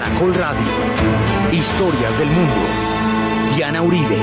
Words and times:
Caracol 0.00 0.34
Radio. 0.34 0.72
Historias 1.52 2.18
del 2.18 2.30
mundo. 2.30 2.56
Diana 3.54 3.82
Uribe. 3.82 4.16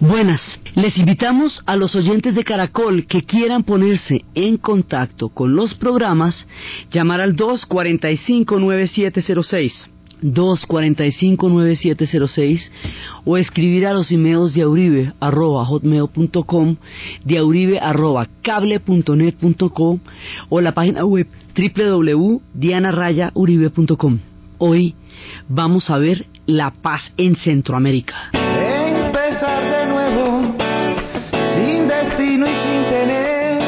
Buenas, 0.00 0.42
les 0.74 0.98
invitamos 0.98 1.62
a 1.64 1.76
los 1.76 1.94
oyentes 1.94 2.34
de 2.34 2.42
Caracol 2.42 3.06
que 3.06 3.22
quieran 3.22 3.62
ponerse 3.62 4.24
en 4.34 4.56
contacto 4.56 5.28
con 5.28 5.54
los 5.54 5.74
programas, 5.74 6.44
llamar 6.90 7.20
al 7.20 7.36
245-9706. 7.36 9.93
245-9706 10.24 12.70
o 13.24 13.36
escribir 13.36 13.86
a 13.86 13.92
los 13.92 14.10
emails 14.10 14.54
de 14.54 14.62
auribe 14.62 15.12
arroba 15.20 15.64
hotmail.com, 15.64 16.74
de 17.24 17.38
auribe 17.38 17.78
o 20.48 20.60
la 20.60 20.72
página 20.72 21.04
web 21.04 21.28
www.dianarayauribe.com. 21.56 24.18
Hoy 24.58 24.94
vamos 25.48 25.88
a 25.90 25.98
ver 25.98 26.26
la 26.46 26.70
paz 26.70 27.12
en 27.16 27.34
Centroamérica. 27.36 28.30
Empezar 28.32 29.70
de 29.70 29.86
nuevo, 29.86 30.56
sin 31.56 31.88
destino 31.88 32.46
y 32.46 32.54
sin 32.54 32.84
tener 32.88 33.62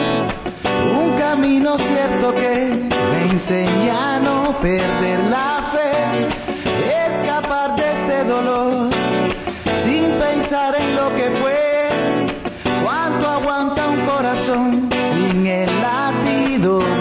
un 0.97 1.16
camino 1.19 1.77
cierto 1.78 2.33
que 2.34 2.88
me 3.11 3.30
enseña 3.33 4.16
a 4.16 4.20
no 4.20 4.61
perder 4.61 5.26
dolor, 8.37 8.91
sin 9.85 10.19
pensar 10.19 10.75
en 10.77 10.97
lo 10.97 11.15
que 11.15 11.31
fue, 11.41 12.85
cuánto 12.85 13.29
aguanta 13.29 13.87
un 13.89 14.07
corazón 14.07 14.91
sin 14.91 15.47
el 15.47 15.81
latido 15.81 16.95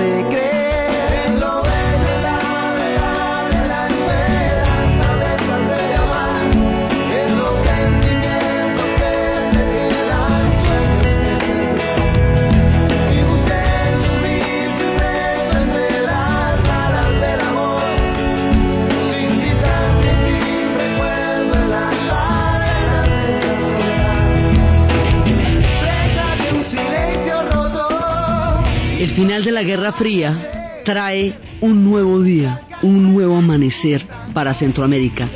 El 28.98 29.12
final 29.12 29.44
de 29.44 29.52
la 29.52 29.64
Guerra 29.64 29.92
Fría 29.92 30.82
trae 30.86 31.36
un 31.60 31.84
nuevo 31.84 32.22
día, 32.22 32.62
un 32.82 33.14
nuevo 33.14 33.36
amanecer 33.36 34.08
para 34.34 34.54
Centroamérica, 34.54 35.30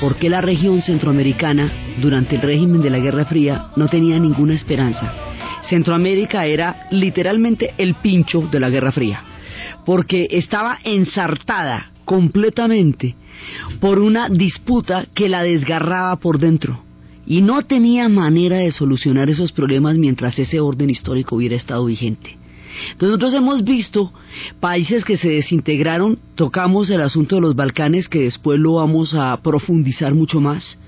porque 0.00 0.30
la 0.30 0.40
región 0.40 0.80
centroamericana 0.80 1.70
durante 2.00 2.36
el 2.36 2.42
régimen 2.42 2.80
de 2.80 2.88
la 2.88 2.98
Guerra 2.98 3.26
Fría 3.26 3.66
no 3.76 3.86
tenía 3.88 4.18
ninguna 4.18 4.54
esperanza. 4.54 5.12
Centroamérica 5.68 6.46
era 6.46 6.86
literalmente 6.90 7.74
el 7.76 7.96
pincho 7.96 8.48
de 8.50 8.60
la 8.60 8.70
Guerra 8.70 8.92
Fría, 8.92 9.22
porque 9.84 10.28
estaba 10.30 10.78
ensartada 10.82 11.90
completamente 12.06 13.14
por 13.78 13.98
una 13.98 14.30
disputa 14.30 15.04
que 15.14 15.28
la 15.28 15.42
desgarraba 15.42 16.16
por 16.16 16.38
dentro 16.38 16.82
y 17.26 17.42
no 17.42 17.60
tenía 17.60 18.08
manera 18.08 18.56
de 18.56 18.72
solucionar 18.72 19.28
esos 19.28 19.52
problemas 19.52 19.98
mientras 19.98 20.38
ese 20.38 20.60
orden 20.60 20.88
histórico 20.88 21.36
hubiera 21.36 21.56
estado 21.56 21.84
vigente. 21.84 22.38
Nosotros 23.00 23.34
hemos 23.34 23.64
visto 23.64 24.12
países 24.60 25.04
que 25.04 25.16
se 25.16 25.28
desintegraron, 25.28 26.18
tocamos 26.34 26.90
el 26.90 27.00
asunto 27.00 27.36
de 27.36 27.42
los 27.42 27.56
Balcanes, 27.56 28.08
que 28.08 28.20
después 28.20 28.58
lo 28.58 28.74
vamos 28.74 29.14
a 29.14 29.36
profundizar 29.42 30.14
mucho 30.14 30.40
más, 30.40 30.78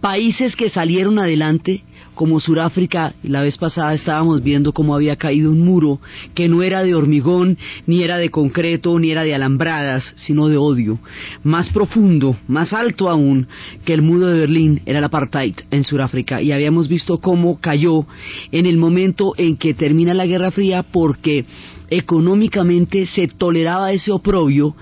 países 0.00 0.56
que 0.56 0.70
salieron 0.70 1.18
adelante, 1.18 1.84
como 2.14 2.40
Sudáfrica, 2.40 3.14
la 3.22 3.42
vez 3.42 3.56
pasada 3.56 3.94
estábamos 3.94 4.42
viendo 4.42 4.72
cómo 4.72 4.94
había 4.94 5.16
caído 5.16 5.50
un 5.50 5.60
muro 5.60 6.00
que 6.34 6.48
no 6.48 6.62
era 6.62 6.82
de 6.82 6.94
hormigón, 6.94 7.56
ni 7.86 8.02
era 8.02 8.18
de 8.18 8.30
concreto, 8.30 8.98
ni 8.98 9.10
era 9.10 9.22
de 9.22 9.34
alambradas, 9.34 10.04
sino 10.16 10.48
de 10.48 10.56
odio, 10.56 10.98
más 11.42 11.70
profundo, 11.70 12.36
más 12.48 12.72
alto 12.72 13.08
aún 13.08 13.46
que 13.84 13.94
el 13.94 14.02
muro 14.02 14.26
de 14.26 14.40
Berlín, 14.40 14.82
era 14.86 14.98
el 14.98 15.04
apartheid 15.04 15.54
en 15.70 15.84
Sudáfrica, 15.84 16.42
y 16.42 16.52
habíamos 16.52 16.88
visto 16.88 17.18
cómo 17.18 17.58
cayó 17.60 18.06
en 18.52 18.66
el 18.66 18.76
momento 18.76 19.34
en 19.36 19.56
que 19.56 19.74
termina 19.74 20.14
la 20.14 20.26
Guerra 20.26 20.50
Fría 20.50 20.82
porque 20.82 21.44
económicamente 21.90 23.06
se 23.06 23.28
toleraba 23.28 23.92
ese 23.92 24.12
oprobio 24.12 24.74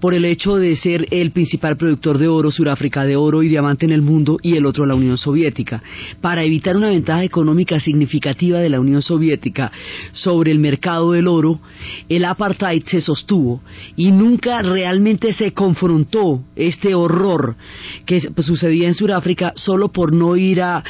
por 0.00 0.14
el 0.14 0.24
hecho 0.24 0.56
de 0.56 0.76
ser 0.76 1.06
el 1.10 1.30
principal 1.30 1.76
productor 1.76 2.18
de 2.18 2.28
oro, 2.28 2.50
Sudáfrica 2.50 3.04
de 3.04 3.16
oro 3.16 3.42
y 3.42 3.48
diamante 3.48 3.86
en 3.86 3.92
el 3.92 4.02
mundo 4.02 4.38
y 4.42 4.56
el 4.56 4.66
otro 4.66 4.86
la 4.86 4.94
Unión 4.94 5.16
Soviética. 5.18 5.82
Para 6.20 6.44
evitar 6.44 6.76
una 6.76 6.90
ventaja 6.90 7.24
económica 7.24 7.80
significativa 7.80 8.58
de 8.58 8.68
la 8.68 8.80
Unión 8.80 9.02
Soviética 9.02 9.70
sobre 10.12 10.50
el 10.50 10.58
mercado 10.58 11.12
del 11.12 11.28
oro, 11.28 11.60
el 12.08 12.24
apartheid 12.24 12.82
se 12.86 13.00
sostuvo 13.00 13.60
y 13.96 14.10
nunca 14.10 14.62
realmente 14.62 15.32
se 15.34 15.52
confrontó 15.52 16.42
este 16.56 16.94
horror 16.94 17.56
que 18.06 18.20
sucedía 18.42 18.88
en 18.88 18.94
Sudáfrica 18.94 19.52
solo 19.56 19.88
por 19.88 20.12
no 20.12 20.36
ir 20.36 20.60
a 20.62 20.82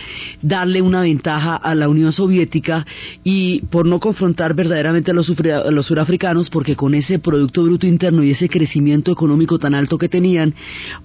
darle 0.42 0.82
una 0.82 1.02
ventaja 1.02 1.56
a 1.56 1.74
la 1.74 1.88
Unión 1.88 2.12
Soviética 2.12 2.86
y 3.24 3.60
por 3.66 3.86
no 3.86 4.00
confrontar 4.00 4.54
verdaderamente 4.54 5.10
a 5.10 5.14
los, 5.14 5.28
sufri- 5.28 5.52
a 5.52 5.57
los 5.70 5.86
surafricanos 5.86 6.50
porque 6.50 6.76
con 6.76 6.94
ese 6.94 7.18
Producto 7.18 7.62
Bruto 7.62 7.86
Interno 7.86 8.22
y 8.22 8.30
ese 8.30 8.48
crecimiento 8.48 9.12
económico 9.12 9.58
tan 9.58 9.74
alto 9.74 9.98
que 9.98 10.08
tenían, 10.08 10.54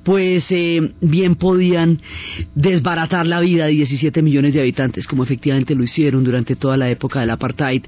pues 0.04 0.46
eh, 0.50 0.94
bien 1.02 1.36
podían 1.36 2.00
desbaratar 2.56 3.26
la 3.28 3.40
vida 3.40 3.66
de 3.66 3.72
17 3.72 4.22
millones 4.22 4.54
de 4.54 4.62
habitantes, 4.62 5.08
como 5.08 5.24
efectivamente 5.24 5.76
lo 5.76 5.84
hicieron 5.84 6.24
durante 6.24 6.56
toda 6.56 6.78
la 6.78 6.90
época 6.90 7.20
del 7.20 7.32
apartheid. 7.32 7.84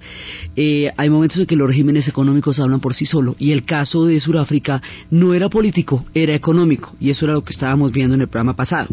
Eh, 0.56 0.92
hay 0.96 1.10
momentos 1.10 1.40
en 1.40 1.46
que 1.46 1.56
los 1.56 1.68
regímenes 1.68 2.08
económicos 2.08 2.60
hablan 2.60 2.80
por 2.80 2.94
sí 2.94 3.06
solo 3.06 3.36
y 3.40 3.52
el 3.52 3.64
caso 3.66 4.06
de 4.06 4.20
Sudáfrica 4.20 4.82
no 5.12 5.34
era 5.34 5.50
político, 5.50 6.06
era 6.14 6.34
económico 6.34 6.96
y 7.00 7.10
eso 7.10 7.26
era 7.26 7.34
lo 7.34 7.44
que 7.44 7.54
estábamos 7.54 7.92
viendo 7.92 8.16
en 8.16 8.22
el 8.22 8.28
programa 8.28 8.56
pasado. 8.56 8.90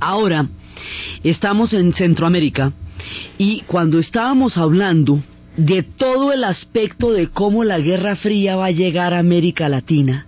Ahora, 0.00 0.48
estamos 1.22 1.72
en 1.72 1.92
Centroamérica 1.92 2.72
y 3.38 3.60
cuando 3.66 3.98
estábamos 3.98 4.56
hablando 4.56 5.22
de 5.56 5.82
todo 5.82 6.32
el 6.32 6.44
aspecto 6.44 7.12
de 7.12 7.28
cómo 7.28 7.64
la 7.64 7.78
Guerra 7.78 8.16
Fría 8.16 8.56
va 8.56 8.66
a 8.66 8.70
llegar 8.70 9.12
a 9.12 9.18
América 9.18 9.68
Latina 9.68 10.26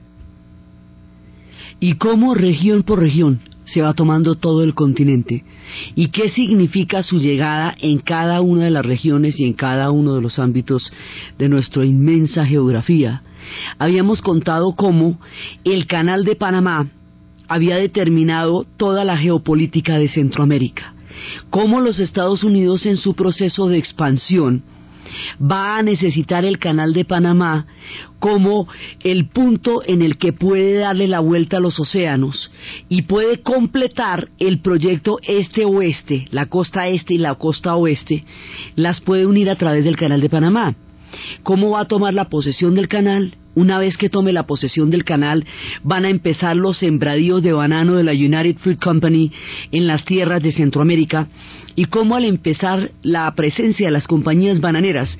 y 1.81 1.95
cómo 1.95 2.35
región 2.35 2.83
por 2.83 3.01
región 3.01 3.41
se 3.65 3.81
va 3.81 3.95
tomando 3.95 4.35
todo 4.35 4.63
el 4.63 4.75
continente 4.75 5.45
y 5.95 6.09
qué 6.09 6.29
significa 6.29 7.03
su 7.03 7.19
llegada 7.19 7.75
en 7.81 7.99
cada 7.99 8.43
una 8.43 8.65
de 8.65 8.71
las 8.71 8.85
regiones 8.85 9.41
y 9.41 9.45
en 9.45 9.55
cada 9.55 9.91
uno 9.91 10.15
de 10.15 10.21
los 10.21 10.39
ámbitos 10.39 10.93
de 11.39 11.49
nuestra 11.49 11.87
inmensa 11.87 12.45
geografía. 12.45 13.23
Habíamos 13.79 14.21
contado 14.21 14.75
cómo 14.77 15.19
el 15.65 15.87
canal 15.87 16.25
de 16.25 16.37
Panamá 16.37 16.89
había 17.49 17.77
determinado 17.77 18.67
toda 18.77 19.05
la 19.05 19.17
geopolítica 19.17 19.99
de 19.99 20.09
Centroamérica, 20.09 20.95
cómo 21.49 21.81
los 21.81 21.99
Estados 21.99 22.45
Unidos 22.45 22.85
en 22.85 22.99
su 22.99 23.15
proceso 23.15 23.69
de 23.69 23.79
expansión 23.79 24.63
va 25.41 25.77
a 25.77 25.83
necesitar 25.83 26.45
el 26.45 26.59
canal 26.59 26.93
de 26.93 27.05
Panamá 27.05 27.67
como 28.19 28.69
el 29.01 29.29
punto 29.29 29.83
en 29.87 30.03
el 30.03 30.17
que 30.17 30.33
puede 30.33 30.75
darle 30.75 31.09
la 31.09 31.21
vuelta 31.21 31.59
a 31.59 31.61
los 31.61 31.79
océanos 31.79 32.51
y 32.89 33.03
puede 33.03 33.43
completar 33.43 34.29
el 34.39 34.61
proyecto 34.61 35.19
este-oeste, 35.23 36.29
la 36.31 36.47
costa 36.47 36.89
este 36.89 37.15
y 37.15 37.19
la 37.19 37.35
costa 37.35 37.75
oeste, 37.77 38.25
las 38.77 39.01
puede 39.01 39.27
unir 39.27 39.51
a 39.51 39.57
través 39.57 39.85
del 39.85 39.97
canal 39.97 40.21
de 40.21 40.31
Panamá. 40.31 40.75
¿Cómo 41.43 41.71
va 41.71 41.81
a 41.81 41.89
tomar 41.89 42.15
la 42.15 42.29
posesión 42.29 42.75
del 42.75 42.89
canal? 42.89 43.37
Una 43.55 43.79
vez 43.79 43.97
que 43.97 44.09
tome 44.09 44.33
la 44.33 44.45
posesión 44.45 44.91
del 44.91 45.05
canal, 45.05 45.45
van 45.83 46.05
a 46.05 46.11
empezar 46.11 46.57
los 46.57 46.79
sembradíos 46.79 47.43
de 47.43 47.53
banano 47.53 47.95
de 47.95 48.05
la 48.05 48.13
United 48.13 48.57
Fruit 48.59 48.83
Company 48.83 49.31
en 49.71 49.87
las 49.87 50.05
tierras 50.05 50.43
de 50.43 50.53
Centroamérica. 50.53 51.29
Y 51.77 51.87
cómo 51.87 52.15
al 52.15 52.25
empezar 52.25 52.91
la 53.03 53.33
presencia 53.35 53.87
de 53.87 53.93
las 53.93 54.07
compañías 54.07 54.61
bananeras 54.61 55.19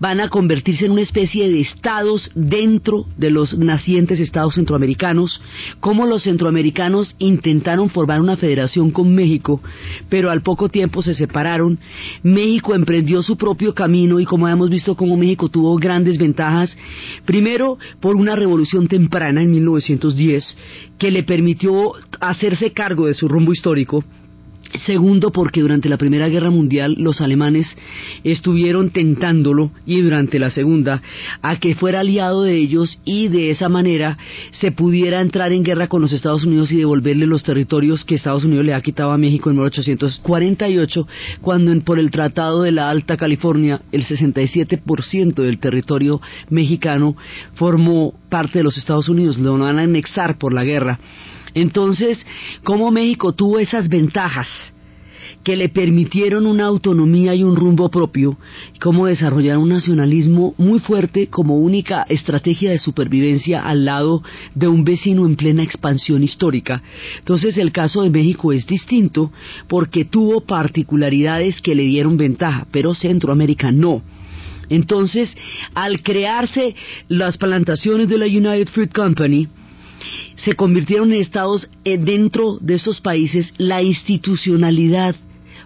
van 0.00 0.20
a 0.20 0.28
convertirse 0.28 0.86
en 0.86 0.92
una 0.92 1.02
especie 1.02 1.48
de 1.48 1.60
estados 1.60 2.30
dentro 2.34 3.06
de 3.16 3.30
los 3.30 3.56
nacientes 3.56 4.18
estados 4.18 4.54
centroamericanos, 4.54 5.40
cómo 5.78 6.06
los 6.06 6.24
centroamericanos 6.24 7.14
intentaron 7.18 7.90
formar 7.90 8.20
una 8.20 8.36
federación 8.36 8.90
con 8.90 9.14
México, 9.14 9.60
pero 10.08 10.30
al 10.30 10.42
poco 10.42 10.68
tiempo 10.68 11.02
se 11.02 11.14
separaron, 11.14 11.78
México 12.24 12.74
emprendió 12.74 13.22
su 13.22 13.36
propio 13.36 13.72
camino 13.72 14.18
y 14.18 14.24
como 14.24 14.48
hemos 14.48 14.68
visto 14.68 14.96
cómo 14.96 15.16
México 15.16 15.48
tuvo 15.48 15.76
grandes 15.76 16.18
ventajas, 16.18 16.76
primero 17.24 17.63
por 18.00 18.16
una 18.16 18.36
revolución 18.36 18.88
temprana 18.88 19.42
en 19.42 19.50
1910 19.50 20.56
que 20.98 21.10
le 21.10 21.22
permitió 21.22 21.92
hacerse 22.20 22.72
cargo 22.72 23.06
de 23.06 23.14
su 23.14 23.28
rumbo 23.28 23.52
histórico, 23.52 24.04
Segundo, 24.86 25.30
porque 25.30 25.60
durante 25.60 25.88
la 25.88 25.98
Primera 25.98 26.28
Guerra 26.28 26.50
Mundial 26.50 26.96
los 26.98 27.20
alemanes 27.20 27.66
estuvieron 28.24 28.90
tentándolo 28.90 29.70
y 29.86 30.00
durante 30.00 30.40
la 30.40 30.50
Segunda 30.50 31.00
a 31.42 31.60
que 31.60 31.76
fuera 31.76 32.00
aliado 32.00 32.42
de 32.42 32.56
ellos 32.56 32.98
y 33.04 33.28
de 33.28 33.50
esa 33.50 33.68
manera 33.68 34.18
se 34.50 34.72
pudiera 34.72 35.20
entrar 35.20 35.52
en 35.52 35.62
guerra 35.62 35.86
con 35.86 36.02
los 36.02 36.12
Estados 36.12 36.44
Unidos 36.44 36.72
y 36.72 36.78
devolverle 36.78 37.26
los 37.26 37.44
territorios 37.44 38.04
que 38.04 38.16
Estados 38.16 38.44
Unidos 38.44 38.66
le 38.66 38.74
ha 38.74 38.80
quitado 38.80 39.12
a 39.12 39.18
México 39.18 39.48
en 39.48 39.56
1848, 39.56 41.06
cuando 41.40 41.70
en, 41.70 41.82
por 41.82 42.00
el 42.00 42.10
Tratado 42.10 42.62
de 42.62 42.72
la 42.72 42.90
Alta 42.90 43.16
California 43.16 43.80
el 43.92 44.04
67% 44.04 45.34
del 45.34 45.60
territorio 45.60 46.20
mexicano 46.50 47.16
formó 47.54 48.14
parte 48.28 48.58
de 48.58 48.64
los 48.64 48.76
Estados 48.76 49.08
Unidos, 49.08 49.38
lo 49.38 49.56
van 49.56 49.78
a 49.78 49.82
anexar 49.82 50.36
por 50.36 50.52
la 50.52 50.64
guerra. 50.64 50.98
Entonces, 51.54 52.24
¿cómo 52.64 52.90
México 52.90 53.32
tuvo 53.32 53.58
esas 53.58 53.88
ventajas 53.88 54.48
que 55.44 55.56
le 55.56 55.68
permitieron 55.68 56.46
una 56.46 56.64
autonomía 56.64 57.34
y 57.34 57.44
un 57.44 57.54
rumbo 57.54 57.90
propio, 57.90 58.38
cómo 58.80 59.06
desarrollar 59.06 59.58
un 59.58 59.68
nacionalismo 59.68 60.54
muy 60.56 60.80
fuerte 60.80 61.28
como 61.28 61.58
única 61.58 62.04
estrategia 62.08 62.70
de 62.70 62.78
supervivencia 62.78 63.60
al 63.60 63.84
lado 63.84 64.22
de 64.54 64.68
un 64.68 64.84
vecino 64.84 65.26
en 65.26 65.36
plena 65.36 65.62
expansión 65.62 66.22
histórica. 66.22 66.82
Entonces 67.18 67.58
el 67.58 67.72
caso 67.72 68.02
de 68.02 68.10
México 68.10 68.52
es 68.52 68.66
distinto 68.66 69.30
porque 69.68 70.06
tuvo 70.06 70.40
particularidades 70.40 71.60
que 71.60 71.74
le 71.74 71.82
dieron 71.82 72.16
ventaja, 72.16 72.66
pero 72.70 72.94
Centroamérica 72.94 73.70
no. 73.70 74.02
Entonces, 74.70 75.36
al 75.74 76.02
crearse 76.02 76.74
las 77.08 77.36
plantaciones 77.36 78.08
de 78.08 78.16
la 78.16 78.24
United 78.24 78.68
Fruit 78.68 78.92
Company, 78.94 79.46
se 80.36 80.54
convirtieron 80.54 81.12
en 81.12 81.20
estados 81.20 81.68
eh, 81.84 81.98
dentro 81.98 82.58
de 82.60 82.74
estos 82.74 83.00
países, 83.00 83.52
la 83.56 83.82
institucionalidad 83.82 85.16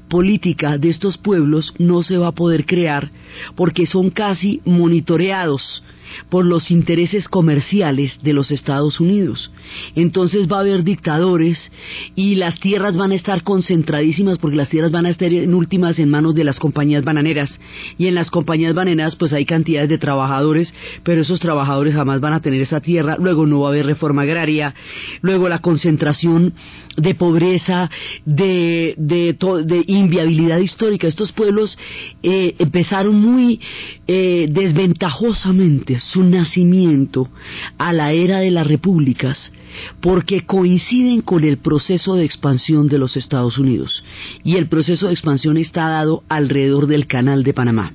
política 0.08 0.78
de 0.78 0.88
estos 0.88 1.18
pueblos 1.18 1.72
no 1.78 2.02
se 2.02 2.18
va 2.18 2.28
a 2.28 2.32
poder 2.32 2.66
crear 2.66 3.10
porque 3.54 3.86
son 3.86 4.10
casi 4.10 4.60
monitoreados 4.64 5.82
por 6.28 6.44
los 6.44 6.70
intereses 6.70 7.28
comerciales 7.28 8.18
de 8.22 8.32
los 8.32 8.50
Estados 8.50 9.00
Unidos. 9.00 9.50
Entonces 9.94 10.50
va 10.50 10.58
a 10.58 10.60
haber 10.60 10.84
dictadores 10.84 11.70
y 12.14 12.36
las 12.36 12.58
tierras 12.60 12.96
van 12.96 13.12
a 13.12 13.14
estar 13.14 13.42
concentradísimas 13.42 14.38
porque 14.38 14.56
las 14.56 14.68
tierras 14.68 14.90
van 14.90 15.06
a 15.06 15.10
estar 15.10 15.32
en 15.32 15.54
últimas 15.54 15.98
en 15.98 16.10
manos 16.10 16.34
de 16.34 16.44
las 16.44 16.58
compañías 16.58 17.04
bananeras. 17.04 17.58
Y 17.96 18.06
en 18.06 18.14
las 18.14 18.30
compañías 18.30 18.74
bananeras 18.74 19.16
pues 19.16 19.32
hay 19.32 19.44
cantidades 19.44 19.88
de 19.88 19.98
trabajadores, 19.98 20.74
pero 21.02 21.20
esos 21.20 21.40
trabajadores 21.40 21.94
jamás 21.94 22.20
van 22.20 22.34
a 22.34 22.40
tener 22.40 22.60
esa 22.60 22.80
tierra, 22.80 23.16
luego 23.18 23.46
no 23.46 23.60
va 23.60 23.68
a 23.68 23.70
haber 23.70 23.86
reforma 23.86 24.22
agraria, 24.22 24.74
luego 25.22 25.48
la 25.48 25.60
concentración 25.60 26.54
de 26.96 27.14
pobreza, 27.14 27.90
de, 28.24 28.94
de, 28.96 29.84
inviabilidad 29.98 30.58
histórica. 30.58 31.06
Estos 31.06 31.32
pueblos 31.32 31.76
eh, 32.22 32.54
empezaron 32.58 33.20
muy 33.20 33.60
eh, 34.06 34.48
desventajosamente 34.50 36.00
su 36.00 36.24
nacimiento 36.24 37.28
a 37.76 37.92
la 37.92 38.12
era 38.12 38.38
de 38.38 38.50
las 38.50 38.66
repúblicas 38.66 39.52
porque 40.00 40.42
coinciden 40.42 41.20
con 41.20 41.44
el 41.44 41.58
proceso 41.58 42.14
de 42.14 42.24
expansión 42.24 42.88
de 42.88 42.98
los 42.98 43.16
Estados 43.16 43.58
Unidos 43.58 44.02
y 44.44 44.56
el 44.56 44.68
proceso 44.68 45.06
de 45.06 45.12
expansión 45.12 45.56
está 45.56 45.88
dado 45.88 46.22
alrededor 46.28 46.86
del 46.86 47.06
canal 47.06 47.42
de 47.42 47.54
Panamá. 47.54 47.92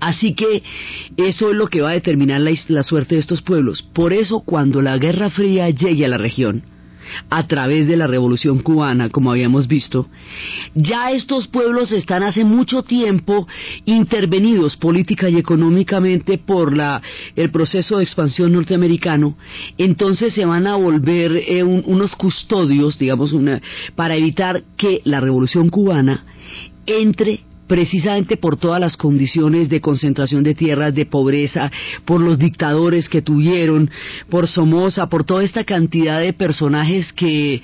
Así 0.00 0.34
que 0.34 0.62
eso 1.16 1.50
es 1.50 1.56
lo 1.56 1.66
que 1.66 1.80
va 1.80 1.90
a 1.90 1.94
determinar 1.94 2.40
la, 2.40 2.52
la 2.68 2.82
suerte 2.82 3.16
de 3.16 3.20
estos 3.20 3.42
pueblos. 3.42 3.82
Por 3.82 4.12
eso 4.12 4.40
cuando 4.40 4.80
la 4.80 4.96
Guerra 4.96 5.30
Fría 5.30 5.70
llegue 5.70 6.04
a 6.04 6.08
la 6.08 6.18
región, 6.18 6.62
a 7.30 7.46
través 7.46 7.86
de 7.86 7.96
la 7.96 8.06
revolución 8.06 8.60
cubana, 8.60 9.08
como 9.10 9.30
habíamos 9.30 9.68
visto, 9.68 10.06
ya 10.74 11.10
estos 11.10 11.48
pueblos 11.48 11.92
están 11.92 12.22
hace 12.22 12.44
mucho 12.44 12.82
tiempo 12.82 13.46
intervenidos 13.84 14.76
política 14.76 15.28
y 15.28 15.36
económicamente 15.36 16.38
por 16.38 16.76
la, 16.76 17.02
el 17.36 17.50
proceso 17.50 17.98
de 17.98 18.04
expansión 18.04 18.52
norteamericano, 18.52 19.36
entonces 19.76 20.34
se 20.34 20.44
van 20.44 20.66
a 20.66 20.76
volver 20.76 21.36
eh, 21.36 21.62
unos 21.62 22.14
custodios, 22.16 22.98
digamos, 22.98 23.32
una, 23.32 23.60
para 23.94 24.16
evitar 24.16 24.62
que 24.76 25.00
la 25.04 25.20
revolución 25.20 25.68
cubana 25.68 26.24
entre 26.86 27.40
precisamente 27.68 28.36
por 28.36 28.56
todas 28.56 28.80
las 28.80 28.96
condiciones 28.96 29.68
de 29.68 29.80
concentración 29.80 30.42
de 30.42 30.54
tierras, 30.54 30.94
de 30.94 31.06
pobreza, 31.06 31.70
por 32.04 32.20
los 32.20 32.38
dictadores 32.38 33.08
que 33.08 33.22
tuvieron, 33.22 33.90
por 34.28 34.48
Somoza, 34.48 35.06
por 35.06 35.24
toda 35.24 35.44
esta 35.44 35.64
cantidad 35.64 36.20
de 36.20 36.32
personajes 36.32 37.12
que 37.12 37.62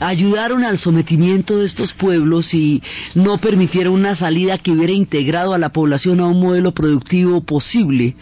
ayudaron 0.00 0.64
al 0.64 0.78
sometimiento 0.78 1.58
de 1.58 1.66
estos 1.66 1.92
pueblos 1.92 2.52
y 2.54 2.82
no 3.14 3.38
permitieron 3.38 3.92
una 3.94 4.16
salida 4.16 4.58
que 4.58 4.72
hubiera 4.72 4.92
integrado 4.92 5.54
a 5.54 5.58
la 5.58 5.68
población 5.68 6.20
a 6.20 6.26
un 6.26 6.40
modelo 6.40 6.72
productivo 6.72 7.42
posible 7.44 8.16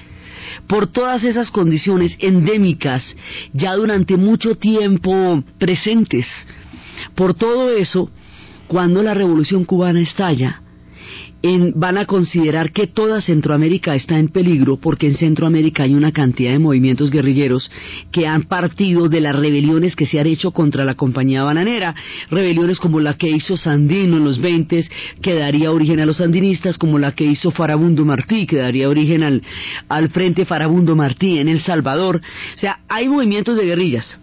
por 0.67 0.89
todas 0.89 1.25
esas 1.25 1.51
condiciones 1.51 2.17
endémicas 2.19 3.05
ya 3.53 3.75
durante 3.75 4.17
mucho 4.17 4.57
tiempo 4.57 5.43
presentes. 5.59 6.27
Por 7.15 7.35
todo 7.35 7.71
eso, 7.71 8.11
cuando 8.67 9.03
la 9.03 9.15
revolución 9.15 9.65
cubana 9.65 10.01
estalla, 10.01 10.63
van 11.75 11.99
a 11.99 12.07
considerar 12.07 12.73
que 12.73 12.87
toda 12.87 13.23
Centroamérica 13.23 13.95
está 13.95 14.19
en 14.19 14.29
peligro 14.29 14.77
porque 14.77 15.07
en 15.07 15.17
Centroamérica 15.17 15.85
hay 15.85 15.95
una 15.95 16.13
cantidad 16.13 16.53
de 16.53 16.59
movimientos 16.59 17.11
guerrilleros 17.11 17.71
que 18.13 18.27
han 18.27 18.43
partido 18.45 19.09
de 19.09 19.21
las 19.21 19.35
rebeliones 19.35 19.97
que 19.97 20.07
se 20.07 20.21
han 20.21 20.27
hecho 20.27 20.51
contra 20.51 20.85
la 20.85 20.95
compañía 20.95 21.43
bananera, 21.43 21.95
rebeliones 22.31 22.79
como 22.79 23.01
la 23.01 23.15
que 23.15 23.31
hizo 23.31 23.57
Sandino 23.57 24.19
en 24.19 24.25
los 24.25 24.41
20 24.41 24.71
que 25.23 25.35
daría 25.35 25.73
origen 25.73 26.01
a 26.01 26.07
los 26.07 26.19
sandinistas, 26.19 26.79
como 26.79 26.99
la 26.99 27.13
que 27.13 27.25
hizo 27.25 27.51
Farabundo 27.51 28.05
Martí, 28.05 28.47
que 28.47 28.57
daría 28.57 28.89
origen 28.89 29.23
al, 29.23 29.43
al 29.89 30.11
Frente 30.11 30.45
Farabundo 30.45 30.95
Martí 30.97 31.39
en 31.39 31.49
El 31.49 31.61
Salvador. 31.63 32.21
O 32.55 32.59
sea, 32.59 32.81
hay 32.89 33.09
movimientos 33.09 33.57
de 33.57 33.65
guerrillas 33.65 34.21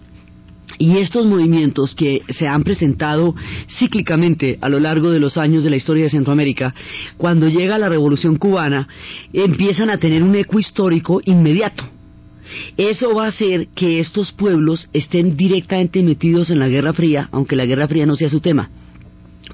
y 0.78 0.98
estos 0.98 1.26
movimientos 1.26 1.96
que 1.96 2.22
se 2.30 2.48
han 2.48 2.64
presentado 2.64 3.36
cíclicamente 3.80 4.58
a 4.62 4.70
lo 4.70 4.80
largo 4.80 5.12
de 5.12 5.20
los 5.20 5.38
años 5.38 5.64
de 5.64 5.70
la 5.70 5.76
historia 5.78 6.04
de 6.04 6.10
Centroamérica, 6.10 6.74
cuando 7.18 7.48
llega 7.48 7.78
la 7.78 7.90
Revolución 7.90 8.38
cubana, 8.38 8.88
empiezan 9.34 9.90
a 9.90 9.98
tener 9.98 10.24
un 10.24 10.36
eco 10.36 10.60
histórico 10.60 11.22
inmediato. 11.26 11.84
Eso 12.78 13.14
va 13.14 13.26
a 13.26 13.30
hacer 13.30 13.68
que 13.76 14.00
estos 14.00 14.32
pueblos 14.32 14.90
estén 14.94 15.36
directamente 15.36 16.02
metidos 16.04 16.50
en 16.50 16.60
la 16.60 16.70
Guerra 16.70 16.94
Fría, 16.94 17.28
aunque 17.32 17.56
la 17.56 17.66
Guerra 17.66 17.88
Fría 17.88 18.06
no 18.06 18.16
sea 18.16 18.30
su 18.30 18.40
tema. 18.40 18.70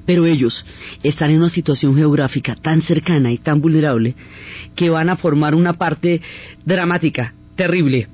Pero 0.06 0.26
ellos 0.26 0.66
están 1.04 1.32
en 1.32 1.38
una 1.38 1.50
situación 1.50 1.96
geográfica 1.96 2.56
tan 2.56 2.82
cercana 2.82 3.32
y 3.32 3.38
tan 3.38 3.62
vulnerable 3.62 4.16
que 4.76 4.90
van 4.90 5.10
a 5.10 5.18
formar 5.18 5.56
una 5.56 5.74
parte 5.74 6.22
dramática, 6.66 7.34
terrible, 7.56 8.08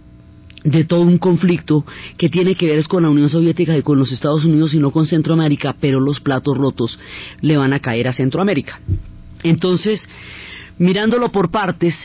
de 0.63 0.83
todo 0.83 1.01
un 1.01 1.17
conflicto 1.17 1.85
que 2.17 2.29
tiene 2.29 2.55
que 2.55 2.67
ver 2.67 2.87
con 2.87 3.03
la 3.03 3.09
Unión 3.09 3.29
Soviética 3.29 3.77
y 3.77 3.81
con 3.81 3.97
los 3.97 4.11
Estados 4.11 4.45
Unidos 4.45 4.73
y 4.73 4.79
no 4.79 4.91
con 4.91 5.07
Centroamérica, 5.07 5.75
pero 5.79 5.99
los 5.99 6.19
platos 6.19 6.57
rotos 6.57 6.97
le 7.41 7.57
van 7.57 7.73
a 7.73 7.79
caer 7.79 8.07
a 8.07 8.13
Centroamérica. 8.13 8.79
Entonces, 9.43 10.07
mirándolo 10.77 11.31
por 11.31 11.51
partes, 11.51 11.95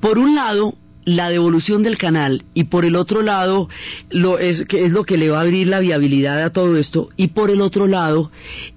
por 0.00 0.18
un 0.18 0.34
lado, 0.34 0.74
la 1.04 1.30
devolución 1.30 1.82
del 1.82 1.98
canal 1.98 2.44
y 2.54 2.64
por 2.64 2.84
el 2.84 2.94
otro 2.94 3.22
lado 3.22 3.68
lo 4.10 4.38
es 4.38 4.64
que 4.66 4.84
es 4.84 4.92
lo 4.92 5.04
que 5.04 5.16
le 5.16 5.30
va 5.30 5.38
a 5.38 5.42
abrir 5.42 5.66
la 5.66 5.80
viabilidad 5.80 6.42
a 6.42 6.50
todo 6.50 6.76
esto 6.76 7.08
y 7.16 7.28
por 7.28 7.50
el 7.50 7.62
otro 7.62 7.86
lado 7.86 8.30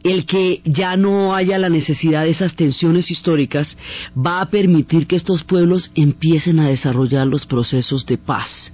el 0.03 0.25
que 0.25 0.61
ya 0.63 0.95
no 0.95 1.35
haya 1.35 1.57
la 1.57 1.69
necesidad 1.69 2.23
de 2.23 2.29
esas 2.29 2.55
tensiones 2.55 3.11
históricas 3.11 3.77
va 4.15 4.39
a 4.39 4.49
permitir 4.49 5.05
que 5.05 5.17
estos 5.17 5.43
pueblos 5.43 5.91
empiecen 5.95 6.59
a 6.59 6.69
desarrollar 6.69 7.27
los 7.27 7.45
procesos 7.45 8.05
de 8.05 8.17
paz 8.17 8.71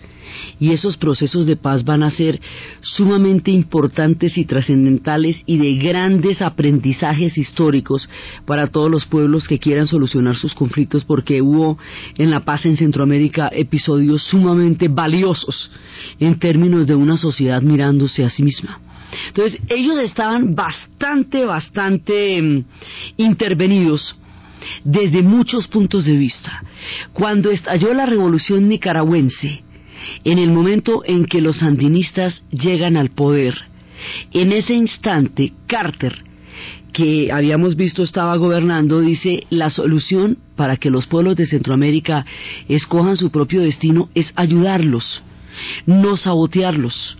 y 0.59 0.71
esos 0.71 0.97
procesos 0.97 1.45
de 1.45 1.55
paz 1.55 1.83
van 1.83 2.03
a 2.03 2.11
ser 2.11 2.39
sumamente 2.81 3.51
importantes 3.51 4.37
y 4.37 4.45
trascendentales 4.45 5.41
y 5.45 5.57
de 5.57 5.75
grandes 5.75 6.41
aprendizajes 6.41 7.37
históricos 7.37 8.09
para 8.45 8.67
todos 8.67 8.89
los 8.89 9.05
pueblos 9.05 9.47
que 9.47 9.59
quieran 9.59 9.87
solucionar 9.87 10.35
sus 10.35 10.53
conflictos 10.53 11.03
porque 11.03 11.41
hubo 11.41 11.77
en 12.17 12.29
la 12.29 12.41
paz 12.41 12.65
en 12.65 12.77
Centroamérica 12.77 13.49
episodios 13.51 14.23
sumamente 14.23 14.87
valiosos 14.87 15.71
en 16.19 16.39
términos 16.39 16.87
de 16.87 16.95
una 16.95 17.17
sociedad 17.17 17.61
mirándose 17.61 18.23
a 18.23 18.29
sí 18.29 18.43
misma. 18.43 18.79
Entonces 19.27 19.61
ellos 19.69 19.99
estaban 19.99 20.55
bastante, 20.55 21.45
bastante 21.45 22.41
mm, 22.41 22.63
intervenidos 23.17 24.15
desde 24.83 25.21
muchos 25.21 25.67
puntos 25.67 26.05
de 26.05 26.15
vista. 26.15 26.63
Cuando 27.13 27.49
estalló 27.49 27.93
la 27.93 28.05
revolución 28.05 28.67
nicaragüense, 28.67 29.63
en 30.23 30.39
el 30.39 30.51
momento 30.51 31.01
en 31.05 31.25
que 31.25 31.41
los 31.41 31.59
sandinistas 31.59 32.43
llegan 32.51 32.97
al 32.97 33.09
poder, 33.09 33.55
en 34.31 34.51
ese 34.51 34.73
instante 34.73 35.53
Carter, 35.67 36.23
que 36.93 37.31
habíamos 37.31 37.75
visto 37.75 38.03
estaba 38.03 38.35
gobernando, 38.37 39.01
dice, 39.01 39.43
la 39.49 39.69
solución 39.69 40.37
para 40.55 40.77
que 40.77 40.89
los 40.89 41.05
pueblos 41.07 41.35
de 41.35 41.45
Centroamérica 41.45 42.25
escojan 42.67 43.17
su 43.17 43.29
propio 43.29 43.61
destino 43.61 44.09
es 44.15 44.33
ayudarlos, 44.35 45.21
no 45.85 46.17
sabotearlos. 46.17 47.17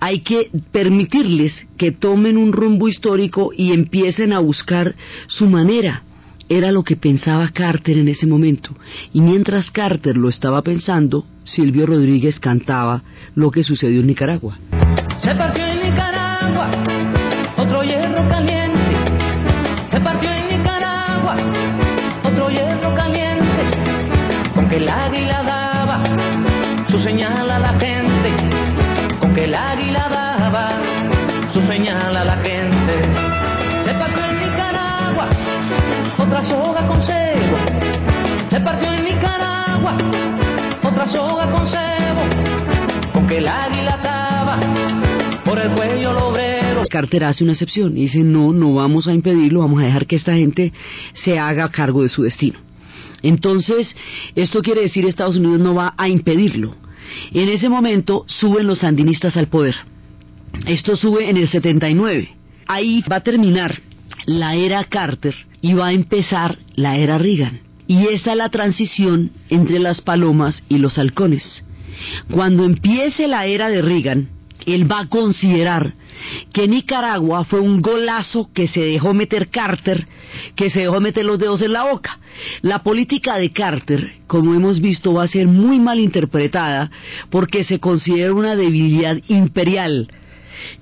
hay 0.00 0.20
que 0.20 0.50
permitirles 0.70 1.66
que 1.78 1.92
tomen 1.92 2.36
un 2.36 2.52
rumbo 2.52 2.88
histórico 2.88 3.52
y 3.56 3.72
empiecen 3.72 4.32
a 4.32 4.38
buscar 4.38 4.94
su 5.28 5.46
manera. 5.46 6.02
Era 6.54 6.70
lo 6.70 6.82
que 6.82 6.96
pensaba 6.96 7.48
Carter 7.48 7.96
en 7.96 8.08
ese 8.08 8.26
momento. 8.26 8.76
Y 9.14 9.22
mientras 9.22 9.70
Carter 9.70 10.18
lo 10.18 10.28
estaba 10.28 10.60
pensando, 10.60 11.24
Silvio 11.44 11.86
Rodríguez 11.86 12.38
cantaba 12.38 13.02
lo 13.34 13.50
que 13.50 13.64
sucedió 13.64 14.00
en 14.00 14.08
Nicaragua. 14.08 14.58
Se 15.22 15.34
partió 15.34 15.64
en 15.64 15.80
Nicaragua 15.80 16.68
otro 17.56 17.82
hierro 17.84 18.28
caliente. 18.28 18.96
Se 19.90 19.98
partió 19.98 20.30
en 20.30 20.58
Nicaragua 20.58 21.36
otro 22.22 22.50
hierro 22.50 22.94
caliente. 22.96 24.52
Con 24.54 24.68
que 24.68 24.76
el 24.76 24.88
águila 24.90 25.42
daba 25.44 26.04
su 26.90 26.98
señal 26.98 27.50
a 27.50 27.58
la 27.60 27.78
gente. 27.80 29.16
Con 29.20 29.34
que 29.34 29.44
el 29.44 29.54
águila 29.54 30.06
daba 30.10 30.82
su 31.50 31.62
señal 31.62 32.14
a 32.14 32.24
la 32.26 32.36
gente. 32.36 32.94
Se 33.86 33.94
partió 33.94 34.22
en 34.22 34.38
Nicaragua 34.38 35.30
otra 36.18 36.44
soga 36.44 36.86
con 36.86 37.02
cebo. 37.02 37.56
Se 38.50 38.60
partió 38.60 38.92
en 38.92 39.04
Nicaragua 39.04 39.96
otra 40.82 41.08
soga 41.08 41.50
con 41.50 41.66
cebo. 41.68 43.12
Con 43.12 43.26
que 43.26 43.38
el 43.38 43.48
águila 43.48 43.92
por 45.44 45.58
el 45.58 45.70
cuello 45.72 46.12
lo 46.12 46.28
obrero. 46.28 46.82
Carter 46.88 47.24
hace 47.24 47.44
una 47.44 47.52
excepción 47.52 47.96
y 47.96 48.02
dice, 48.02 48.20
no, 48.20 48.52
no 48.52 48.74
vamos 48.74 49.08
a 49.08 49.12
impedirlo, 49.12 49.60
vamos 49.60 49.82
a 49.82 49.86
dejar 49.86 50.06
que 50.06 50.16
esta 50.16 50.34
gente 50.34 50.72
se 51.14 51.38
haga 51.38 51.68
cargo 51.68 52.02
de 52.02 52.08
su 52.08 52.22
destino. 52.22 52.58
Entonces, 53.22 53.94
esto 54.34 54.62
quiere 54.62 54.82
decir 54.82 55.04
Estados 55.04 55.36
Unidos 55.36 55.60
no 55.60 55.74
va 55.74 55.94
a 55.96 56.08
impedirlo. 56.08 56.74
En 57.32 57.48
ese 57.48 57.68
momento 57.68 58.24
suben 58.26 58.66
los 58.66 58.80
sandinistas 58.80 59.36
al 59.36 59.48
poder. 59.48 59.74
Esto 60.66 60.96
sube 60.96 61.28
en 61.28 61.36
el 61.36 61.48
79. 61.48 62.30
Ahí 62.66 63.02
va 63.10 63.16
a 63.16 63.20
terminar 63.20 63.80
la 64.26 64.54
era 64.54 64.84
Carter 64.84 65.34
y 65.62 65.72
va 65.72 65.86
a 65.86 65.92
empezar 65.92 66.58
la 66.74 66.98
era 66.98 67.16
Reagan. 67.16 67.60
Y 67.86 68.08
esta 68.08 68.32
es 68.32 68.36
la 68.36 68.50
transición 68.50 69.30
entre 69.48 69.78
las 69.78 70.02
palomas 70.02 70.62
y 70.68 70.78
los 70.78 70.98
halcones. 70.98 71.64
Cuando 72.30 72.64
empiece 72.64 73.28
la 73.28 73.46
era 73.46 73.68
de 73.68 73.82
Reagan, 73.82 74.28
él 74.66 74.90
va 74.90 75.00
a 75.00 75.08
considerar 75.08 75.94
que 76.52 76.68
Nicaragua 76.68 77.44
fue 77.44 77.60
un 77.60 77.80
golazo 77.80 78.50
que 78.54 78.68
se 78.68 78.80
dejó 78.80 79.12
meter 79.12 79.48
Carter, 79.48 80.06
que 80.54 80.70
se 80.70 80.80
dejó 80.80 81.00
meter 81.00 81.24
los 81.24 81.38
dedos 81.38 81.62
en 81.62 81.72
la 81.72 81.84
boca. 81.84 82.18
La 82.62 82.82
política 82.82 83.36
de 83.36 83.52
Carter, 83.52 84.12
como 84.26 84.54
hemos 84.54 84.80
visto, 84.80 85.14
va 85.14 85.24
a 85.24 85.28
ser 85.28 85.48
muy 85.48 85.80
mal 85.80 85.98
interpretada 85.98 86.90
porque 87.30 87.64
se 87.64 87.80
considera 87.80 88.32
una 88.32 88.56
debilidad 88.56 89.18
imperial. 89.28 90.08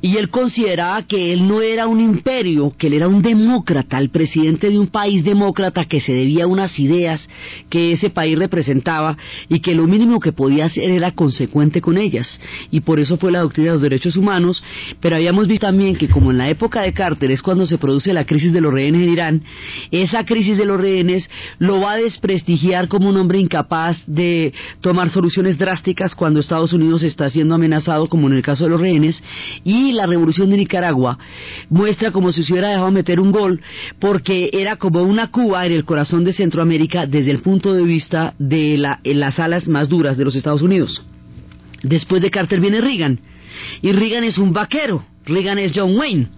Y 0.03 0.17
él 0.17 0.31
consideraba 0.31 1.03
que 1.03 1.33
él 1.33 1.47
no 1.47 1.63
era 1.63 1.87
un 1.87 2.01
imperio, 2.01 2.73
que 2.77 2.89
él 2.89 2.95
era 2.95 3.09
un 3.09 3.23
demócrata, 3.23 3.99
el 3.99 4.11
presidente 4.11 4.69
de 4.69 4.79
un 4.79 4.89
país 4.89 5.25
demócrata 5.25 5.85
que 5.85 6.01
se 6.01 6.13
debía 6.13 6.45
a 6.45 6.49
unas 6.49 6.79
ideas 6.79 7.29
que 7.69 7.93
ese 7.93 8.11
país 8.11 8.39
representaba 8.39 9.17
y 9.49 9.61
que 9.61 9.75
lo 9.75 9.87
mínimo 9.87 10.21
que 10.21 10.33
podía 10.33 10.67
hacer 10.67 10.91
era 10.91 11.13
consecuente 11.13 11.81
con 11.81 11.99
ellas. 11.99 12.41
Y 12.71 12.81
por 12.81 12.99
eso 12.99 13.17
fue 13.17 13.33
la 13.33 13.41
doctrina 13.41 13.69
de 13.69 13.75
los 13.75 13.83
derechos 13.83 14.17
humanos. 14.17 14.63
Pero 15.01 15.17
habíamos 15.17 15.47
visto 15.47 15.61
también 15.67 15.97
que 15.97 16.09
como 16.09 16.31
en 16.31 16.39
la 16.39 16.49
época 16.49 16.83
de 16.83 16.93
Carter 16.93 17.31
es 17.31 17.43
cuando 17.43 17.67
se 17.67 17.79
produce 17.79 18.13
la 18.13 18.25
crisis 18.25 18.53
de 18.53 18.61
los 18.61 18.73
rehenes 18.73 19.03
en 19.03 19.11
Irán, 19.11 19.43
esa 19.91 20.25
crisis 20.25 20.57
de 20.57 20.65
los 20.65 20.81
rehenes 20.81 21.29
lo 21.59 21.81
va 21.81 21.93
a 21.93 21.97
desprestigiar 21.97 22.89
como 22.89 23.09
un 23.09 23.17
hombre 23.17 23.39
incapaz 23.39 24.03
de 24.07 24.53
tomar 24.81 25.11
soluciones 25.11 25.59
drásticas 25.59 26.15
cuando 26.15 26.41
Estados 26.41 26.73
Unidos 26.73 27.03
está 27.03 27.29
siendo 27.29 27.55
amenazado, 27.55 28.09
como 28.09 28.29
en 28.29 28.35
el 28.35 28.43
caso 28.43 28.65
de 28.65 28.71
los 28.71 28.81
rehenes, 28.81 29.23
la 29.93 30.07
revolución 30.07 30.51
de 30.51 30.57
Nicaragua 30.57 31.19
muestra 31.69 32.11
como 32.11 32.33
si 32.33 32.45
se 32.45 32.53
hubiera 32.53 32.71
dejado 32.71 32.91
meter 32.91 33.21
un 33.21 33.31
gol 33.31 33.61
porque 33.99 34.51
era 34.53 34.77
como 34.77 35.03
una 35.03 35.31
Cuba 35.31 35.67
en 35.67 35.73
el 35.73 35.85
corazón 35.85 36.25
de 36.25 36.33
Centroamérica 36.33 37.07
desde 37.07 37.31
el 37.31 37.41
punto 37.41 37.73
de 37.73 37.85
vista 37.85 38.35
de 38.39 38.77
la, 38.77 39.01
las 39.05 39.39
alas 39.39 39.69
más 39.69 39.89
duras 39.89 40.17
de 40.17 40.25
los 40.25 40.37
Estados 40.37 40.63
Unidos. 40.63 41.03
Después 41.83 42.21
de 42.21 42.31
Carter 42.31 42.61
viene 42.61 42.81
Reagan 42.81 43.21
y 43.83 43.93
Reagan 43.93 44.25
es 44.25 44.39
un 44.39 44.53
vaquero, 44.53 45.05
Reagan 45.25 45.59
es 45.59 45.73
John 45.75 45.97
Wayne. 45.97 46.29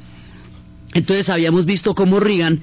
Entonces 0.95 1.31
habíamos 1.31 1.65
visto 1.65 1.95
cómo 1.95 2.21
Reagan 2.21 2.61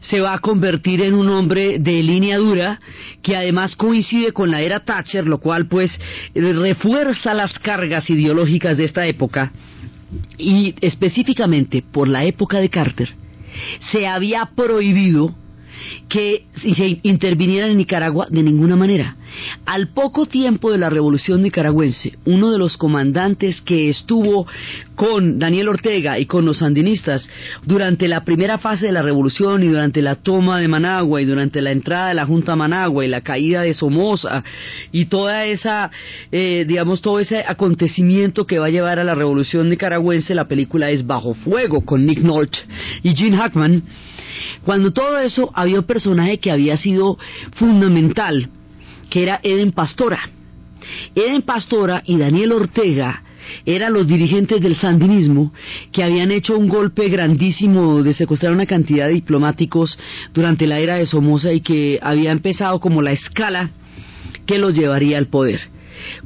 se 0.00 0.20
va 0.20 0.34
a 0.34 0.38
convertir 0.38 1.00
en 1.00 1.14
un 1.14 1.30
hombre 1.30 1.78
de 1.78 2.02
línea 2.02 2.36
dura 2.36 2.78
que 3.22 3.36
además 3.36 3.74
coincide 3.74 4.32
con 4.32 4.50
la 4.50 4.60
era 4.60 4.80
Thatcher, 4.80 5.26
lo 5.26 5.38
cual 5.38 5.66
pues 5.66 5.98
refuerza 6.34 7.32
las 7.32 7.58
cargas 7.58 8.10
ideológicas 8.10 8.76
de 8.76 8.84
esta 8.84 9.06
época 9.06 9.52
y 10.38 10.74
específicamente 10.80 11.82
por 11.82 12.08
la 12.08 12.24
época 12.24 12.58
de 12.58 12.70
Carter, 12.70 13.14
se 13.92 14.06
había 14.06 14.50
prohibido 14.54 15.34
que 16.08 16.44
se 16.56 17.00
interviniera 17.02 17.66
en 17.66 17.76
Nicaragua 17.76 18.26
de 18.30 18.42
ninguna 18.42 18.76
manera. 18.76 19.16
Al 19.64 19.88
poco 19.88 20.26
tiempo 20.26 20.72
de 20.72 20.78
la 20.78 20.90
revolución 20.90 21.42
nicaragüense, 21.42 22.18
uno 22.24 22.50
de 22.50 22.58
los 22.58 22.76
comandantes 22.76 23.60
que 23.60 23.88
estuvo 23.88 24.46
con 24.96 25.38
Daniel 25.38 25.68
Ortega 25.68 26.18
y 26.18 26.26
con 26.26 26.44
los 26.44 26.58
sandinistas 26.58 27.28
durante 27.64 28.08
la 28.08 28.24
primera 28.24 28.58
fase 28.58 28.86
de 28.86 28.92
la 28.92 29.02
revolución 29.02 29.62
y 29.62 29.68
durante 29.68 30.02
la 30.02 30.16
toma 30.16 30.58
de 30.58 30.68
Managua 30.68 31.22
y 31.22 31.24
durante 31.24 31.60
la 31.60 31.70
entrada 31.70 32.08
de 32.08 32.14
la 32.14 32.26
Junta 32.26 32.56
Managua 32.56 33.04
y 33.04 33.08
la 33.08 33.20
caída 33.20 33.62
de 33.62 33.74
Somoza 33.74 34.42
y 34.92 35.06
toda 35.06 35.46
esa, 35.46 35.90
eh, 36.32 36.64
digamos, 36.66 37.00
todo 37.00 37.20
ese 37.20 37.44
acontecimiento 37.46 38.46
que 38.46 38.58
va 38.58 38.66
a 38.66 38.70
llevar 38.70 38.98
a 38.98 39.04
la 39.04 39.14
revolución 39.14 39.68
nicaragüense, 39.68 40.34
la 40.34 40.48
película 40.48 40.90
es 40.90 41.06
Bajo 41.06 41.34
Fuego 41.34 41.84
con 41.84 42.04
Nick 42.04 42.20
Nolte 42.20 42.58
y 43.02 43.14
Gene 43.14 43.36
Hackman. 43.36 43.82
Cuando 44.64 44.92
todo 44.92 45.18
eso 45.18 45.50
había 45.54 45.78
un 45.78 45.86
personaje 45.86 46.38
que 46.38 46.50
había 46.50 46.76
sido 46.76 47.18
fundamental, 47.52 48.48
que 49.08 49.22
era 49.22 49.40
Eden 49.42 49.72
Pastora. 49.72 50.20
Eden 51.14 51.42
Pastora 51.42 52.02
y 52.06 52.16
Daniel 52.16 52.52
Ortega 52.52 53.22
eran 53.64 53.92
los 53.92 54.06
dirigentes 54.06 54.60
del 54.60 54.76
sandinismo 54.76 55.52
que 55.92 56.02
habían 56.02 56.30
hecho 56.30 56.56
un 56.56 56.68
golpe 56.68 57.08
grandísimo 57.08 58.02
de 58.02 58.14
secuestrar 58.14 58.52
una 58.52 58.66
cantidad 58.66 59.06
de 59.06 59.14
diplomáticos 59.14 59.98
durante 60.32 60.66
la 60.66 60.78
era 60.78 60.96
de 60.96 61.06
Somoza 61.06 61.52
y 61.52 61.60
que 61.60 61.98
había 62.02 62.32
empezado 62.32 62.80
como 62.80 63.02
la 63.02 63.12
escala 63.12 63.70
que 64.46 64.58
los 64.58 64.74
llevaría 64.74 65.18
al 65.18 65.28
poder. 65.28 65.60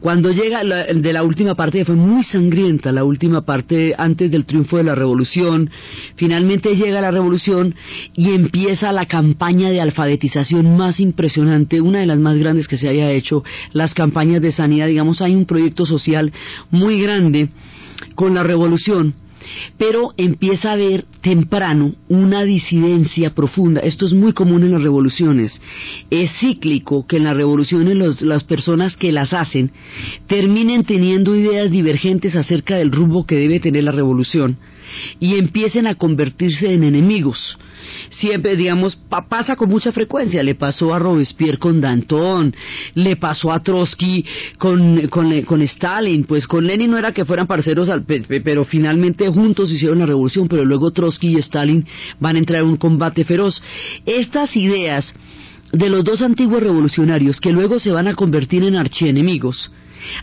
Cuando 0.01 0.31
llega 0.31 0.63
la, 0.65 0.85
de 0.85 1.13
la 1.13 1.23
última 1.23 1.55
parte, 1.55 1.85
fue 1.85 1.95
muy 1.95 2.25
sangrienta, 2.25 2.93
la 2.93 3.05
última 3.05 3.43
parte 3.43 3.95
antes 3.97 4.31
del 4.31 4.45
triunfo 4.45 4.77
de 4.77 4.85
la 4.85 4.95
revolución, 4.95 5.71
finalmente 6.17 6.77
llega 6.77 7.01
la 7.01 7.11
revolución 7.11 7.75
y 8.15 8.31
empieza 8.31 8.93
la 8.93 9.07
campaña 9.07 9.71
de 9.71 9.81
alfabetización 9.81 10.77
más 10.77 11.01
impresionante, 11.01 11.81
una 11.81 12.01
de 12.01 12.07
las 12.07 12.19
más 12.19 12.39
grandes 12.39 12.69
que 12.69 12.77
se 12.77 12.89
haya 12.89 13.11
hecho, 13.11 13.45
las 13.73 13.95
campañas 13.95 14.43
de 14.43 14.53
sanidad, 14.53 14.87
digamos, 14.87 15.21
hay 15.21 15.35
un 15.35 15.47
proyecto 15.47 15.87
social 15.87 16.33
muy 16.71 17.01
grande 17.01 17.49
con 18.15 18.35
la 18.35 18.43
revolución 18.43 19.15
pero 19.79 20.13
empieza 20.17 20.71
a 20.71 20.73
haber 20.75 21.05
temprano 21.23 21.93
una 22.09 22.45
disidencia 22.45 23.35
profunda. 23.35 23.81
Esto 23.81 24.07
es 24.07 24.13
muy 24.13 24.33
común 24.33 24.63
en 24.63 24.73
las 24.73 24.83
revoluciones. 24.83 25.61
Es 26.11 26.31
cíclico 26.41 27.07
que 27.07 27.17
en 27.17 27.25
las 27.25 27.37
revoluciones 27.37 28.23
las 28.23 28.45
personas 28.45 28.97
que 28.97 29.13
las 29.13 29.33
hacen 29.33 29.71
terminen 30.27 30.85
teniendo 30.85 31.35
ideas 31.37 31.71
divergentes 31.71 32.37
acerca 32.37 32.77
del 32.77 32.93
rumbo 32.93 33.27
que 33.27 33.37
debe 33.37 33.61
tener 33.61 33.85
la 33.85 33.93
revolución 33.93 34.59
y 35.21 35.37
empiecen 35.37 35.87
a 35.87 35.95
convertirse 35.95 36.73
en 36.73 36.85
enemigos 36.85 37.59
siempre, 38.11 38.57
digamos, 38.57 38.97
pasa 39.29 39.57
con 39.57 39.69
mucha 39.69 39.93
frecuencia. 39.93 40.43
Le 40.43 40.55
pasó 40.55 40.95
a 40.95 40.99
Robespierre 40.99 41.59
con 41.59 41.81
Danton, 41.81 42.55
le 42.95 43.17
pasó 43.17 43.53
a 43.53 43.63
Trotsky 43.63 44.25
con, 44.59 45.09
con, 45.09 45.63
Stalin, 45.63 46.25
pues 46.25 46.47
con 46.47 46.67
Lenin 46.67 46.91
no 46.91 46.99
era 46.99 47.13
que 47.13 47.25
fueran 47.25 47.47
parceros, 47.47 47.91
pero 48.45 48.65
finalmente 48.65 49.29
juntos 49.29 49.71
hicieron 49.71 49.99
la 49.99 50.07
revolución, 50.07 50.49
pero 50.49 50.65
luego 50.65 50.93
Trotsky 50.93 51.37
y 51.37 51.39
Stalin 51.39 51.87
van 52.21 52.37
a 52.37 52.39
entrar 52.39 52.63
en 52.63 52.69
un 52.69 52.77
combate 52.77 53.25
feroz. 53.25 53.63
Estas 54.07 54.55
ideas 54.57 55.15
de 55.73 55.89
los 55.89 56.05
dos 56.05 56.23
antiguos 56.23 56.63
revolucionarios 56.63 57.41
que 57.41 57.53
luego 57.53 57.79
se 57.81 57.91
van 57.91 58.09
a 58.09 58.15
convertir 58.15 58.63
en 58.63 58.77
archienemigos, 58.77 59.73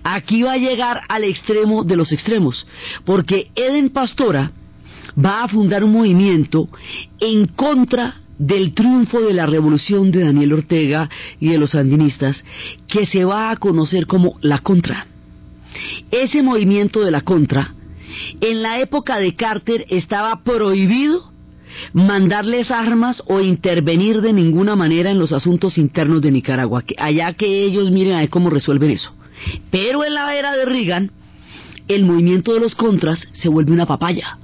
aquí 0.04 0.44
va 0.44 0.54
a 0.54 0.58
llegar 0.58 1.02
al 1.10 1.24
extremo 1.24 1.84
de 1.84 1.98
los 1.98 2.12
extremos, 2.12 2.66
porque 3.06 3.48
Eden 3.56 3.90
Pastora 3.90 4.52
va 5.18 5.44
a 5.44 5.48
fundar 5.48 5.84
un 5.84 5.94
movimiento 5.94 6.68
en 7.20 7.48
contra 7.48 8.16
del 8.38 8.74
triunfo 8.74 9.22
de 9.22 9.34
la 9.34 9.46
revolución 9.46 10.10
de 10.10 10.24
Daniel 10.24 10.54
Ortega 10.54 11.10
y 11.40 11.50
de 11.50 11.60
los 11.60 11.72
sandinistas, 11.72 12.44
que 12.88 13.06
se 13.06 13.24
va 13.24 13.52
a 13.52 13.58
conocer 13.58 14.08
como 14.08 14.38
la 14.42 14.60
Contra. 14.60 15.06
Ese 16.10 16.42
movimiento 16.42 17.02
de 17.02 17.12
la 17.12 17.22
Contra, 17.22 17.76
en 18.42 18.64
la 18.64 18.80
época 18.80 19.20
de 19.20 19.36
Carter 19.36 19.86
estaba 19.90 20.44
prohibido 20.44 21.32
mandarles 21.94 22.72
armas 22.72 23.22
o 23.28 23.40
intervenir 23.40 24.22
de 24.22 24.34
ninguna 24.34 24.76
manera 24.76 25.12
en 25.12 25.20
los 25.20 25.32
asuntos 25.32 25.78
internos 25.78 26.22
de 26.22 26.32
Nicaragua, 26.32 26.84
allá 26.98 27.34
que 27.34 27.64
ellos 27.64 27.92
miren 27.92 28.16
a 28.16 28.28
cómo 28.28 28.50
resuelven 28.50 28.90
eso. 28.90 29.14
Pero 29.70 30.04
en 30.04 30.16
la 30.16 30.36
era 30.36 30.54
de 30.54 30.66
Reagan, 30.66 31.12
el 31.88 32.06
movimiento 32.06 32.54
de 32.54 32.60
los 32.60 32.76
contras 32.76 33.28
se 33.34 33.50
vuelve 33.50 33.72
una 33.72 33.86
papaya. 33.86 34.38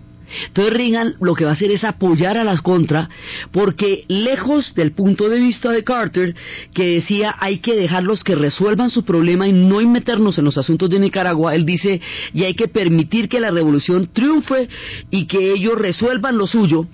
Entonces 0.48 0.74
Reagan 0.74 1.16
lo 1.22 1.36
que 1.36 1.46
va 1.46 1.52
a 1.52 1.54
hacer 1.54 1.72
es 1.72 1.84
apoyar 1.84 2.38
a 2.38 2.44
las 2.44 2.62
contra, 2.62 3.10
porque 3.52 4.04
lejos 4.08 4.74
del 4.76 4.92
punto 4.92 5.30
de 5.30 5.40
vista 5.40 5.72
de 5.72 5.84
Carter, 5.84 6.36
que 6.74 6.96
decía 6.96 7.36
hay 7.40 7.60
que 7.60 7.76
dejarlos 7.76 8.24
que 8.24 8.36
resuelvan 8.36 8.90
su 8.90 9.04
problema 9.04 9.48
y 9.48 9.54
no 9.54 9.82
meternos 9.88 10.38
en 10.38 10.46
los 10.46 10.58
asuntos 10.58 10.90
de 10.90 11.00
Nicaragua, 11.00 11.56
él 11.56 11.66
dice 11.66 12.02
y 12.34 12.44
hay 12.44 12.54
que 12.54 12.68
permitir 12.68 13.30
que 13.30 13.40
la 13.40 13.52
revolución 13.52 14.10
triunfe 14.12 14.68
y 15.12 15.26
que 15.26 15.54
ellos 15.54 15.78
resuelvan 15.78 16.38
lo 16.38 16.48
suyo. 16.48 16.88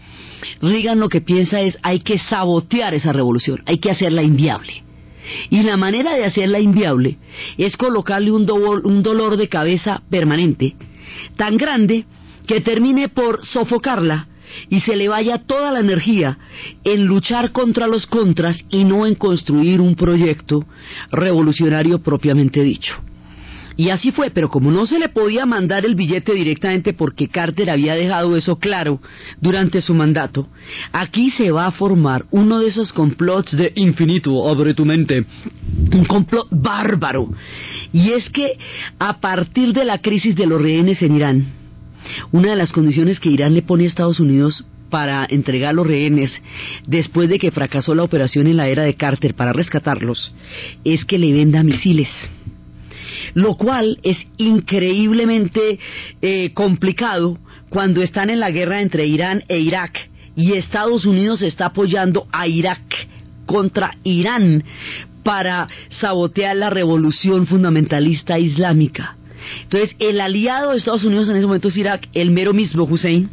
Reagan 0.62 1.00
lo 1.00 1.10
que 1.10 1.22
piensa 1.22 1.62
es 1.62 1.78
hay 1.82 2.00
que 2.00 2.18
sabotear 2.18 2.94
esa 2.94 3.14
revolución, 3.14 3.64
hay 3.66 3.80
que 3.80 3.92
hacerla 3.92 4.24
inviable. 4.24 4.84
Y 5.50 5.64
la 5.64 5.78
manera 5.78 6.16
de 6.16 6.26
hacerla 6.26 6.60
inviable 6.60 7.18
es 7.58 7.78
colocarle 7.78 8.32
un, 8.32 8.50
un 8.52 9.04
dolor 9.04 9.38
de 9.38 9.48
cabeza 9.48 10.02
permanente, 10.10 10.76
tan 11.38 11.58
grande 11.58 12.06
que 12.48 12.62
termine 12.62 13.10
por 13.10 13.46
sofocarla 13.46 14.28
y 14.70 14.82
se 14.82 14.96
le 14.96 15.08
vaya 15.08 15.40
toda 15.40 15.72
la 15.72 15.80
energía 15.80 16.38
en 16.84 17.06
luchar 17.06 17.52
contra 17.52 17.88
los 17.88 18.06
contras 18.06 18.60
y 18.70 18.84
no 18.84 19.06
en 19.06 19.16
construir 19.16 19.82
un 19.82 19.96
proyecto 19.96 20.66
revolucionario 21.12 22.00
propiamente 22.00 22.62
dicho. 22.62 22.96
Y 23.76 23.90
así 23.90 24.12
fue, 24.12 24.30
pero 24.30 24.50
como 24.50 24.72
no 24.72 24.86
se 24.86 25.00
le 25.00 25.10
podía 25.10 25.48
mandar 25.48 25.84
el 25.86 25.96
billete 25.96 26.34
directamente 26.34 26.94
porque 26.94 27.28
Carter 27.28 27.72
había 27.72 27.96
dejado 27.96 28.38
eso 28.38 28.58
claro 28.58 29.02
durante 29.42 29.82
su 29.82 29.96
mandato, 29.96 30.48
aquí 30.92 31.32
se 31.32 31.50
va 31.52 31.66
a 31.66 31.72
formar 31.72 32.26
uno 32.30 32.60
de 32.60 32.68
esos 32.68 32.94
complots 32.94 33.58
de 33.58 33.72
infinito, 33.76 34.48
abre 34.48 34.76
tu 34.76 34.86
mente, 34.86 35.26
un 35.92 36.06
complot 36.06 36.50
bárbaro. 36.52 37.30
Y 37.92 38.12
es 38.12 38.30
que 38.30 38.58
a 39.00 39.20
partir 39.20 39.74
de 39.74 39.86
la 39.86 39.98
crisis 39.98 40.36
de 40.36 40.46
los 40.46 40.62
rehenes 40.62 41.02
en 41.02 41.16
Irán, 41.16 41.63
una 42.32 42.52
de 42.52 42.56
las 42.56 42.72
condiciones 42.72 43.20
que 43.20 43.30
Irán 43.30 43.54
le 43.54 43.62
pone 43.62 43.84
a 43.84 43.88
Estados 43.88 44.20
Unidos 44.20 44.66
para 44.90 45.26
entregar 45.28 45.74
los 45.74 45.88
rehenes 45.88 46.32
después 46.86 47.28
de 47.28 47.40
que 47.40 47.52
fracasó 47.52 47.96
la 47.96 48.04
operación 48.04 48.48
en 48.48 48.58
la 48.58 48.68
era 48.68 48.84
de 48.84 48.94
Carter 48.94 49.34
para 49.34 49.54
rescatarlos 49.54 50.34
es 50.84 51.04
que 51.06 51.18
le 51.18 51.34
venda 51.34 51.64
misiles 51.64 52.10
lo 53.34 53.56
cual 53.56 54.00
es 54.04 54.18
increíblemente 54.38 55.80
eh, 56.22 56.54
complicado 56.54 57.40
cuando 57.70 58.02
están 58.02 58.30
en 58.30 58.40
la 58.40 58.52
guerra 58.52 58.82
entre 58.82 59.08
Irán 59.08 59.44
e 59.48 59.60
Irak 59.60 60.10
y 60.36 60.54
Estados 60.54 61.06
Unidos 61.06 61.42
está 61.42 61.68
apoyando 61.68 62.28
a 62.32 62.48
Irak 62.48 62.82
contra 63.46 63.98
Irán 64.04 64.64
para 65.24 65.68
sabotear 65.90 66.56
la 66.56 66.70
revolución 66.70 67.48
fundamentalista 67.48 68.38
islámica. 68.38 69.16
Entonces, 69.64 69.96
el 70.00 70.22
aliado 70.22 70.72
de 70.72 70.78
Estados 70.78 71.04
Unidos 71.04 71.30
en 71.30 71.36
ese 71.36 71.46
momento 71.46 71.68
es 71.68 71.78
Irak, 71.78 72.08
el 72.14 72.32
mero 72.32 72.54
mismo 72.54 72.84
Hussein. 72.84 73.30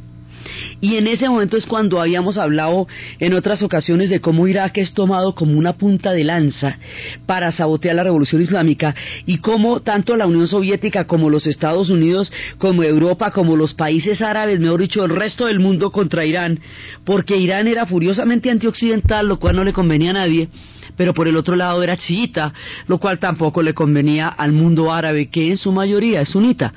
Y 0.81 0.97
en 0.97 1.07
ese 1.07 1.29
momento 1.29 1.57
es 1.57 1.67
cuando 1.67 2.01
habíamos 2.01 2.39
hablado 2.39 2.87
en 3.19 3.35
otras 3.35 3.63
ocasiones 3.63 4.11
de 4.11 4.21
cómo 4.21 4.47
Irak 4.49 4.79
es 4.79 4.95
tomado 4.95 5.35
como 5.35 5.59
una 5.59 5.75
punta 5.75 6.13
de 6.13 6.25
lanza 6.25 6.79
para 7.27 7.53
sabotear 7.53 7.97
la 7.97 8.05
revolución 8.05 8.43
islámica 8.43 8.95
y 9.27 9.39
cómo 9.39 9.81
tanto 9.81 10.17
la 10.17 10.27
Unión 10.27 10.49
Soviética 10.49 11.07
como 11.07 11.31
los 11.31 11.47
Estados 11.47 11.91
Unidos, 11.91 12.33
como 12.59 12.83
Europa, 12.83 13.31
como 13.31 13.57
los 13.57 13.75
países 13.75 14.21
árabes, 14.23 14.61
mejor 14.61 14.81
dicho, 14.81 15.05
el 15.05 15.15
resto 15.15 15.47
del 15.47 15.61
mundo 15.61 15.91
contra 15.91 16.25
Irán, 16.25 16.61
porque 17.05 17.37
Irán 17.37 17.69
era 17.69 17.87
furiosamente 17.87 18.51
antioccidental, 18.51 19.27
lo 19.27 19.39
cual 19.39 19.57
no 19.57 19.65
le 19.65 19.73
convenía 19.73 20.11
a 20.11 20.15
nadie 20.15 20.49
pero 20.97 21.15
por 21.15 21.29
el 21.29 21.37
otro 21.37 21.57
lado 21.57 21.83
era 21.83 21.97
chiita, 21.97 22.53
lo 22.87 22.99
cual 22.99 23.19
tampoco 23.19 23.63
le 23.63 23.73
convenía 23.73 24.29
al 24.29 24.53
mundo 24.53 24.93
árabe, 24.93 25.31
que 25.31 25.51
en 25.51 25.57
su 25.57 25.73
mayoría 25.73 26.21
es 26.21 26.29
sunita. 26.29 26.75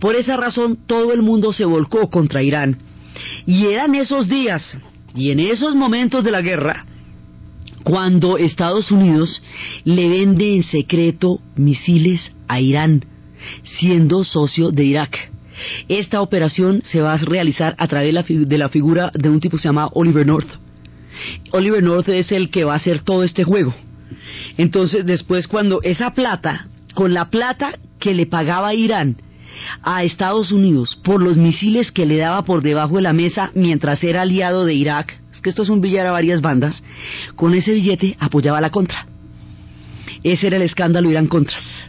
Por 0.00 0.16
esa 0.16 0.36
razón 0.36 0.78
todo 0.86 1.12
el 1.12 1.20
mundo 1.20 1.52
se 1.52 1.66
volcó 1.66 2.08
contra 2.08 2.42
Irán. 2.42 2.78
Y 3.46 3.66
eran 3.66 3.94
esos 3.94 4.28
días 4.28 4.78
y 5.14 5.30
en 5.30 5.40
esos 5.40 5.74
momentos 5.74 6.24
de 6.24 6.30
la 6.30 6.42
guerra 6.42 6.84
cuando 7.86 8.36
Estados 8.36 8.90
Unidos 8.90 9.40
le 9.84 10.08
vende 10.08 10.56
en 10.56 10.64
secreto 10.64 11.40
misiles 11.54 12.32
a 12.48 12.60
Irán, 12.60 13.04
siendo 13.78 14.24
socio 14.24 14.72
de 14.72 14.84
Irak. 14.84 15.30
Esta 15.88 16.20
operación 16.20 16.82
se 16.82 17.00
va 17.00 17.12
a 17.12 17.16
realizar 17.18 17.76
a 17.78 17.86
través 17.86 18.08
de 18.28 18.58
la, 18.58 18.68
figura 18.68 19.12
de 19.14 19.28
un 19.30 19.38
tipo 19.38 19.56
que 19.56 19.62
se 19.62 19.68
llama 19.68 19.88
Oliver 19.94 20.26
North. 20.26 20.48
Oliver 21.52 21.80
North 21.80 22.08
es 22.08 22.32
el 22.32 22.50
que 22.50 22.64
va 22.64 22.72
a 22.72 22.76
hacer 22.76 23.02
todo 23.02 23.22
este 23.22 23.44
juego. 23.44 23.72
Entonces, 24.58 25.06
después 25.06 25.46
cuando 25.46 25.80
esa 25.82 26.10
plata, 26.10 26.66
con 26.94 27.14
la 27.14 27.30
plata 27.30 27.78
que 28.00 28.14
le 28.14 28.26
pagaba 28.26 28.74
Irán 28.74 29.16
a 29.82 30.02
Estados 30.02 30.52
Unidos 30.52 30.96
por 31.04 31.22
los 31.22 31.36
misiles 31.36 31.92
que 31.92 32.06
le 32.06 32.18
daba 32.18 32.42
por 32.44 32.62
debajo 32.62 32.96
de 32.96 33.02
la 33.02 33.12
mesa 33.12 33.50
mientras 33.54 34.02
era 34.04 34.22
aliado 34.22 34.64
de 34.64 34.74
Irak, 34.74 35.18
es 35.32 35.40
que 35.40 35.50
esto 35.50 35.62
es 35.62 35.68
un 35.68 35.80
billar 35.80 36.06
a 36.06 36.12
varias 36.12 36.40
bandas, 36.40 36.82
con 37.34 37.54
ese 37.54 37.72
billete 37.72 38.16
apoyaba 38.18 38.60
la 38.60 38.70
contra. 38.70 39.06
Ese 40.22 40.46
era 40.48 40.56
el 40.56 40.62
escándalo 40.62 41.10
Irán 41.10 41.26
Contras. 41.26 41.85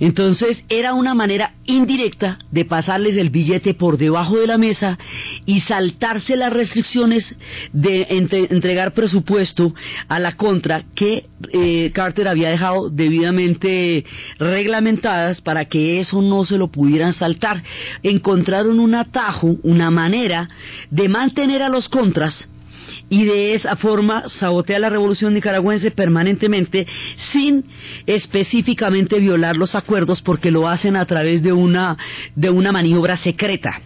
Entonces 0.00 0.64
era 0.68 0.94
una 0.94 1.14
manera 1.14 1.54
indirecta 1.64 2.38
de 2.50 2.64
pasarles 2.64 3.16
el 3.16 3.30
billete 3.30 3.74
por 3.74 3.96
debajo 3.96 4.38
de 4.38 4.46
la 4.46 4.58
mesa 4.58 4.98
y 5.46 5.60
saltarse 5.62 6.36
las 6.36 6.52
restricciones 6.52 7.34
de 7.72 8.06
entregar 8.08 8.92
presupuesto 8.92 9.74
a 10.08 10.18
la 10.18 10.36
contra 10.36 10.84
que 10.94 11.26
eh, 11.52 11.90
Carter 11.94 12.28
había 12.28 12.50
dejado 12.50 12.90
debidamente 12.90 14.04
reglamentadas 14.38 15.40
para 15.40 15.66
que 15.66 16.00
eso 16.00 16.22
no 16.22 16.44
se 16.44 16.58
lo 16.58 16.68
pudieran 16.68 17.12
saltar. 17.12 17.62
Encontraron 18.02 18.80
un 18.80 18.94
atajo, 18.94 19.56
una 19.62 19.90
manera 19.90 20.48
de 20.90 21.08
mantener 21.08 21.62
a 21.62 21.68
los 21.68 21.88
contras 21.88 22.48
y 23.08 23.24
de 23.24 23.54
esa 23.54 23.76
forma 23.76 24.28
sabotea 24.28 24.78
la 24.78 24.90
revolución 24.90 25.34
nicaragüense 25.34 25.90
permanentemente 25.90 26.86
sin 27.32 27.64
específicamente 28.06 29.18
violar 29.18 29.56
los 29.56 29.74
acuerdos 29.74 30.22
porque 30.22 30.50
lo 30.50 30.68
hacen 30.68 30.96
a 30.96 31.06
través 31.06 31.42
de 31.42 31.52
una 31.52 31.96
de 32.34 32.50
una 32.50 32.72
maniobra 32.72 33.16
secreta. 33.16 33.80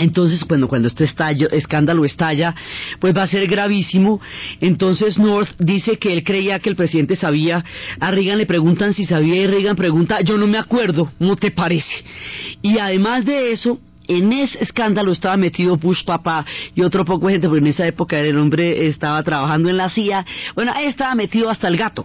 Entonces, 0.00 0.46
bueno, 0.48 0.66
cuando 0.66 0.88
este 0.88 1.04
escándalo 1.52 2.06
estalla, 2.06 2.54
pues 3.00 3.14
va 3.14 3.24
a 3.24 3.26
ser 3.26 3.46
gravísimo. 3.46 4.18
Entonces 4.60 5.18
North 5.18 5.50
dice 5.58 5.98
que 5.98 6.12
él 6.14 6.24
creía 6.24 6.58
que 6.58 6.70
el 6.70 6.76
presidente 6.76 7.16
sabía. 7.16 7.62
A 8.00 8.10
Reagan 8.10 8.38
le 8.38 8.46
preguntan 8.46 8.94
si 8.94 9.04
sabía 9.04 9.36
y 9.36 9.46
Reagan 9.46 9.76
pregunta, 9.76 10.22
yo 10.22 10.38
no 10.38 10.46
me 10.46 10.56
acuerdo, 10.56 11.12
¿no 11.18 11.36
te 11.36 11.50
parece? 11.50 11.92
Y 12.62 12.78
además 12.78 13.26
de 13.26 13.52
eso, 13.52 13.78
en 14.10 14.32
ese 14.32 14.62
escándalo 14.62 15.12
estaba 15.12 15.36
metido 15.36 15.76
Bush 15.76 16.04
papá 16.04 16.44
y 16.74 16.82
otro 16.82 17.04
poco 17.04 17.26
de 17.26 17.34
gente, 17.34 17.48
porque 17.48 17.60
en 17.60 17.66
esa 17.68 17.86
época 17.86 18.18
el 18.18 18.36
hombre 18.36 18.88
estaba 18.88 19.22
trabajando 19.22 19.70
en 19.70 19.76
la 19.76 19.88
CIA. 19.88 20.26
Bueno, 20.54 20.72
ahí 20.74 20.86
estaba 20.86 21.14
metido 21.14 21.48
hasta 21.48 21.68
el 21.68 21.76
gato. 21.76 22.04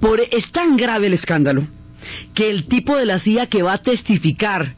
Por, 0.00 0.20
es 0.20 0.50
tan 0.52 0.76
grave 0.76 1.08
el 1.08 1.14
escándalo 1.14 1.66
que 2.34 2.50
el 2.50 2.66
tipo 2.66 2.96
de 2.96 3.06
la 3.06 3.18
CIA 3.18 3.46
que 3.46 3.62
va 3.62 3.74
a 3.74 3.78
testificar 3.78 4.74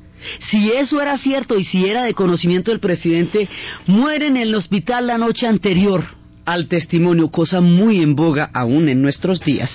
si 0.51 0.73
eso 0.73 1.01
era 1.01 1.17
cierto 1.19 1.57
y 1.57 1.65
si 1.65 1.87
era 1.87 2.03
de 2.05 2.15
conocimiento 2.15 2.71
del 2.71 2.81
presidente, 2.81 3.49
muere 3.87 4.27
en 4.27 4.37
el 4.37 4.55
hospital 4.55 5.07
la 5.07 5.19
noche 5.19 5.47
anterior 5.47 6.05
al 6.45 6.67
testimonio, 6.67 7.31
cosa 7.31 7.61
muy 7.61 8.03
en 8.03 8.15
boga 8.15 8.51
aún 8.53 8.89
en 8.89 9.01
nuestros 9.03 9.41
días. 9.41 9.71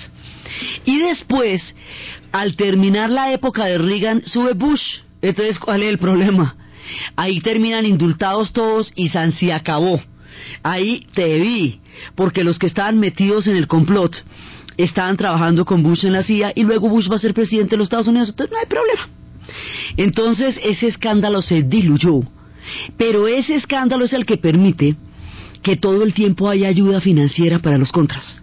Y 0.84 0.98
después, 0.98 1.74
al 2.32 2.56
terminar 2.56 3.10
la 3.10 3.32
época 3.32 3.64
de 3.64 3.78
Reagan, 3.78 4.22
sube 4.26 4.52
Bush 4.54 4.82
entonces, 5.22 5.58
¿cuál 5.58 5.82
es 5.82 5.90
el 5.90 5.98
problema? 5.98 6.56
Ahí 7.16 7.40
terminan 7.40 7.84
indultados 7.84 8.52
todos 8.52 8.92
y 8.94 9.08
San 9.08 9.32
se 9.32 9.52
acabó. 9.52 10.00
Ahí 10.62 11.06
te 11.14 11.38
vi, 11.38 11.80
porque 12.14 12.44
los 12.44 12.58
que 12.58 12.66
estaban 12.66 12.98
metidos 12.98 13.46
en 13.46 13.56
el 13.56 13.66
complot 13.66 14.16
estaban 14.76 15.16
trabajando 15.16 15.64
con 15.64 15.82
Bush 15.82 16.06
en 16.06 16.14
la 16.14 16.22
CIA 16.22 16.52
y 16.54 16.62
luego 16.62 16.88
Bush 16.88 17.10
va 17.10 17.16
a 17.16 17.18
ser 17.18 17.34
presidente 17.34 17.72
de 17.72 17.78
los 17.78 17.86
Estados 17.86 18.08
Unidos, 18.08 18.30
entonces 18.30 18.52
no 18.52 18.58
hay 18.58 18.66
problema. 18.66 19.08
Entonces 19.96 20.58
ese 20.62 20.86
escándalo 20.86 21.42
se 21.42 21.62
diluyó, 21.62 22.20
pero 22.96 23.28
ese 23.28 23.56
escándalo 23.56 24.04
es 24.04 24.12
el 24.12 24.24
que 24.24 24.36
permite 24.36 24.96
que 25.62 25.76
todo 25.76 26.02
el 26.02 26.14
tiempo 26.14 26.48
haya 26.48 26.68
ayuda 26.68 27.00
financiera 27.00 27.58
para 27.58 27.76
los 27.76 27.92
contras. 27.92 28.42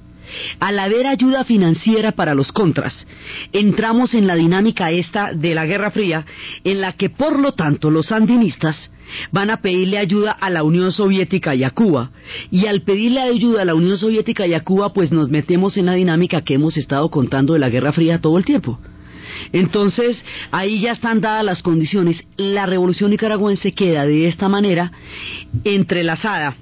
Al 0.60 0.80
haber 0.80 1.08
ayuda 1.08 1.44
financiera 1.44 2.12
para 2.14 2.34
los 2.34 2.52
contras, 2.52 3.06
entramos 3.52 4.14
en 4.14 4.28
la 4.28 4.36
dinámica 4.36 4.92
esta 4.92 5.34
de 5.34 5.56
la 5.56 5.66
Guerra 5.66 5.92
Fría, 5.92 6.26
en 6.64 6.82
la 6.82 6.94
que 6.94 7.10
por 7.10 7.40
lo 7.40 7.54
tanto 7.54 7.92
los 7.92 8.08
sandinistas 8.08 8.92
van 9.32 9.50
a 9.50 9.62
pedirle 9.62 9.98
ayuda 9.98 10.32
a 10.32 10.50
la 10.50 10.64
Unión 10.64 10.92
Soviética 10.92 11.56
y 11.56 11.64
a 11.64 11.72
Cuba. 11.72 12.12
Y 12.52 12.66
al 12.68 12.82
pedirle 12.82 13.22
ayuda 13.22 13.62
a 13.62 13.66
la 13.66 13.76
Unión 13.76 13.98
Soviética 13.98 14.46
y 14.48 14.54
a 14.54 14.62
Cuba, 14.62 14.94
pues 14.94 15.12
nos 15.12 15.30
metemos 15.30 15.78
en 15.78 15.86
la 15.86 15.94
dinámica 15.94 16.42
que 16.42 16.56
hemos 16.56 16.78
estado 16.78 17.10
contando 17.10 17.54
de 17.54 17.60
la 17.60 17.70
Guerra 17.70 17.94
Fría 17.94 18.20
todo 18.20 18.38
el 18.38 18.46
tiempo. 18.46 18.80
Entonces, 19.54 20.24
ahí 20.52 20.80
ya 20.82 20.92
están 20.92 21.22
dadas 21.22 21.44
las 21.44 21.62
condiciones. 21.62 22.26
La 22.38 22.66
revolución 22.66 23.12
nicaragüense 23.12 23.74
queda 23.74 24.06
de 24.06 24.28
esta 24.28 24.50
manera 24.50 24.92
entrelazada 25.64 26.56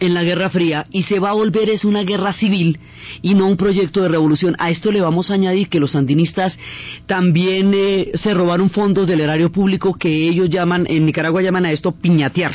en 0.00 0.14
la 0.14 0.22
Guerra 0.22 0.50
Fría 0.50 0.84
y 0.90 1.04
se 1.04 1.18
va 1.18 1.30
a 1.30 1.34
volver 1.34 1.70
es 1.70 1.84
una 1.84 2.02
guerra 2.02 2.32
civil 2.32 2.78
y 3.22 3.34
no 3.34 3.46
un 3.46 3.56
proyecto 3.56 4.02
de 4.02 4.08
revolución. 4.08 4.56
A 4.58 4.70
esto 4.70 4.92
le 4.92 5.00
vamos 5.00 5.30
a 5.30 5.34
añadir 5.34 5.68
que 5.68 5.80
los 5.80 5.92
sandinistas 5.92 6.58
también 7.06 7.72
eh, 7.74 8.12
se 8.14 8.34
robaron 8.34 8.70
fondos 8.70 9.06
del 9.06 9.20
erario 9.20 9.50
público 9.50 9.94
que 9.94 10.28
ellos 10.28 10.50
llaman, 10.50 10.86
en 10.88 11.06
Nicaragua 11.06 11.42
llaman 11.42 11.66
a 11.66 11.72
esto 11.72 11.92
piñatear. 11.92 12.52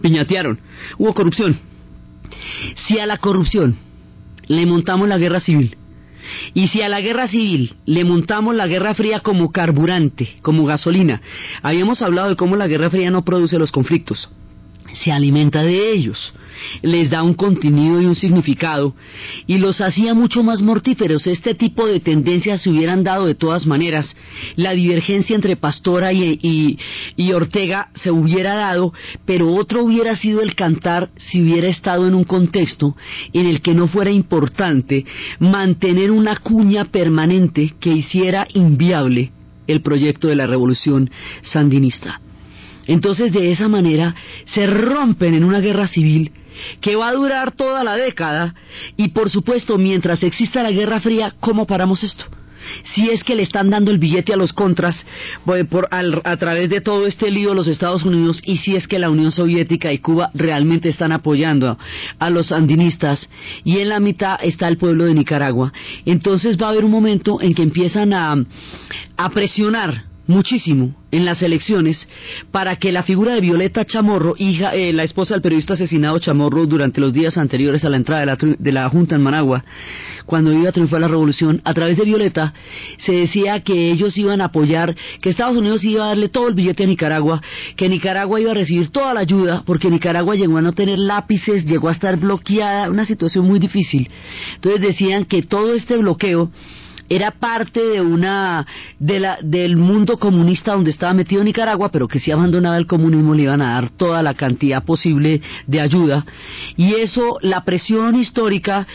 Piñatearon. 0.00 0.60
Hubo 0.96 1.12
corrupción. 1.14 1.58
Si 2.86 2.98
a 2.98 3.06
la 3.06 3.18
corrupción 3.18 3.76
le 4.46 4.64
montamos 4.66 5.08
la 5.08 5.18
guerra 5.18 5.40
civil 5.40 5.76
y 6.52 6.68
si 6.68 6.82
a 6.82 6.88
la 6.88 7.00
guerra 7.00 7.26
civil 7.28 7.74
le 7.86 8.04
montamos 8.04 8.54
la 8.54 8.66
guerra 8.66 8.94
fría 8.94 9.20
como 9.20 9.50
carburante, 9.50 10.36
como 10.42 10.66
gasolina, 10.66 11.20
habíamos 11.62 12.02
hablado 12.02 12.30
de 12.30 12.36
cómo 12.36 12.56
la 12.56 12.66
guerra 12.66 12.90
fría 12.90 13.10
no 13.10 13.24
produce 13.24 13.58
los 13.58 13.72
conflictos 13.72 14.28
se 14.94 15.12
alimenta 15.12 15.62
de 15.62 15.92
ellos, 15.92 16.32
les 16.82 17.10
da 17.10 17.22
un 17.22 17.34
contenido 17.34 18.00
y 18.00 18.06
un 18.06 18.14
significado 18.14 18.94
y 19.46 19.58
los 19.58 19.80
hacía 19.80 20.14
mucho 20.14 20.42
más 20.42 20.62
mortíferos. 20.62 21.26
Este 21.26 21.54
tipo 21.54 21.86
de 21.86 22.00
tendencias 22.00 22.62
se 22.62 22.70
hubieran 22.70 23.04
dado 23.04 23.26
de 23.26 23.34
todas 23.34 23.66
maneras. 23.66 24.14
La 24.56 24.72
divergencia 24.72 25.34
entre 25.34 25.56
Pastora 25.56 26.12
y, 26.12 26.78
y, 27.16 27.32
Ortega 27.32 27.90
se 27.94 28.10
hubiera 28.10 28.54
dado, 28.54 28.92
pero 29.24 29.54
otro 29.54 29.84
hubiera 29.84 30.16
sido 30.16 30.40
el 30.40 30.54
cantar 30.54 31.10
si 31.16 31.42
hubiera 31.42 31.68
estado 31.68 32.06
en 32.08 32.14
un 32.14 32.24
contexto 32.24 32.96
en 33.32 33.46
el 33.46 33.60
que 33.60 33.74
no 33.74 33.86
fuera 33.86 34.10
importante 34.10 35.04
mantener 35.38 36.10
una 36.10 36.36
cuña 36.36 36.86
permanente 36.86 37.74
que 37.78 37.90
hiciera 37.90 38.46
inviable 38.54 39.32
el 39.66 39.82
proyecto 39.82 40.28
de 40.28 40.36
la 40.36 40.46
revolución 40.46 41.10
sandinista. 41.42 42.20
Entonces 42.88 43.32
de 43.32 43.52
esa 43.52 43.68
manera 43.68 44.14
se 44.46 44.66
rompen 44.66 45.34
en 45.34 45.44
una 45.44 45.60
guerra 45.60 45.86
civil 45.86 46.32
que 46.80 46.96
va 46.96 47.08
a 47.08 47.12
durar 47.14 47.52
toda 47.52 47.84
la 47.84 47.96
década 47.96 48.54
y 48.96 49.08
por 49.08 49.30
supuesto 49.30 49.78
mientras 49.78 50.24
exista 50.24 50.62
la 50.62 50.72
Guerra 50.72 50.98
Fría, 50.98 51.34
¿cómo 51.38 51.66
paramos 51.66 52.02
esto? 52.02 52.24
Si 52.94 53.08
es 53.08 53.22
que 53.24 53.36
le 53.36 53.42
están 53.42 53.70
dando 53.70 53.90
el 53.90 53.98
billete 53.98 54.32
a 54.32 54.36
los 54.36 54.52
contras 54.52 55.06
por, 55.70 55.88
a 55.90 56.36
través 56.36 56.70
de 56.70 56.80
todo 56.80 57.06
este 57.06 57.30
lío 57.30 57.54
los 57.54 57.68
Estados 57.68 58.04
Unidos 58.04 58.40
y 58.44 58.58
si 58.58 58.74
es 58.74 58.88
que 58.88 58.98
la 58.98 59.10
Unión 59.10 59.32
Soviética 59.32 59.92
y 59.92 59.98
Cuba 59.98 60.30
realmente 60.34 60.88
están 60.88 61.12
apoyando 61.12 61.78
a 62.18 62.30
los 62.30 62.52
andinistas 62.52 63.28
y 63.64 63.78
en 63.78 63.90
la 63.90 64.00
mitad 64.00 64.38
está 64.42 64.66
el 64.68 64.76
pueblo 64.76 65.04
de 65.04 65.14
Nicaragua, 65.14 65.72
entonces 66.04 66.58
va 66.60 66.66
a 66.66 66.70
haber 66.70 66.84
un 66.84 66.90
momento 66.90 67.40
en 67.40 67.54
que 67.54 67.62
empiezan 67.62 68.12
a, 68.12 68.34
a 69.16 69.30
presionar 69.30 70.07
muchísimo 70.28 70.94
en 71.10 71.24
las 71.24 71.42
elecciones 71.42 72.06
para 72.52 72.76
que 72.76 72.92
la 72.92 73.02
figura 73.02 73.32
de 73.32 73.40
Violeta 73.40 73.84
Chamorro, 73.84 74.34
hija, 74.38 74.74
eh, 74.74 74.92
la 74.92 75.02
esposa 75.02 75.34
del 75.34 75.42
periodista 75.42 75.72
asesinado 75.72 76.18
Chamorro 76.18 76.66
durante 76.66 77.00
los 77.00 77.12
días 77.12 77.38
anteriores 77.38 77.84
a 77.84 77.88
la 77.88 77.96
entrada 77.96 78.20
de 78.20 78.26
la, 78.26 78.56
de 78.58 78.72
la 78.72 78.88
Junta 78.90 79.16
en 79.16 79.22
Managua, 79.22 79.64
cuando 80.26 80.52
iba 80.52 80.68
a 80.68 80.72
triunfar 80.72 81.00
la 81.00 81.08
revolución, 81.08 81.62
a 81.64 81.72
través 81.72 81.96
de 81.96 82.04
Violeta 82.04 82.52
se 82.98 83.12
decía 83.12 83.60
que 83.60 83.90
ellos 83.90 84.16
iban 84.18 84.42
a 84.42 84.46
apoyar, 84.46 84.94
que 85.22 85.30
Estados 85.30 85.56
Unidos 85.56 85.82
iba 85.84 86.04
a 86.04 86.08
darle 86.08 86.28
todo 86.28 86.48
el 86.48 86.54
billete 86.54 86.84
a 86.84 86.86
Nicaragua, 86.86 87.40
que 87.74 87.88
Nicaragua 87.88 88.38
iba 88.38 88.50
a 88.50 88.54
recibir 88.54 88.90
toda 88.90 89.14
la 89.14 89.20
ayuda, 89.20 89.62
porque 89.64 89.90
Nicaragua 89.90 90.34
llegó 90.36 90.58
a 90.58 90.62
no 90.62 90.72
tener 90.72 90.98
lápices, 90.98 91.64
llegó 91.64 91.88
a 91.88 91.92
estar 91.92 92.18
bloqueada, 92.18 92.90
una 92.90 93.06
situación 93.06 93.46
muy 93.46 93.58
difícil. 93.58 94.10
Entonces 94.56 94.82
decían 94.82 95.24
que 95.24 95.42
todo 95.42 95.72
este 95.72 95.96
bloqueo 95.96 96.50
era 97.08 97.30
parte 97.30 97.80
de 97.80 98.00
una 98.00 98.66
de 98.98 99.18
la, 99.18 99.38
del 99.42 99.76
mundo 99.76 100.18
comunista 100.18 100.72
donde 100.72 100.90
estaba 100.90 101.14
metido 101.14 101.42
Nicaragua, 101.42 101.90
pero 101.90 102.08
que 102.08 102.18
si 102.18 102.30
abandonaba 102.30 102.76
el 102.76 102.86
comunismo 102.86 103.34
le 103.34 103.44
iban 103.44 103.62
a 103.62 103.74
dar 103.74 103.90
toda 103.90 104.22
la 104.22 104.34
cantidad 104.34 104.84
posible 104.84 105.40
de 105.66 105.80
ayuda. 105.80 106.26
Y 106.76 106.94
eso, 106.94 107.38
la 107.40 107.64
presión 107.64 108.16
histórica, 108.16 108.86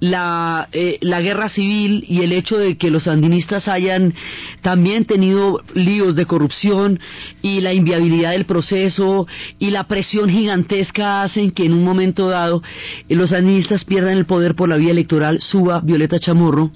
la, 0.00 0.68
eh, 0.72 0.98
la 1.00 1.20
guerra 1.20 1.48
civil 1.48 2.04
y 2.08 2.22
el 2.22 2.32
hecho 2.32 2.56
de 2.56 2.76
que 2.76 2.90
los 2.90 3.04
sandinistas 3.04 3.68
hayan 3.68 4.14
también 4.62 5.04
tenido 5.04 5.60
líos 5.74 6.16
de 6.16 6.26
corrupción 6.26 7.00
y 7.42 7.60
la 7.60 7.72
inviabilidad 7.72 8.32
del 8.32 8.46
proceso 8.46 9.26
y 9.58 9.70
la 9.70 9.84
presión 9.84 10.30
gigantesca 10.30 11.22
hacen 11.22 11.50
que 11.50 11.64
en 11.64 11.74
un 11.74 11.84
momento 11.84 12.28
dado 12.28 12.62
los 13.08 13.30
sandinistas 13.30 13.84
pierdan 13.84 14.16
el 14.16 14.26
poder 14.26 14.54
por 14.54 14.68
la 14.68 14.76
vía 14.76 14.90
electoral, 14.90 15.40
suba 15.40 15.80
Violeta 15.80 16.18
Chamorro 16.18 16.70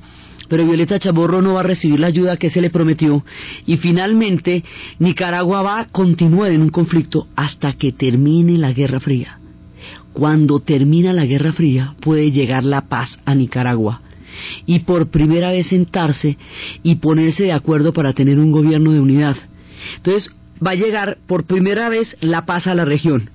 pero 0.52 0.66
Violeta 0.66 0.98
Chamorro 0.98 1.40
no 1.40 1.54
va 1.54 1.60
a 1.60 1.62
recibir 1.62 1.98
la 1.98 2.08
ayuda 2.08 2.36
que 2.36 2.50
se 2.50 2.60
le 2.60 2.68
prometió 2.68 3.24
y 3.64 3.78
finalmente 3.78 4.62
Nicaragua 4.98 5.62
va 5.62 5.80
a 5.80 5.86
continuar 5.86 6.52
en 6.52 6.60
un 6.60 6.68
conflicto 6.68 7.26
hasta 7.36 7.72
que 7.72 7.90
termine 7.92 8.58
la 8.58 8.70
Guerra 8.70 9.00
Fría. 9.00 9.38
Cuando 10.12 10.60
termina 10.60 11.14
la 11.14 11.24
Guerra 11.24 11.54
Fría 11.54 11.94
puede 12.02 12.32
llegar 12.32 12.64
la 12.64 12.82
paz 12.82 13.18
a 13.24 13.34
Nicaragua 13.34 14.02
y 14.66 14.80
por 14.80 15.10
primera 15.10 15.52
vez 15.52 15.68
sentarse 15.68 16.36
y 16.82 16.96
ponerse 16.96 17.44
de 17.44 17.52
acuerdo 17.52 17.94
para 17.94 18.12
tener 18.12 18.38
un 18.38 18.52
gobierno 18.52 18.92
de 18.92 19.00
unidad. 19.00 19.36
Entonces 19.96 20.30
va 20.62 20.72
a 20.72 20.74
llegar 20.74 21.16
por 21.26 21.44
primera 21.46 21.88
vez 21.88 22.14
la 22.20 22.44
paz 22.44 22.66
a 22.66 22.74
la 22.74 22.84
región 22.84 23.30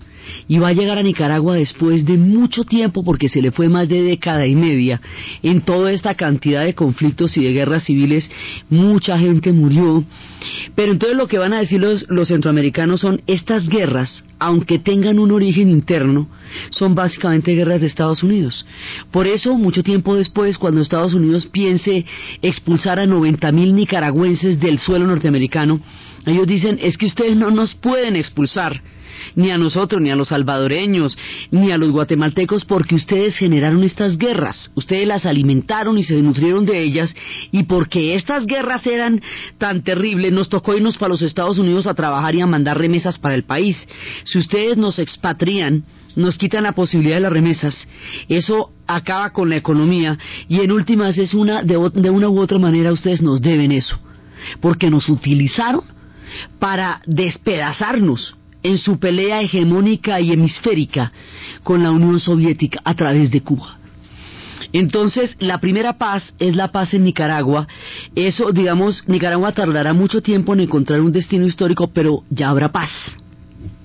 y 0.47 0.57
va 0.59 0.69
a 0.69 0.73
llegar 0.73 0.97
a 0.97 1.03
Nicaragua 1.03 1.55
después 1.55 2.05
de 2.05 2.17
mucho 2.17 2.63
tiempo 2.63 3.03
porque 3.03 3.29
se 3.29 3.41
le 3.41 3.51
fue 3.51 3.69
más 3.69 3.89
de 3.89 4.01
década 4.01 4.45
y 4.47 4.55
media 4.55 5.01
en 5.43 5.61
toda 5.61 5.91
esta 5.91 6.15
cantidad 6.15 6.63
de 6.63 6.75
conflictos 6.75 7.37
y 7.37 7.43
de 7.43 7.53
guerras 7.53 7.83
civiles, 7.83 8.29
mucha 8.69 9.17
gente 9.17 9.53
murió. 9.53 10.03
Pero 10.75 10.91
entonces 10.91 11.17
lo 11.17 11.27
que 11.27 11.37
van 11.37 11.53
a 11.53 11.59
decir 11.59 11.79
los, 11.79 12.05
los 12.09 12.27
centroamericanos 12.27 13.01
son 13.01 13.21
estas 13.27 13.67
guerras, 13.67 14.23
aunque 14.39 14.79
tengan 14.79 15.19
un 15.19 15.31
origen 15.31 15.69
interno, 15.69 16.27
son 16.69 16.95
básicamente 16.95 17.55
guerras 17.55 17.81
de 17.81 17.87
Estados 17.87 18.23
Unidos. 18.23 18.65
Por 19.11 19.27
eso, 19.27 19.55
mucho 19.55 19.83
tiempo 19.83 20.15
después, 20.15 20.57
cuando 20.57 20.81
Estados 20.81 21.13
Unidos 21.13 21.47
piense 21.47 22.05
expulsar 22.41 22.99
a 22.99 23.05
90.000 23.05 23.73
nicaragüenses 23.73 24.59
del 24.59 24.79
suelo 24.79 25.07
norteamericano, 25.07 25.81
ellos 26.27 26.47
dicen, 26.47 26.77
es 26.81 26.97
que 26.97 27.05
ustedes 27.05 27.35
no 27.35 27.51
nos 27.51 27.73
pueden 27.75 28.15
expulsar 28.15 28.81
ni 29.35 29.51
a 29.51 29.57
nosotros, 29.57 30.01
ni 30.01 30.11
a 30.11 30.15
los 30.15 30.29
salvadoreños, 30.29 31.17
ni 31.51 31.71
a 31.71 31.77
los 31.77 31.91
guatemaltecos, 31.91 32.65
porque 32.65 32.95
ustedes 32.95 33.35
generaron 33.35 33.83
estas 33.83 34.17
guerras, 34.17 34.71
ustedes 34.75 35.07
las 35.07 35.25
alimentaron 35.25 35.97
y 35.97 36.03
se 36.03 36.21
nutrieron 36.21 36.65
de 36.65 36.81
ellas, 36.81 37.15
y 37.51 37.63
porque 37.63 38.15
estas 38.15 38.45
guerras 38.45 38.85
eran 38.85 39.21
tan 39.57 39.83
terribles, 39.83 40.31
nos 40.31 40.49
tocó 40.49 40.75
irnos 40.75 40.97
para 40.97 41.09
los 41.09 41.21
Estados 41.21 41.57
Unidos 41.57 41.87
a 41.87 41.93
trabajar 41.93 42.35
y 42.35 42.41
a 42.41 42.47
mandar 42.47 42.77
remesas 42.77 43.17
para 43.17 43.35
el 43.35 43.43
país. 43.43 43.77
Si 44.25 44.37
ustedes 44.37 44.77
nos 44.77 44.99
expatrian, 44.99 45.83
nos 46.15 46.37
quitan 46.37 46.63
la 46.63 46.73
posibilidad 46.73 47.17
de 47.17 47.21
las 47.21 47.33
remesas, 47.33 47.87
eso 48.27 48.71
acaba 48.87 49.31
con 49.31 49.49
la 49.49 49.57
economía 49.57 50.17
y 50.49 50.61
en 50.61 50.71
últimas 50.71 51.17
es 51.17 51.33
una 51.33 51.61
de, 51.61 51.77
de 51.93 52.09
una 52.09 52.29
u 52.29 52.39
otra 52.39 52.57
manera 52.57 52.91
ustedes 52.91 53.21
nos 53.21 53.41
deben 53.41 53.71
eso, 53.71 53.99
porque 54.59 54.89
nos 54.89 55.07
utilizaron 55.09 55.96
para 56.59 57.01
despedazarnos 57.05 58.35
en 58.63 58.77
su 58.77 58.99
pelea 58.99 59.41
hegemónica 59.41 60.19
y 60.19 60.31
hemisférica 60.31 61.11
con 61.63 61.83
la 61.83 61.91
Unión 61.91 62.19
Soviética 62.19 62.81
a 62.83 62.95
través 62.95 63.31
de 63.31 63.41
Cuba. 63.41 63.77
Entonces, 64.73 65.35
la 65.39 65.59
primera 65.59 65.97
paz 65.97 66.33
es 66.39 66.55
la 66.55 66.71
paz 66.71 66.93
en 66.93 67.03
Nicaragua. 67.03 67.67
Eso, 68.15 68.51
digamos, 68.51 69.03
Nicaragua 69.07 69.53
tardará 69.53 69.93
mucho 69.93 70.21
tiempo 70.21 70.53
en 70.53 70.61
encontrar 70.61 71.01
un 71.01 71.11
destino 71.11 71.45
histórico, 71.45 71.87
pero 71.93 72.23
ya 72.29 72.49
habrá 72.49 72.71
paz. 72.71 72.89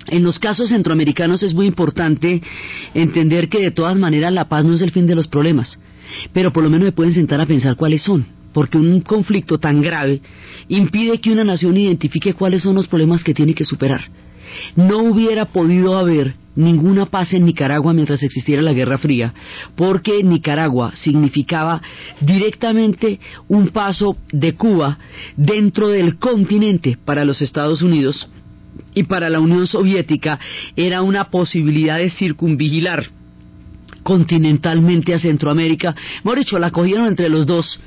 En 0.08 0.24
los 0.24 0.38
casos 0.38 0.70
centroamericanos 0.70 1.42
es 1.42 1.54
muy 1.54 1.66
importante 1.66 2.42
entender 2.94 3.48
que 3.48 3.60
de 3.60 3.70
todas 3.70 3.96
maneras 3.96 4.32
la 4.32 4.48
paz 4.48 4.64
no 4.64 4.74
es 4.74 4.82
el 4.82 4.90
fin 4.90 5.06
de 5.06 5.14
los 5.14 5.28
problemas, 5.28 5.78
pero 6.32 6.52
por 6.52 6.64
lo 6.64 6.70
menos 6.70 6.86
me 6.86 6.92
pueden 6.92 7.14
sentar 7.14 7.40
a 7.40 7.46
pensar 7.46 7.76
cuáles 7.76 8.02
son, 8.02 8.26
porque 8.52 8.78
un 8.78 9.00
conflicto 9.00 9.58
tan 9.58 9.80
grave 9.80 10.20
impide 10.68 11.20
que 11.20 11.32
una 11.32 11.44
nación 11.44 11.76
identifique 11.76 12.34
cuáles 12.34 12.62
son 12.62 12.74
los 12.74 12.86
problemas 12.86 13.24
que 13.24 13.34
tiene 13.34 13.54
que 13.54 13.64
superar 13.64 14.02
no 14.76 14.98
hubiera 14.98 15.46
podido 15.46 15.96
haber 15.96 16.34
ninguna 16.54 17.06
paz 17.06 17.32
en 17.32 17.46
Nicaragua 17.46 17.92
mientras 17.92 18.22
existiera 18.22 18.62
la 18.62 18.72
Guerra 18.72 18.98
Fría, 18.98 19.32
porque 19.76 20.22
Nicaragua 20.22 20.92
significaba 20.96 21.80
directamente 22.20 23.20
un 23.48 23.68
paso 23.68 24.16
de 24.30 24.54
Cuba 24.54 24.98
dentro 25.36 25.88
del 25.88 26.18
continente 26.18 26.98
para 27.04 27.24
los 27.24 27.40
Estados 27.40 27.82
Unidos 27.82 28.28
y 28.94 29.04
para 29.04 29.30
la 29.30 29.40
Unión 29.40 29.66
Soviética 29.66 30.38
era 30.76 31.02
una 31.02 31.30
posibilidad 31.30 31.98
de 31.98 32.10
circunvigilar 32.10 33.06
continentalmente 34.02 35.14
a 35.14 35.18
Centroamérica. 35.18 35.94
Mejor 36.24 36.60
la 36.60 36.70
cogieron 36.70 37.06
entre 37.06 37.28
los 37.28 37.46
dos. 37.46 37.78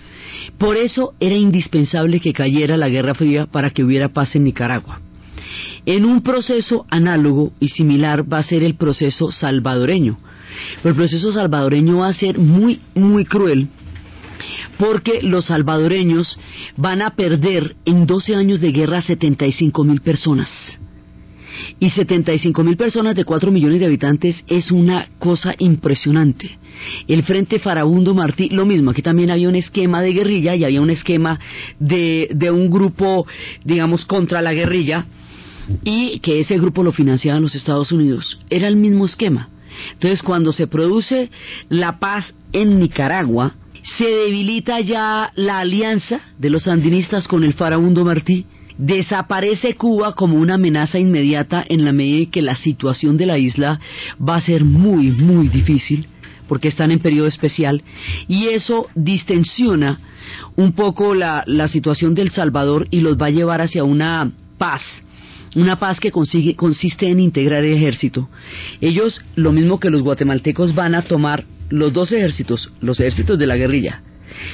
Por 0.57 0.77
eso 0.77 1.13
era 1.19 1.35
indispensable 1.35 2.19
que 2.19 2.33
cayera 2.33 2.77
la 2.77 2.89
Guerra 2.89 3.15
Fría 3.15 3.45
para 3.45 3.69
que 3.69 3.83
hubiera 3.83 4.09
paz 4.09 4.35
en 4.35 4.43
Nicaragua. 4.43 5.01
En 5.85 6.05
un 6.05 6.21
proceso 6.21 6.85
análogo 6.89 7.53
y 7.59 7.69
similar 7.69 8.31
va 8.31 8.39
a 8.39 8.43
ser 8.43 8.63
el 8.63 8.75
proceso 8.75 9.31
salvadoreño. 9.31 10.17
El 10.83 10.95
proceso 10.95 11.31
salvadoreño 11.31 11.97
va 11.99 12.07
a 12.07 12.13
ser 12.13 12.39
muy, 12.39 12.79
muy 12.95 13.25
cruel 13.25 13.69
porque 14.77 15.21
los 15.21 15.45
salvadoreños 15.45 16.37
van 16.75 17.01
a 17.01 17.15
perder 17.15 17.75
en 17.85 18.05
12 18.05 18.35
años 18.35 18.59
de 18.59 18.71
guerra 18.71 19.01
75 19.01 19.83
mil 19.83 20.01
personas. 20.01 20.49
Y 21.79 21.89
75 21.89 22.63
mil 22.63 22.77
personas 22.77 23.15
de 23.15 23.25
4 23.25 23.51
millones 23.51 23.79
de 23.79 23.85
habitantes 23.85 24.43
es 24.47 24.71
una 24.71 25.07
cosa 25.19 25.53
impresionante. 25.57 26.57
El 27.07 27.23
Frente 27.23 27.59
Farabundo 27.59 28.13
Martí, 28.13 28.49
lo 28.49 28.65
mismo, 28.65 28.91
aquí 28.91 29.01
también 29.01 29.31
había 29.31 29.49
un 29.49 29.55
esquema 29.55 30.01
de 30.01 30.13
guerrilla 30.13 30.55
y 30.55 30.63
había 30.63 30.81
un 30.81 30.89
esquema 30.89 31.39
de, 31.79 32.29
de 32.33 32.51
un 32.51 32.69
grupo, 32.69 33.25
digamos, 33.63 34.05
contra 34.05 34.41
la 34.41 34.53
guerrilla 34.53 35.05
y 35.83 36.19
que 36.19 36.39
ese 36.39 36.57
grupo 36.57 36.83
lo 36.83 36.91
financiaban 36.91 37.41
los 37.41 37.55
Estados 37.55 37.91
Unidos. 37.91 38.39
Era 38.49 38.67
el 38.67 38.75
mismo 38.75 39.05
esquema. 39.05 39.49
Entonces, 39.93 40.21
cuando 40.21 40.53
se 40.53 40.67
produce 40.67 41.29
la 41.69 41.99
paz 41.99 42.33
en 42.53 42.79
Nicaragua, 42.79 43.55
se 43.97 44.05
debilita 44.05 44.79
ya 44.79 45.31
la 45.35 45.59
alianza 45.59 46.19
de 46.39 46.49
los 46.49 46.63
sandinistas 46.63 47.27
con 47.27 47.43
el 47.43 47.53
farabundo 47.53 48.03
Martí, 48.03 48.45
desaparece 48.77 49.75
Cuba 49.75 50.13
como 50.13 50.37
una 50.37 50.55
amenaza 50.55 50.99
inmediata 50.99 51.63
en 51.67 51.85
la 51.85 51.91
medida 51.91 52.23
en 52.23 52.31
que 52.31 52.41
la 52.41 52.55
situación 52.55 53.17
de 53.17 53.25
la 53.25 53.37
isla 53.37 53.79
va 54.17 54.35
a 54.35 54.41
ser 54.41 54.63
muy, 54.63 55.11
muy 55.11 55.49
difícil, 55.49 56.07
porque 56.47 56.67
están 56.67 56.91
en 56.91 56.99
periodo 56.99 57.27
especial, 57.27 57.83
y 58.27 58.47
eso 58.49 58.87
distensiona 58.95 59.99
un 60.55 60.73
poco 60.73 61.15
la, 61.15 61.43
la 61.47 61.67
situación 61.67 62.13
del 62.13 62.31
Salvador 62.31 62.87
y 62.91 63.01
los 63.01 63.17
va 63.17 63.27
a 63.27 63.31
llevar 63.31 63.61
hacia 63.61 63.83
una 63.83 64.31
paz 64.57 64.81
una 65.55 65.79
paz 65.79 66.01
que 66.01 66.11
consigue, 66.11 66.55
consiste 66.55 67.09
en 67.09 67.19
integrar 67.19 67.63
el 67.63 67.73
ejército. 67.73 68.29
Ellos, 68.81 69.21
lo 69.35 69.53
mismo 69.53 69.79
que 69.79 69.89
los 69.89 70.01
guatemaltecos, 70.01 70.75
van 70.75 70.95
a 70.95 71.03
tomar 71.03 71.45
los 71.69 71.93
dos 71.93 72.11
ejércitos, 72.11 72.71
los 72.81 72.99
ejércitos 72.99 73.39
de 73.39 73.47
la 73.47 73.55
guerrilla, 73.55 74.01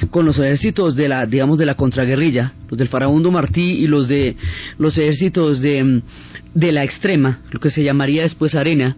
con 0.09 0.25
los 0.25 0.37
ejércitos 0.37 0.95
de 0.95 1.07
la, 1.07 1.25
digamos, 1.25 1.57
de 1.57 1.65
la 1.65 1.75
contraguerrilla, 1.75 2.53
los 2.69 2.77
del 2.77 2.87
farabundo 2.87 3.31
Martí 3.31 3.61
y 3.61 3.87
los 3.87 4.07
de 4.07 4.35
los 4.77 4.97
ejércitos 4.97 5.61
de, 5.61 6.01
de 6.53 6.71
la 6.71 6.83
extrema, 6.83 7.39
lo 7.51 7.59
que 7.59 7.69
se 7.69 7.83
llamaría 7.83 8.23
después 8.23 8.55
arena, 8.55 8.95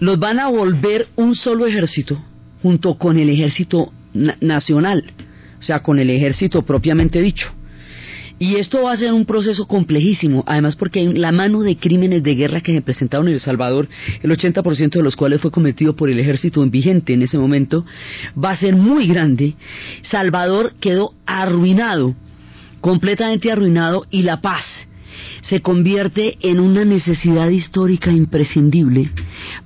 los 0.00 0.18
van 0.18 0.38
a 0.38 0.48
volver 0.48 1.08
un 1.16 1.34
solo 1.34 1.66
ejército 1.66 2.22
junto 2.62 2.96
con 2.98 3.18
el 3.18 3.30
ejército 3.30 3.92
nacional, 4.40 5.04
o 5.58 5.62
sea, 5.62 5.80
con 5.80 5.98
el 5.98 6.10
ejército 6.10 6.62
propiamente 6.62 7.20
dicho. 7.20 7.52
Y 8.38 8.56
esto 8.56 8.84
va 8.84 8.92
a 8.92 8.96
ser 8.96 9.12
un 9.12 9.24
proceso 9.24 9.66
complejísimo, 9.66 10.44
además 10.46 10.76
porque 10.76 11.00
hay 11.00 11.12
la 11.12 11.32
mano 11.32 11.60
de 11.62 11.76
crímenes 11.76 12.22
de 12.22 12.34
guerra 12.34 12.60
que 12.60 12.72
se 12.72 12.82
presentaron 12.82 13.28
en 13.28 13.34
El 13.34 13.40
Salvador, 13.40 13.88
el 14.22 14.30
80% 14.30 14.90
de 14.90 15.02
los 15.02 15.16
cuales 15.16 15.40
fue 15.40 15.50
cometido 15.50 15.96
por 15.96 16.08
el 16.08 16.20
ejército 16.20 16.64
vigente 16.66 17.14
en 17.14 17.22
ese 17.22 17.38
momento, 17.38 17.84
va 18.42 18.50
a 18.50 18.56
ser 18.56 18.76
muy 18.76 19.08
grande. 19.08 19.54
Salvador 20.02 20.74
quedó 20.80 21.14
arruinado, 21.26 22.14
completamente 22.80 23.50
arruinado, 23.50 24.06
y 24.10 24.22
la 24.22 24.40
paz 24.40 24.64
se 25.42 25.60
convierte 25.60 26.36
en 26.40 26.60
una 26.60 26.84
necesidad 26.84 27.48
histórica 27.48 28.12
imprescindible 28.12 29.10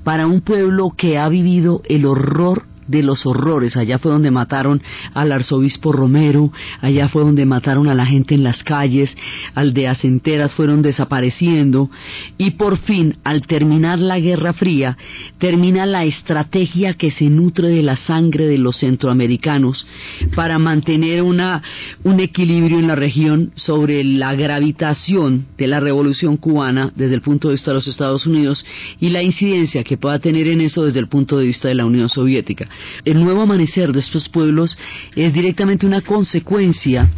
para 0.04 0.26
un 0.26 0.40
pueblo 0.40 0.92
que 0.96 1.18
ha 1.18 1.28
vivido 1.28 1.82
el 1.88 2.06
horror 2.06 2.71
de 2.86 3.02
los 3.02 3.26
horrores. 3.26 3.76
Allá 3.76 3.98
fue 3.98 4.12
donde 4.12 4.30
mataron 4.30 4.82
al 5.14 5.32
arzobispo 5.32 5.92
Romero, 5.92 6.52
allá 6.80 7.08
fue 7.08 7.22
donde 7.22 7.46
mataron 7.46 7.88
a 7.88 7.94
la 7.94 8.06
gente 8.06 8.34
en 8.34 8.44
las 8.44 8.62
calles, 8.62 9.16
aldeas 9.54 10.04
enteras 10.04 10.54
fueron 10.54 10.82
desapareciendo 10.82 11.90
y 12.38 12.52
por 12.52 12.78
fin, 12.78 13.16
al 13.24 13.42
terminar 13.42 13.98
la 13.98 14.18
Guerra 14.18 14.52
Fría, 14.52 14.96
termina 15.38 15.86
la 15.86 16.04
estrategia 16.04 16.94
que 16.94 17.10
se 17.10 17.28
nutre 17.28 17.68
de 17.68 17.82
la 17.82 17.96
sangre 17.96 18.46
de 18.46 18.58
los 18.58 18.78
centroamericanos 18.78 19.86
para 20.34 20.58
mantener 20.58 21.22
una, 21.22 21.62
un 22.04 22.20
equilibrio 22.20 22.78
en 22.78 22.88
la 22.88 22.94
región 22.94 23.52
sobre 23.56 24.04
la 24.04 24.34
gravitación 24.34 25.46
de 25.56 25.66
la 25.66 25.80
revolución 25.80 26.36
cubana 26.36 26.92
desde 26.94 27.14
el 27.14 27.22
punto 27.22 27.48
de 27.48 27.54
vista 27.54 27.70
de 27.70 27.76
los 27.76 27.88
Estados 27.88 28.26
Unidos 28.26 28.64
y 29.00 29.10
la 29.10 29.22
incidencia 29.22 29.84
que 29.84 29.96
pueda 29.96 30.18
tener 30.18 30.48
en 30.48 30.60
eso 30.60 30.84
desde 30.84 30.98
el 31.00 31.08
punto 31.08 31.38
de 31.38 31.46
vista 31.46 31.68
de 31.68 31.74
la 31.74 31.86
Unión 31.86 32.08
Soviética. 32.08 32.68
El 33.04 33.22
nuevo 33.22 33.42
amanecer 33.42 33.92
de 33.92 34.00
estos 34.00 34.28
pueblos 34.28 34.76
es 35.14 35.32
directamente 35.32 35.86
una 35.86 36.02
consecuencia 36.02 37.10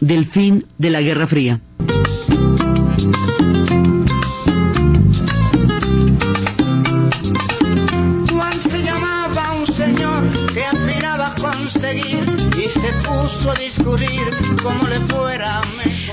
del 0.00 0.26
fin 0.26 0.64
de 0.78 0.90
la 0.90 1.00
Guerra 1.00 1.26
Fría. 1.26 1.60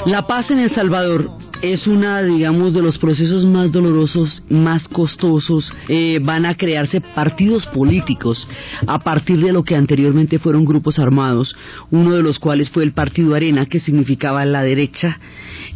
La 0.05 0.27
paz 0.27 0.51
en 0.51 0.59
El 0.59 0.69
Salvador 0.69 1.31
es 1.61 1.87
una, 1.87 2.21
digamos, 2.21 2.73
de 2.73 2.81
los 2.81 2.97
procesos 2.97 3.45
más 3.45 3.71
dolorosos, 3.71 4.43
más 4.49 4.85
costosos. 4.89 5.71
Eh, 5.87 6.19
van 6.21 6.45
a 6.45 6.55
crearse 6.55 6.99
partidos 6.99 7.65
políticos 7.67 8.45
a 8.85 8.99
partir 8.99 9.39
de 9.39 9.53
lo 9.53 9.63
que 9.63 9.77
anteriormente 9.77 10.39
fueron 10.39 10.65
grupos 10.65 10.99
armados, 10.99 11.55
uno 11.89 12.15
de 12.15 12.21
los 12.21 12.37
cuales 12.37 12.69
fue 12.69 12.83
el 12.83 12.91
Partido 12.91 13.33
Arena, 13.33 13.65
que 13.65 13.79
significaba 13.79 14.43
la 14.43 14.61
derecha, 14.61 15.19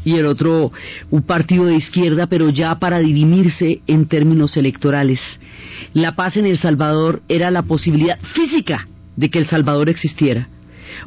y 0.03 0.17
el 0.17 0.25
otro 0.25 0.73
un 1.09 1.21
partido 1.21 1.63
de 1.63 1.75
izquierda, 1.75 2.27
pero 2.27 2.49
ya 2.49 2.79
para 2.79 2.99
dirimirse 2.99 3.79
en 3.87 4.09
términos 4.09 4.57
electorales. 4.57 5.21
La 5.93 6.17
paz 6.17 6.35
en 6.35 6.45
El 6.45 6.57
Salvador 6.57 7.21
era 7.29 7.49
la 7.49 7.61
posibilidad 7.61 8.19
física 8.33 8.89
de 9.15 9.29
que 9.29 9.39
El 9.39 9.47
Salvador 9.47 9.87
existiera 9.89 10.49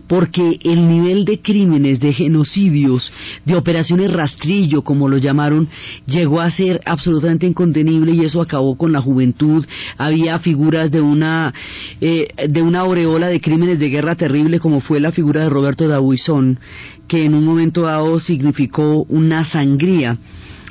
porque 0.06 0.58
el 0.62 0.88
nivel 0.88 1.24
de 1.24 1.40
crímenes, 1.40 2.00
de 2.00 2.12
genocidios, 2.12 3.12
de 3.44 3.56
operaciones 3.56 4.12
rastrillo, 4.12 4.82
como 4.82 5.08
lo 5.08 5.18
llamaron, 5.18 5.68
llegó 6.06 6.40
a 6.40 6.50
ser 6.50 6.80
absolutamente 6.84 7.46
incontenible 7.46 8.12
y 8.12 8.24
eso 8.24 8.40
acabó 8.40 8.76
con 8.76 8.92
la 8.92 9.00
juventud. 9.00 9.64
Había 9.98 10.38
figuras 10.38 10.90
de 10.90 11.00
una, 11.00 11.52
eh, 12.00 12.28
de 12.48 12.62
una 12.62 12.80
aureola 12.80 13.28
de 13.28 13.40
crímenes 13.40 13.78
de 13.78 13.88
guerra 13.88 14.14
terrible, 14.16 14.60
como 14.60 14.80
fue 14.80 15.00
la 15.00 15.12
figura 15.12 15.42
de 15.42 15.50
Roberto 15.50 15.86
Dabuizón, 15.88 16.58
que 17.08 17.24
en 17.24 17.34
un 17.34 17.44
momento 17.44 17.82
dado 17.82 18.20
significó 18.20 19.04
una 19.08 19.44
sangría 19.44 20.18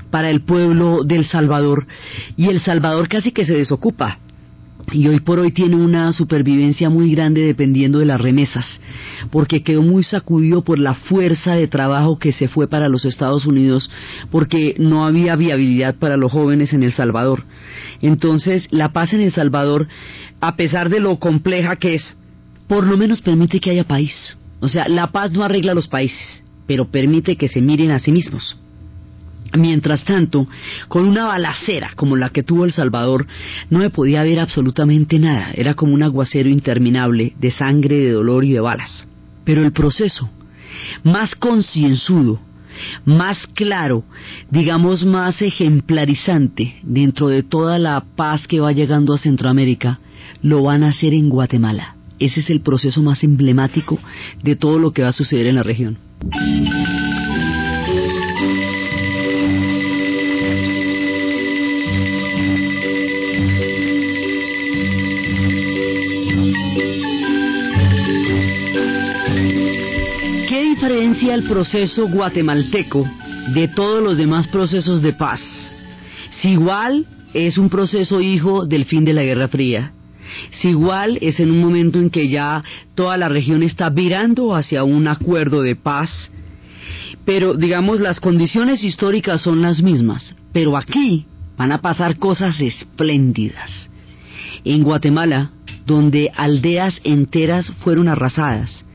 para 0.09 0.29
el 0.29 0.41
pueblo 0.41 1.03
del 1.03 1.25
Salvador 1.25 1.85
y 2.35 2.47
el 2.47 2.59
Salvador 2.61 3.07
casi 3.07 3.31
que 3.31 3.45
se 3.45 3.53
desocupa 3.53 4.19
y 4.91 5.07
hoy 5.07 5.19
por 5.19 5.39
hoy 5.39 5.51
tiene 5.51 5.75
una 5.75 6.11
supervivencia 6.13 6.89
muy 6.89 7.11
grande 7.11 7.41
dependiendo 7.41 7.99
de 7.99 8.05
las 8.05 8.19
remesas, 8.19 8.65
porque 9.29 9.61
quedó 9.61 9.81
muy 9.81 10.03
sacudido 10.03 10.63
por 10.63 10.79
la 10.79 10.95
fuerza 10.95 11.53
de 11.53 11.67
trabajo 11.67 12.17
que 12.17 12.31
se 12.31 12.47
fue 12.47 12.67
para 12.67 12.89
los 12.89 13.05
Estados 13.05 13.45
Unidos, 13.45 13.89
porque 14.31 14.75
no 14.79 15.05
había 15.05 15.35
viabilidad 15.35 15.95
para 15.95 16.17
los 16.17 16.31
jóvenes 16.31 16.73
en 16.73 16.83
El 16.83 16.93
Salvador. 16.93 17.43
Entonces, 18.01 18.67
la 18.71 18.91
paz 18.91 19.13
en 19.13 19.21
El 19.21 19.31
Salvador, 19.31 19.87
a 20.41 20.55
pesar 20.55 20.89
de 20.89 20.99
lo 20.99 21.19
compleja 21.19 21.75
que 21.75 21.95
es, 21.95 22.15
por 22.67 22.85
lo 22.85 22.97
menos 22.97 23.21
permite 23.21 23.59
que 23.59 23.71
haya 23.71 23.83
país. 23.83 24.37
O 24.61 24.69
sea, 24.69 24.87
la 24.87 25.07
paz 25.07 25.31
no 25.31 25.43
arregla 25.43 25.73
los 25.73 25.87
países, 25.87 26.43
pero 26.67 26.89
permite 26.89 27.35
que 27.35 27.47
se 27.47 27.61
miren 27.61 27.91
a 27.91 27.99
sí 27.99 28.11
mismos. 28.11 28.57
Mientras 29.57 30.03
tanto, 30.05 30.47
con 30.87 31.07
una 31.07 31.25
balacera 31.25 31.91
como 31.95 32.15
la 32.15 32.29
que 32.29 32.43
tuvo 32.43 32.65
El 32.65 32.71
Salvador, 32.71 33.25
no 33.69 33.79
me 33.79 33.89
podía 33.89 34.23
ver 34.23 34.39
absolutamente 34.39 35.17
nada. 35.17 35.51
Era 35.53 35.73
como 35.73 35.93
un 35.93 36.03
aguacero 36.03 36.49
interminable 36.49 37.33
de 37.39 37.51
sangre, 37.51 37.97
de 37.97 38.11
dolor 38.11 38.45
y 38.45 38.53
de 38.53 38.59
balas. 38.59 39.07
Pero 39.45 39.63
el 39.63 39.71
proceso, 39.71 40.29
más 41.03 41.35
concienzudo, 41.35 42.39
más 43.05 43.37
claro, 43.55 44.03
digamos 44.51 45.03
más 45.03 45.41
ejemplarizante 45.41 46.75
dentro 46.83 47.27
de 47.27 47.43
toda 47.43 47.79
la 47.79 48.03
paz 48.15 48.47
que 48.47 48.59
va 48.59 48.71
llegando 48.71 49.13
a 49.13 49.17
Centroamérica, 49.17 49.99
lo 50.41 50.63
van 50.63 50.83
a 50.83 50.89
hacer 50.89 51.13
en 51.13 51.29
Guatemala. 51.29 51.95
Ese 52.19 52.41
es 52.41 52.49
el 52.49 52.61
proceso 52.61 53.01
más 53.01 53.23
emblemático 53.23 53.97
de 54.43 54.55
todo 54.55 54.77
lo 54.77 54.91
que 54.91 55.01
va 55.01 55.09
a 55.09 55.13
suceder 55.13 55.47
en 55.47 55.55
la 55.55 55.63
región. 55.63 55.97
¿Qué 70.59 70.65
diferencia 70.65 71.35
el 71.35 71.43
proceso 71.43 72.09
guatemalteco 72.09 73.07
de 73.53 73.69
todos 73.69 74.03
los 74.03 74.17
demás 74.17 74.45
procesos 74.49 75.01
de 75.01 75.13
paz? 75.13 75.39
Si 76.31 76.49
igual 76.49 77.05
es 77.33 77.57
un 77.57 77.69
proceso 77.69 78.19
hijo 78.19 78.65
del 78.65 78.83
fin 78.83 79.05
de 79.05 79.13
la 79.13 79.23
Guerra 79.23 79.47
Fría, 79.47 79.93
si 80.51 80.71
igual 80.71 81.17
es 81.21 81.39
en 81.39 81.51
un 81.51 81.61
momento 81.61 81.97
en 81.97 82.09
que 82.09 82.27
ya 82.27 82.61
toda 82.93 83.15
la 83.15 83.29
región 83.29 83.63
está 83.63 83.89
virando 83.89 84.53
hacia 84.53 84.83
un 84.83 85.07
acuerdo 85.07 85.61
de 85.61 85.77
paz, 85.77 86.29
pero 87.23 87.53
digamos 87.53 88.01
las 88.01 88.19
condiciones 88.19 88.83
históricas 88.83 89.41
son 89.41 89.61
las 89.61 89.81
mismas, 89.81 90.35
pero 90.51 90.75
aquí 90.75 91.25
van 91.55 91.71
a 91.71 91.79
pasar 91.79 92.19
cosas 92.19 92.59
espléndidas. 92.59 93.89
En 94.65 94.83
Guatemala, 94.83 95.51
donde 95.85 96.29
aldeas 96.35 96.99
enteras 97.05 97.71
fueron 97.79 98.09
arrasadas, 98.09 98.85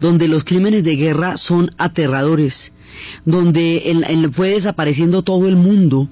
donde 0.00 0.28
los 0.28 0.44
crímenes 0.44 0.84
de 0.84 0.96
guerra 0.96 1.36
son 1.36 1.70
aterradores, 1.78 2.72
donde 3.24 3.90
el- 3.90 4.32
fue 4.32 4.50
desapareciendo 4.50 5.22
todo 5.22 5.46
el 5.48 5.56
mundo 5.56 6.08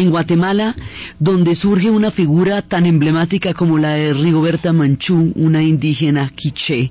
en 0.00 0.10
Guatemala, 0.10 0.74
donde 1.18 1.56
surge 1.56 1.90
una 1.90 2.10
figura 2.10 2.62
tan 2.62 2.86
emblemática 2.86 3.54
como 3.54 3.78
la 3.78 3.90
de 3.90 4.12
Rigoberta 4.12 4.72
Manchú, 4.72 5.32
una 5.34 5.62
indígena 5.62 6.30
quiché, 6.34 6.90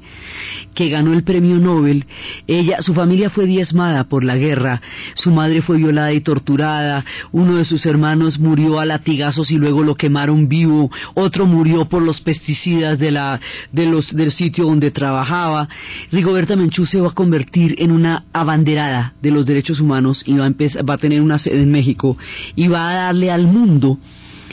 que 0.74 0.90
ganó 0.90 1.14
el 1.14 1.24
premio 1.24 1.58
Nobel. 1.58 2.06
Ella, 2.48 2.82
su 2.82 2.94
familia 2.94 3.30
fue 3.30 3.46
diezmada 3.46 4.06
por 4.06 4.24
la 4.24 4.36
guerra, 4.36 4.82
su 5.16 5.32
madre 5.32 5.62
fue 5.62 5.78
violada 5.78 6.14
y 6.14 6.22
torturada, 6.22 7.04
uno 7.32 7.56
de 7.56 7.66
sus 7.66 7.86
hermanos 7.86 8.40
murió 8.40 8.80
a 8.80 8.86
latigazos 8.86 9.52
y 9.52 9.56
luego 9.56 9.84
lo 9.84 9.96
quemaron 9.96 10.48
vivo, 10.48 10.92
otro 11.14 11.46
murió 11.46 11.86
por 11.86 12.02
los 12.02 12.22
pesticidas 12.22 13.00
de 13.00 13.12
la, 13.12 13.40
de 13.72 13.86
los, 13.86 14.16
del 14.16 14.32
sitio 14.32 14.66
donde 14.66 14.92
trabajaba. 14.92 15.68
Rigoberta 16.12 16.56
Manchú 16.56 16.86
se 16.86 17.02
va 17.02 17.10
a 17.10 17.14
convertir 17.14 17.76
en 17.80 17.92
una 17.92 18.26
abanderada 18.34 19.14
de 19.22 19.32
los 19.32 19.46
derechos 19.46 19.80
humanos 19.80 20.24
y 20.26 20.36
va 20.38 20.44
a, 20.46 20.48
empezar, 20.48 20.88
va 20.88 20.96
a 20.96 20.98
tener 20.98 21.22
una 21.22 21.40
sede 21.40 21.62
en 21.62 21.72
México 21.72 22.18
y 22.56 22.68
va 22.68 22.90
a 22.90 22.94
darle 23.06 23.32
al 23.32 23.48
mundo 23.48 23.98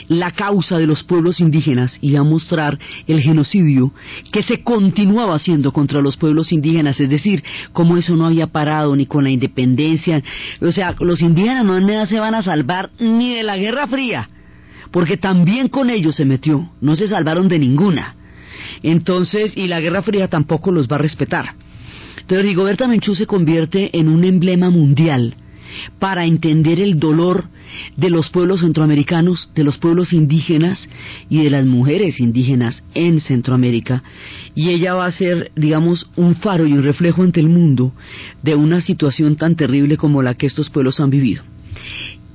la 0.07 0.31
causa 0.31 0.77
de 0.77 0.87
los 0.87 1.03
pueblos 1.03 1.39
indígenas 1.39 1.97
y 2.01 2.15
a 2.15 2.23
mostrar 2.23 2.77
el 3.07 3.21
genocidio 3.21 3.91
que 4.31 4.43
se 4.43 4.61
continuaba 4.61 5.35
haciendo 5.35 5.71
contra 5.71 6.01
los 6.01 6.17
pueblos 6.17 6.51
indígenas, 6.51 6.99
es 6.99 7.09
decir, 7.09 7.43
como 7.73 7.97
eso 7.97 8.15
no 8.15 8.25
había 8.25 8.47
parado 8.47 8.95
ni 8.95 9.05
con 9.05 9.23
la 9.23 9.29
independencia, 9.29 10.21
o 10.61 10.71
sea, 10.71 10.95
los 10.99 11.21
indígenas 11.21 11.65
no 11.65 12.05
se 12.05 12.19
van 12.19 12.35
a 12.35 12.43
salvar 12.43 12.91
ni 12.99 13.33
de 13.33 13.43
la 13.43 13.57
Guerra 13.57 13.87
Fría, 13.87 14.29
porque 14.91 15.17
también 15.17 15.69
con 15.69 15.89
ellos 15.89 16.15
se 16.15 16.25
metió, 16.25 16.71
no 16.81 16.95
se 16.95 17.07
salvaron 17.07 17.47
de 17.47 17.59
ninguna. 17.59 18.15
Entonces, 18.83 19.55
y 19.57 19.67
la 19.67 19.81
Guerra 19.81 20.03
Fría 20.03 20.27
tampoco 20.27 20.71
los 20.71 20.87
va 20.87 20.95
a 20.95 20.99
respetar. 20.99 21.55
Entonces, 22.19 22.45
Rigoberta 22.45 22.87
Menchú 22.87 23.15
se 23.15 23.27
convierte 23.27 23.97
en 23.97 24.07
un 24.07 24.23
emblema 24.23 24.69
mundial 24.69 25.35
para 25.99 26.25
entender 26.25 26.79
el 26.79 26.99
dolor 26.99 27.45
de 27.97 28.09
los 28.09 28.29
pueblos 28.29 28.61
centroamericanos, 28.61 29.49
de 29.55 29.63
los 29.63 29.77
pueblos 29.77 30.13
indígenas 30.13 30.87
y 31.29 31.43
de 31.43 31.49
las 31.49 31.65
mujeres 31.65 32.19
indígenas 32.19 32.83
en 32.93 33.19
Centroamérica. 33.19 34.03
Y 34.53 34.69
ella 34.69 34.93
va 34.93 35.05
a 35.05 35.11
ser, 35.11 35.51
digamos, 35.55 36.07
un 36.15 36.35
faro 36.35 36.65
y 36.65 36.73
un 36.73 36.83
reflejo 36.83 37.23
ante 37.23 37.39
el 37.39 37.49
mundo 37.49 37.93
de 38.43 38.55
una 38.55 38.81
situación 38.81 39.35
tan 39.35 39.55
terrible 39.55 39.97
como 39.97 40.21
la 40.21 40.35
que 40.35 40.47
estos 40.47 40.69
pueblos 40.69 40.99
han 40.99 41.09
vivido. 41.09 41.43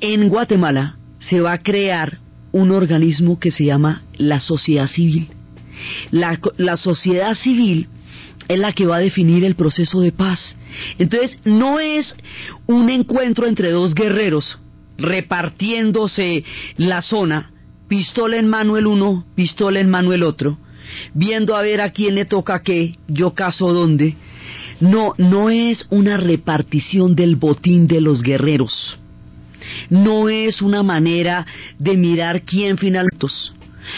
En 0.01 0.29
Guatemala 0.29 0.97
se 1.19 1.41
va 1.41 1.53
a 1.53 1.63
crear 1.63 2.19
un 2.53 2.71
organismo 2.71 3.39
que 3.39 3.51
se 3.51 3.65
llama 3.65 4.03
la 4.17 4.41
sociedad 4.41 4.87
civil. 4.89 5.29
La, 6.11 6.77
sociedad 6.77 7.35
civil 7.35 7.89
es 8.51 8.59
la 8.59 8.73
que 8.73 8.87
va 8.87 8.97
a 8.97 9.01
definir 9.01 9.45
el 9.45 9.55
proceso 9.55 10.01
de 10.01 10.13
paz. 10.13 10.57
Entonces, 10.99 11.39
no 11.45 11.79
es 11.79 12.15
un 12.67 12.91
encuentro 12.91 13.47
entre 13.47 13.71
dos 13.71 13.95
guerreros 13.95 14.59
repartiéndose 14.99 16.45
la 16.77 17.01
zona, 17.01 17.53
pistola 17.89 18.37
en 18.37 18.49
mano 18.49 18.77
el 18.77 18.87
uno, 18.87 19.25
pistola 19.35 19.81
en 19.81 19.89
mano 19.89 20.13
el 20.13 20.23
otro, 20.23 20.59
viendo 21.15 21.57
a 21.57 21.63
ver 21.63 21.81
a 21.81 21.91
quién 21.91 22.17
le 22.17 22.25
toca 22.25 22.63
qué, 22.63 22.93
yo 23.09 23.35
caso 23.35 23.73
dónde. 23.73 24.17
No, 24.81 25.15
no 25.17 25.49
es 25.49 25.87
una 25.91 26.17
repartición 26.17 27.15
del 27.15 27.37
botín 27.37 27.87
de 27.87 28.01
los 28.01 28.23
guerreros. 28.23 28.99
No 29.89 30.29
es 30.29 30.61
una 30.61 30.83
manera 30.83 31.47
de 31.79 31.97
mirar 31.97 32.43
quién 32.43 32.79
finalmente 32.79 33.27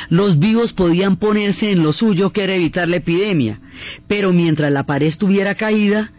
los 0.08 0.38
vivos 0.38 0.72
podían 0.72 1.16
ponerse 1.16 1.70
en 1.70 1.82
lo 1.82 1.92
suyo 1.92 2.30
que 2.30 2.44
era 2.44 2.54
evitar 2.54 2.88
la 2.88 2.96
epidemia, 2.96 3.60
pero 4.08 4.32
mientras 4.32 4.72
la 4.72 4.84
pared 4.84 5.06
estuviera 5.06 5.54
caída 5.54 6.12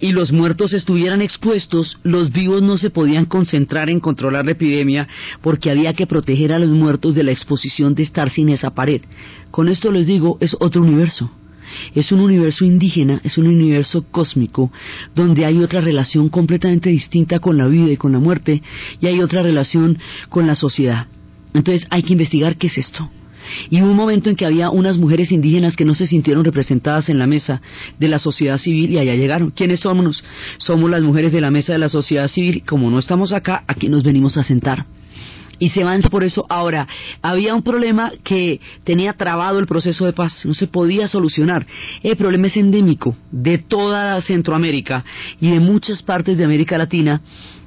y 0.00 0.12
los 0.12 0.32
muertos 0.32 0.72
estuvieran 0.72 1.22
expuestos, 1.22 1.98
los 2.02 2.32
vivos 2.32 2.62
no 2.62 2.78
se 2.78 2.90
podían 2.90 3.26
concentrar 3.26 3.90
en 3.90 4.00
controlar 4.00 4.44
la 4.44 4.52
epidemia 4.52 5.08
porque 5.40 5.70
había 5.70 5.92
que 5.94 6.06
proteger 6.06 6.52
a 6.52 6.58
los 6.58 6.70
muertos 6.70 7.14
de 7.14 7.22
la 7.22 7.32
exposición 7.32 7.94
de 7.94 8.02
estar 8.02 8.30
sin 8.30 8.48
esa 8.48 8.70
pared. 8.70 9.02
Con 9.50 9.68
esto 9.68 9.92
les 9.92 10.06
digo, 10.06 10.38
es 10.40 10.56
otro 10.60 10.82
universo. 10.82 11.30
Es 11.94 12.12
un 12.12 12.20
universo 12.20 12.64
indígena, 12.64 13.20
es 13.24 13.38
un 13.38 13.46
universo 13.46 14.04
cósmico, 14.10 14.70
donde 15.14 15.46
hay 15.46 15.58
otra 15.58 15.80
relación 15.80 16.28
completamente 16.28 16.90
distinta 16.90 17.38
con 17.38 17.56
la 17.56 17.66
vida 17.66 17.90
y 17.90 17.96
con 17.96 18.12
la 18.12 18.18
muerte, 18.18 18.62
y 19.00 19.06
hay 19.06 19.20
otra 19.20 19.42
relación 19.42 19.98
con 20.28 20.46
la 20.46 20.54
sociedad. 20.54 21.06
Entonces 21.54 21.86
hay 21.90 22.02
que 22.02 22.12
investigar 22.12 22.56
qué 22.56 22.68
es 22.68 22.78
esto. 22.78 23.10
Y 23.70 23.82
hubo 23.82 23.90
un 23.90 23.96
momento 23.96 24.30
en 24.30 24.36
que 24.36 24.46
había 24.46 24.70
unas 24.70 24.98
mujeres 24.98 25.32
indígenas 25.32 25.76
que 25.76 25.84
no 25.84 25.94
se 25.94 26.06
sintieron 26.06 26.44
representadas 26.44 27.08
en 27.08 27.18
la 27.18 27.26
mesa 27.26 27.60
de 27.98 28.08
la 28.08 28.18
sociedad 28.18 28.58
civil 28.58 28.90
y 28.90 28.98
allá 28.98 29.14
llegaron. 29.14 29.50
¿Quiénes 29.50 29.80
somos? 29.80 30.22
Somos 30.58 30.90
las 30.90 31.02
mujeres 31.02 31.32
de 31.32 31.40
la 31.40 31.50
mesa 31.50 31.72
de 31.72 31.78
la 31.78 31.88
sociedad 31.88 32.28
civil. 32.28 32.62
Como 32.66 32.90
no 32.90 32.98
estamos 32.98 33.32
acá, 33.32 33.64
aquí 33.66 33.88
nos 33.88 34.02
venimos 34.02 34.36
a 34.36 34.44
sentar. 34.44 34.86
Y 35.58 35.68
se 35.68 35.82
avanza 35.82 36.10
por 36.10 36.24
eso. 36.24 36.44
Ahora, 36.48 36.88
había 37.20 37.54
un 37.54 37.62
problema 37.62 38.10
que 38.24 38.60
tenía 38.82 39.12
trabado 39.12 39.60
el 39.60 39.66
proceso 39.66 40.04
de 40.04 40.12
paz, 40.12 40.44
no 40.44 40.54
se 40.54 40.66
podía 40.66 41.06
solucionar. 41.06 41.66
El 42.02 42.16
problema 42.16 42.48
es 42.48 42.56
endémico 42.56 43.16
de 43.30 43.58
toda 43.58 44.20
Centroamérica 44.22 45.04
y 45.40 45.50
de 45.50 45.60
muchas 45.60 46.02
partes 46.02 46.36
de 46.36 46.44
América 46.44 46.78
Latina 46.78 47.20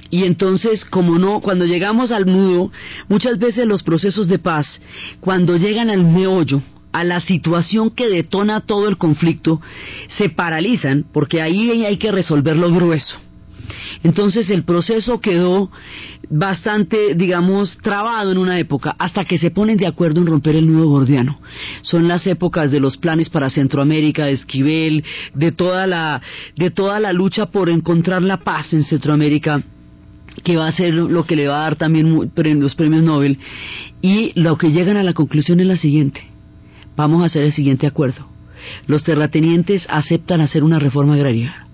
y 0.09 0.23
entonces, 0.23 0.85
como 0.85 1.17
no, 1.17 1.41
cuando 1.41 1.65
llegamos 1.65 2.11
al 2.11 2.25
nudo, 2.25 2.71
muchas 3.09 3.39
veces 3.39 3.65
los 3.65 3.83
procesos 3.83 4.27
de 4.27 4.39
paz, 4.39 4.81
cuando 5.19 5.57
llegan 5.57 5.89
al 5.89 6.03
meollo, 6.05 6.61
a 6.91 7.03
la 7.03 7.19
situación 7.19 7.89
que 7.89 8.07
detona 8.07 8.61
todo 8.61 8.87
el 8.87 8.97
conflicto, 8.97 9.59
se 10.07 10.29
paralizan 10.29 11.05
porque 11.11 11.41
ahí 11.41 11.69
hay 11.83 11.97
que 11.97 12.11
resolver 12.11 12.55
lo 12.55 12.71
grueso. 12.71 13.17
Entonces 14.03 14.49
el 14.49 14.63
proceso 14.63 15.19
quedó 15.19 15.69
bastante, 16.29 17.15
digamos, 17.15 17.77
trabado 17.79 18.31
en 18.31 18.37
una 18.37 18.59
época, 18.59 18.95
hasta 18.97 19.25
que 19.25 19.37
se 19.37 19.51
ponen 19.51 19.77
de 19.77 19.87
acuerdo 19.87 20.21
en 20.21 20.27
romper 20.27 20.55
el 20.55 20.71
nudo 20.71 20.87
gordiano. 20.87 21.39
Son 21.81 22.07
las 22.07 22.25
épocas 22.27 22.71
de 22.71 22.79
los 22.79 22.97
planes 22.97 23.29
para 23.29 23.49
Centroamérica, 23.49 24.25
de 24.25 24.31
Esquivel, 24.31 25.03
de 25.33 25.51
toda 25.51 25.87
la, 25.87 26.21
de 26.55 26.71
toda 26.71 26.99
la 26.99 27.11
lucha 27.11 27.47
por 27.47 27.69
encontrar 27.69 28.21
la 28.21 28.37
paz 28.37 28.71
en 28.73 28.83
Centroamérica 28.83 29.63
que 30.45 30.55
va 30.55 30.67
a 30.67 30.71
ser 30.71 30.93
lo 30.93 31.25
que 31.25 31.35
le 31.35 31.47
va 31.47 31.57
a 31.57 31.61
dar 31.63 31.75
también 31.75 32.31
los 32.59 32.75
premios 32.75 33.03
Nobel, 33.03 33.39
y 34.01 34.31
lo 34.39 34.57
que 34.57 34.71
llegan 34.71 34.95
a 34.95 35.03
la 35.03 35.13
conclusión 35.13 35.59
es 35.59 35.65
la 35.65 35.75
siguiente. 35.75 36.21
Vamos 36.95 37.23
a 37.23 37.25
hacer 37.25 37.43
el 37.43 37.51
siguiente 37.51 37.87
acuerdo. 37.87 38.27
Los 38.87 39.03
terratenientes 39.03 39.85
aceptan 39.89 40.41
hacer 40.41 40.63
una 40.63 40.79
reforma 40.79 41.15
agraria 41.15 41.67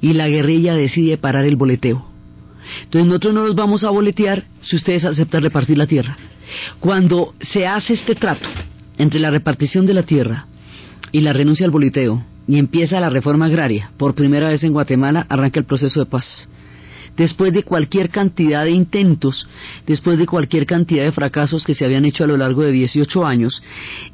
y 0.00 0.12
la 0.12 0.28
guerrilla 0.28 0.74
decide 0.74 1.18
parar 1.18 1.44
el 1.44 1.56
boleteo. 1.56 2.06
Entonces 2.84 3.06
nosotros 3.06 3.34
no 3.34 3.42
nos 3.44 3.56
vamos 3.56 3.84
a 3.84 3.90
boletear 3.90 4.44
si 4.62 4.76
ustedes 4.76 5.04
aceptan 5.04 5.42
repartir 5.42 5.76
la 5.76 5.86
tierra. 5.86 6.16
Cuando 6.78 7.34
se 7.40 7.66
hace 7.66 7.94
este 7.94 8.14
trato 8.14 8.48
entre 8.98 9.18
la 9.18 9.30
repartición 9.30 9.84
de 9.84 9.94
la 9.94 10.04
tierra 10.04 10.46
y 11.10 11.20
la 11.20 11.32
renuncia 11.32 11.66
al 11.66 11.72
boleteo 11.72 12.24
y 12.46 12.58
empieza 12.58 13.00
la 13.00 13.10
reforma 13.10 13.46
agraria, 13.46 13.90
por 13.96 14.14
primera 14.14 14.48
vez 14.48 14.62
en 14.62 14.72
Guatemala 14.72 15.26
arranca 15.28 15.58
el 15.58 15.66
proceso 15.66 16.00
de 16.00 16.06
paz 16.06 16.48
después 17.16 17.52
de 17.52 17.62
cualquier 17.62 18.10
cantidad 18.10 18.64
de 18.64 18.70
intentos, 18.70 19.46
después 19.86 20.18
de 20.18 20.26
cualquier 20.26 20.66
cantidad 20.66 21.04
de 21.04 21.12
fracasos 21.12 21.64
que 21.64 21.74
se 21.74 21.84
habían 21.84 22.04
hecho 22.04 22.24
a 22.24 22.26
lo 22.26 22.36
largo 22.36 22.62
de 22.62 22.72
18 22.72 23.24
años, 23.24 23.62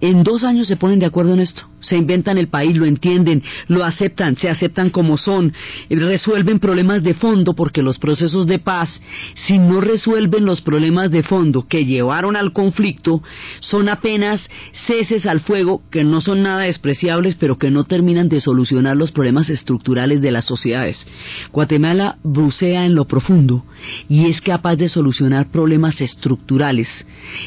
en 0.00 0.22
dos 0.22 0.44
años 0.44 0.68
se 0.68 0.76
ponen 0.76 0.98
de 0.98 1.06
acuerdo 1.06 1.34
en 1.34 1.40
esto, 1.40 1.62
se 1.88 1.96
inventan 1.96 2.38
el 2.38 2.48
país, 2.48 2.76
lo 2.76 2.84
entienden, 2.84 3.42
lo 3.66 3.84
aceptan, 3.84 4.36
se 4.36 4.48
aceptan 4.48 4.90
como 4.90 5.16
son, 5.16 5.52
resuelven 5.90 6.58
problemas 6.58 7.02
de 7.02 7.14
fondo, 7.14 7.54
porque 7.54 7.82
los 7.82 7.98
procesos 7.98 8.46
de 8.46 8.58
paz, 8.58 9.00
si 9.46 9.58
no 9.58 9.80
resuelven 9.80 10.44
los 10.44 10.60
problemas 10.60 11.10
de 11.10 11.22
fondo 11.22 11.66
que 11.66 11.84
llevaron 11.84 12.36
al 12.36 12.52
conflicto, 12.52 13.22
son 13.60 13.88
apenas 13.88 14.48
ceses 14.86 15.26
al 15.26 15.40
fuego 15.40 15.82
que 15.90 16.04
no 16.04 16.20
son 16.20 16.42
nada 16.42 16.62
despreciables, 16.62 17.34
pero 17.36 17.58
que 17.58 17.70
no 17.70 17.84
terminan 17.84 18.28
de 18.28 18.40
solucionar 18.40 18.96
los 18.96 19.12
problemas 19.12 19.48
estructurales 19.50 20.20
de 20.20 20.30
las 20.30 20.44
sociedades. 20.44 21.06
Guatemala 21.52 22.18
bucea 22.22 22.84
en 22.84 22.94
lo 22.94 23.06
profundo 23.06 23.64
y 24.08 24.26
es 24.26 24.40
capaz 24.40 24.76
de 24.76 24.88
solucionar 24.88 25.50
problemas 25.50 26.00
estructurales 26.00 26.88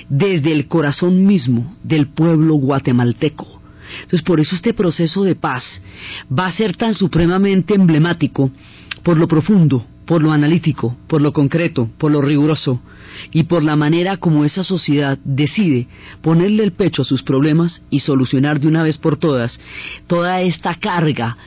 desde 0.09 0.51
el 0.51 0.67
corazón 0.67 1.25
mismo 1.25 1.75
del 1.83 2.07
pueblo 2.07 2.55
guatemalteco. 2.55 3.60
Entonces, 3.95 4.21
por 4.21 4.39
eso 4.39 4.55
este 4.55 4.73
proceso 4.73 5.23
de 5.23 5.35
paz 5.35 5.63
va 6.31 6.47
a 6.47 6.51
ser 6.51 6.75
tan 6.75 6.93
supremamente 6.93 7.75
emblemático 7.75 8.51
por 9.03 9.17
lo 9.17 9.27
profundo, 9.27 9.85
por 10.11 10.23
lo 10.23 10.33
analítico, 10.33 10.97
por 11.07 11.21
lo 11.21 11.31
concreto, 11.31 11.89
por 11.97 12.11
lo 12.11 12.21
riguroso, 12.21 12.81
y 13.31 13.43
por 13.43 13.63
la 13.63 13.77
manera 13.77 14.17
como 14.17 14.43
esa 14.43 14.65
sociedad 14.65 15.17
decide 15.23 15.87
ponerle 16.21 16.63
el 16.63 16.73
pecho 16.73 17.03
a 17.03 17.05
sus 17.05 17.23
problemas 17.23 17.81
y 17.89 18.01
solucionar 18.01 18.59
de 18.59 18.67
una 18.67 18.83
vez 18.83 18.97
por 18.97 19.17
todas 19.17 19.59
toda 20.07 20.41
esta 20.41 20.75
carga 20.75 21.37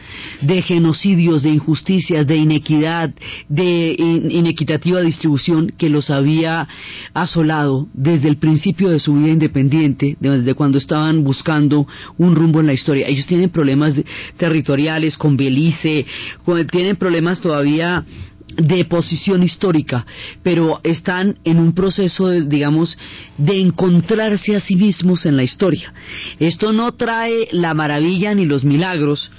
de 0.41 0.63
genocidios, 0.63 1.43
de 1.43 1.51
injusticias, 1.51 2.27
de 2.27 2.37
inequidad, 2.37 3.13
de 3.49 3.97
inequitativa 3.99 5.01
distribución 5.01 5.73
que 5.77 5.91
los 5.91 6.09
había 6.09 6.67
asolado 7.13 7.89
desde 7.93 8.29
el 8.29 8.37
principio 8.37 8.89
de 8.91 9.01
su 9.01 9.15
vida 9.15 9.29
independiente, 9.29 10.17
desde 10.21 10.55
cuando 10.55 10.79
estaban 10.79 11.23
buscando 11.23 11.87
un 12.17 12.35
rumbo 12.35 12.61
en 12.61 12.67
la 12.67 12.73
historia. 12.73 13.09
Ellos 13.09 13.27
tienen 13.27 13.51
problemas 13.51 13.95
territoriales 14.39 15.19
con 15.19 15.37
Belice, 15.37 16.07
tienen 16.71 16.97
problemas 16.97 17.41
todavía 17.41 18.05
de 18.57 18.85
posición 18.85 19.43
histórica, 19.43 20.07
pero 20.43 20.81
están 20.83 21.37
en 21.45 21.59
un 21.59 21.75
proceso, 21.75 22.29
de, 22.29 22.43
digamos, 22.43 22.97
de 23.39 23.61
encontrarse 23.61 24.57
a 24.57 24.61
sí 24.61 24.77
mismos 24.77 25.27
en 25.27 25.37
la 25.37 25.43
historia. 25.43 25.93
Esto 26.39 26.73
no 26.73 26.93
trae 26.93 27.49
la 27.53 27.75
maravilla 27.75 28.35
ni 28.35 28.47
los 28.47 28.65
milagros. 28.65 29.31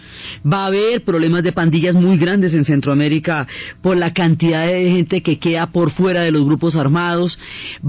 Va 0.46 0.64
a 0.64 0.68
haber 0.68 1.04
problemas 1.04 1.44
de 1.44 1.52
pandillas 1.52 1.96
muy 1.96 2.18
grandes 2.18 2.54
en 2.54 2.66
Centroamérica 2.66 3.48
por 3.82 3.98
la 3.98 4.12
cantidad 4.12 4.66
de 4.68 4.90
gente 4.90 5.22
que 5.22 5.40
queda 5.40 5.68
por 5.68 5.92
fuera 5.92 6.22
de 6.22 6.32
los 6.32 6.46
grupos 6.46 6.76
armados. 6.76 7.38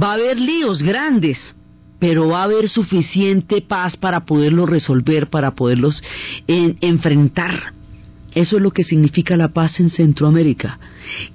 Va 0.00 0.10
a 0.10 0.14
haber 0.14 0.38
líos 0.38 0.82
grandes 0.82 1.54
pero 1.98 2.28
va 2.28 2.40
a 2.40 2.44
haber 2.44 2.68
suficiente 2.68 3.62
paz 3.62 3.96
para 3.96 4.26
poderlos 4.26 4.68
resolver, 4.68 5.28
para 5.28 5.52
poderlos 5.52 6.02
enfrentar. 6.46 7.75
Eso 8.36 8.58
es 8.58 8.62
lo 8.62 8.70
que 8.70 8.84
significa 8.84 9.34
la 9.34 9.48
paz 9.48 9.80
en 9.80 9.88
Centroamérica. 9.88 10.78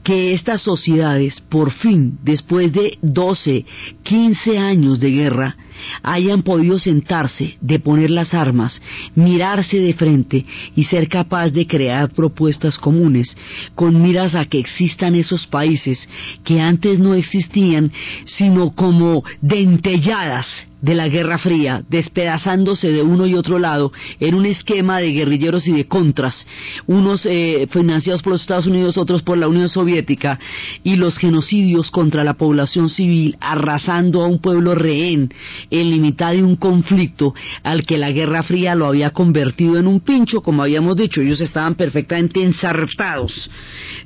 Que 0.04 0.34
estas 0.34 0.62
sociedades, 0.62 1.42
por 1.42 1.72
fin, 1.72 2.20
después 2.24 2.72
de 2.74 3.00
12, 3.02 3.66
15 4.04 4.60
años 4.60 5.00
de 5.00 5.10
guerra, 5.10 5.58
hayan 6.04 6.44
podido 6.44 6.78
sentarse, 6.78 7.58
de 7.60 7.80
poner 7.80 8.12
las 8.12 8.36
armas, 8.36 8.80
mirarse 9.16 9.80
de 9.80 9.96
frente 9.96 10.46
y 10.76 10.84
ser 10.84 11.10
capaz 11.10 11.50
de 11.50 11.66
crear 11.66 12.12
propuestas 12.12 12.78
comunes 12.78 13.36
con 13.74 14.00
miras 14.00 14.36
a 14.36 14.46
que 14.46 14.60
existan 14.60 15.16
esos 15.16 15.48
países 15.48 16.08
que 16.44 16.62
antes 16.62 17.00
no 17.00 17.16
existían, 17.16 17.92
sino 18.26 18.76
como 18.76 19.24
dentelladas 19.42 20.46
de 20.82 20.96
la 20.96 21.08
Guerra 21.08 21.38
Fría, 21.38 21.84
despedazándose 21.90 22.92
de 22.92 23.04
uno 23.04 23.26
y 23.28 23.36
otro 23.36 23.60
lado 23.60 23.92
en 24.20 24.36
un 24.36 24.46
esquema 24.46 25.00
de 25.00 25.12
guerrilleros 25.12 25.68
y 25.68 25.74
de 25.74 25.88
contras, 25.88 26.48
unos 26.88 27.26
eh, 27.26 27.68
financiados 27.72 28.22
por 28.22 28.34
los 28.34 28.42
Estados 28.42 28.68
Unidos, 28.68 28.98
otros 28.98 29.22
por 29.22 29.38
la 29.38 29.48
Unión 29.48 29.70
Soviética, 29.70 30.40
y 30.84 30.96
los 30.96 31.18
genocidios 31.18 31.92
contra 31.92 32.24
la 32.24 32.34
población 32.34 32.90
civil, 32.90 33.38
arrasando 33.40 34.22
a 34.22 34.28
un 34.28 34.40
pueblo 34.40 34.76
rehén 34.76 35.32
en 35.70 36.02
mitad 36.02 36.32
de 36.32 36.44
un 36.44 36.56
conflicto 36.56 37.34
al 37.64 37.86
que 37.86 37.98
la 37.98 38.12
Guerra 38.12 38.44
Fría 38.44 38.76
lo 38.76 38.88
había 38.88 39.12
convertido 39.12 39.78
en 39.78 39.88
un 39.88 40.02
pincho, 40.02 40.42
como 40.42 40.64
habíamos 40.64 40.98
dicho, 40.98 41.22
ellos 41.22 41.42
estaban 41.42 41.76
perfectamente 41.76 42.44
ensartados 42.44 43.50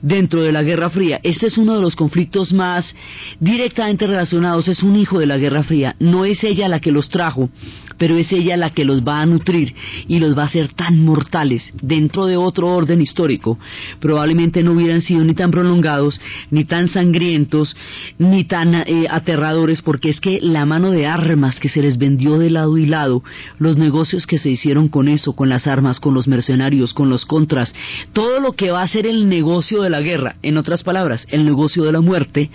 dentro 0.01 0.43
de 0.43 0.51
la 0.51 0.63
Guerra 0.63 0.89
Fría. 0.89 1.19
Este 1.23 1.47
es 1.47 1.57
uno 1.57 1.75
de 1.75 1.81
los 1.81 1.95
conflictos 1.95 2.53
más 2.53 2.93
directamente 3.39 4.05
relacionados, 4.07 4.67
es 4.67 4.83
un 4.83 4.95
hijo 4.95 5.19
de 5.19 5.25
la 5.25 5.37
Guerra 5.37 5.63
Fría, 5.63 5.95
no 5.99 6.25
es 6.25 6.43
la 6.67 6.79
que 6.79 6.91
los 6.91 7.09
trajo, 7.09 7.49
pero 7.97 8.17
es 8.17 8.31
ella 8.31 8.57
la 8.57 8.71
que 8.71 8.85
los 8.85 9.03
va 9.03 9.21
a 9.21 9.25
nutrir 9.25 9.73
y 10.07 10.19
los 10.19 10.37
va 10.37 10.43
a 10.43 10.47
hacer 10.47 10.73
tan 10.73 11.03
mortales 11.03 11.71
dentro 11.81 12.25
de 12.25 12.37
otro 12.37 12.67
orden 12.69 13.01
histórico. 13.01 13.57
Probablemente 13.99 14.63
no 14.63 14.73
hubieran 14.73 15.01
sido 15.01 15.23
ni 15.23 15.33
tan 15.33 15.51
prolongados, 15.51 16.19
ni 16.51 16.65
tan 16.65 16.87
sangrientos, 16.87 17.75
ni 18.17 18.43
tan 18.43 18.75
eh, 18.75 19.07
aterradores, 19.09 19.81
porque 19.81 20.09
es 20.09 20.19
que 20.19 20.39
la 20.41 20.65
mano 20.65 20.91
de 20.91 21.07
armas 21.07 21.59
que 21.59 21.69
se 21.69 21.81
les 21.81 21.97
vendió 21.97 22.37
de 22.37 22.49
lado 22.49 22.77
y 22.77 22.85
lado, 22.85 23.23
los 23.59 23.77
negocios 23.77 24.25
que 24.27 24.37
se 24.37 24.49
hicieron 24.49 24.87
con 24.87 25.07
eso, 25.07 25.33
con 25.33 25.49
las 25.49 25.67
armas, 25.67 25.99
con 25.99 26.13
los 26.13 26.27
mercenarios, 26.27 26.93
con 26.93 27.09
los 27.09 27.25
contras, 27.25 27.73
todo 28.13 28.39
lo 28.39 28.53
que 28.53 28.71
va 28.71 28.81
a 28.81 28.87
ser 28.87 29.07
el 29.07 29.29
negocio 29.29 29.81
de 29.81 29.89
la 29.89 30.01
guerra, 30.01 30.35
en 30.41 30.57
otras 30.57 30.83
palabras, 30.83 31.25
el 31.29 31.45
negocio 31.45 31.83
de 31.83 31.91
la 31.91 32.01
muerte, 32.01 32.49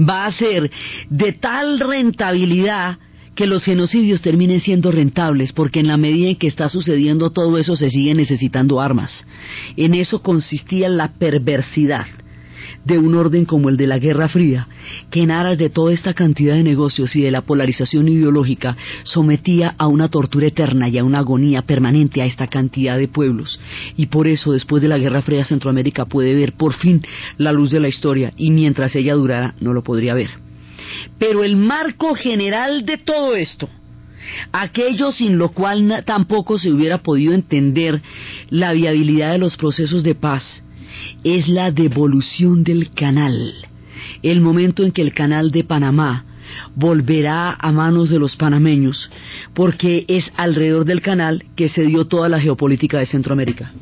va 0.00 0.26
a 0.26 0.30
ser 0.32 0.70
de 1.10 1.32
tal 1.32 1.80
rentabilidad 1.80 2.98
que 3.34 3.46
los 3.46 3.64
genocidios 3.64 4.22
terminen 4.22 4.60
siendo 4.60 4.90
rentables, 4.90 5.52
porque 5.52 5.80
en 5.80 5.88
la 5.88 5.96
medida 5.96 6.28
en 6.28 6.36
que 6.36 6.46
está 6.46 6.68
sucediendo 6.68 7.30
todo 7.30 7.58
eso 7.58 7.76
se 7.76 7.90
sigue 7.90 8.14
necesitando 8.14 8.80
armas. 8.80 9.26
En 9.76 9.94
eso 9.94 10.22
consistía 10.22 10.88
la 10.88 11.12
perversidad 11.12 12.06
de 12.84 12.98
un 12.98 13.14
orden 13.14 13.44
como 13.44 13.68
el 13.68 13.76
de 13.76 13.86
la 13.86 13.98
Guerra 13.98 14.28
Fría, 14.28 14.68
que 15.10 15.22
en 15.22 15.30
aras 15.30 15.58
de 15.58 15.70
toda 15.70 15.92
esta 15.92 16.14
cantidad 16.14 16.54
de 16.54 16.62
negocios 16.62 17.14
y 17.16 17.22
de 17.22 17.30
la 17.30 17.42
polarización 17.42 18.08
ideológica 18.08 18.76
sometía 19.04 19.74
a 19.78 19.86
una 19.86 20.08
tortura 20.08 20.46
eterna 20.46 20.88
y 20.88 20.98
a 20.98 21.04
una 21.04 21.18
agonía 21.18 21.62
permanente 21.62 22.22
a 22.22 22.26
esta 22.26 22.46
cantidad 22.46 22.98
de 22.98 23.08
pueblos. 23.08 23.58
Y 23.96 24.06
por 24.06 24.26
eso, 24.26 24.52
después 24.52 24.82
de 24.82 24.88
la 24.88 24.98
Guerra 24.98 25.22
Fría, 25.22 25.44
Centroamérica 25.44 26.04
puede 26.04 26.34
ver 26.34 26.52
por 26.52 26.74
fin 26.74 27.02
la 27.38 27.52
luz 27.52 27.70
de 27.70 27.80
la 27.80 27.88
historia 27.88 28.32
y 28.36 28.50
mientras 28.50 28.94
ella 28.96 29.14
durara 29.14 29.54
no 29.60 29.72
lo 29.72 29.82
podría 29.82 30.14
ver. 30.14 30.43
Pero 31.18 31.44
el 31.44 31.56
marco 31.56 32.14
general 32.14 32.84
de 32.84 32.98
todo 32.98 33.36
esto, 33.36 33.68
aquello 34.52 35.12
sin 35.12 35.38
lo 35.38 35.50
cual 35.50 36.02
tampoco 36.06 36.58
se 36.58 36.70
hubiera 36.70 36.98
podido 36.98 37.32
entender 37.32 38.00
la 38.50 38.72
viabilidad 38.72 39.32
de 39.32 39.38
los 39.38 39.56
procesos 39.56 40.02
de 40.02 40.14
paz, 40.14 40.64
es 41.22 41.48
la 41.48 41.70
devolución 41.70 42.64
del 42.64 42.90
canal, 42.90 43.54
el 44.22 44.40
momento 44.40 44.84
en 44.84 44.92
que 44.92 45.02
el 45.02 45.12
canal 45.12 45.50
de 45.50 45.64
Panamá 45.64 46.24
volverá 46.74 47.56
a 47.58 47.72
manos 47.72 48.10
de 48.10 48.18
los 48.18 48.36
panameños, 48.36 49.10
porque 49.54 50.04
es 50.08 50.30
alrededor 50.36 50.84
del 50.84 51.00
canal 51.00 51.44
que 51.56 51.68
se 51.68 51.82
dio 51.82 52.06
toda 52.06 52.28
la 52.28 52.40
geopolítica 52.40 52.98
de 52.98 53.06
Centroamérica. 53.06 53.72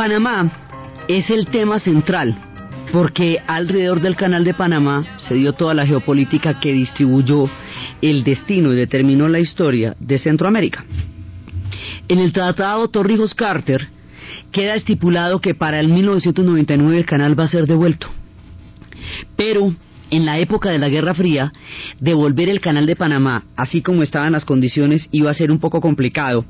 Panamá 0.00 0.50
es 1.08 1.28
el 1.28 1.48
tema 1.48 1.78
central, 1.78 2.34
porque 2.90 3.36
alrededor 3.46 4.00
del 4.00 4.16
canal 4.16 4.44
de 4.44 4.54
Panamá 4.54 5.04
se 5.18 5.34
dio 5.34 5.52
toda 5.52 5.74
la 5.74 5.84
geopolítica 5.84 6.58
que 6.58 6.72
distribuyó 6.72 7.50
el 8.00 8.24
destino 8.24 8.72
y 8.72 8.76
determinó 8.76 9.28
la 9.28 9.40
historia 9.40 9.94
de 10.00 10.18
Centroamérica. 10.18 10.86
En 12.08 12.18
el 12.18 12.32
Tratado 12.32 12.88
Torrijos-Carter 12.88 13.88
queda 14.50 14.74
estipulado 14.74 15.38
que 15.42 15.54
para 15.54 15.78
el 15.78 15.88
1999 15.88 16.96
el 16.96 17.04
canal 17.04 17.38
va 17.38 17.44
a 17.44 17.48
ser 17.48 17.66
devuelto. 17.66 18.08
Pero 19.36 19.74
en 20.10 20.24
la 20.24 20.38
época 20.38 20.70
de 20.70 20.78
la 20.78 20.88
Guerra 20.88 21.12
Fría, 21.12 21.52
devolver 22.00 22.48
el 22.48 22.62
canal 22.62 22.86
de 22.86 22.96
Panamá, 22.96 23.44
así 23.54 23.82
como 23.82 24.02
estaban 24.02 24.32
las 24.32 24.46
condiciones, 24.46 25.10
iba 25.12 25.30
a 25.30 25.34
ser 25.34 25.50
un 25.50 25.60
poco 25.60 25.82
complicado 25.82 26.46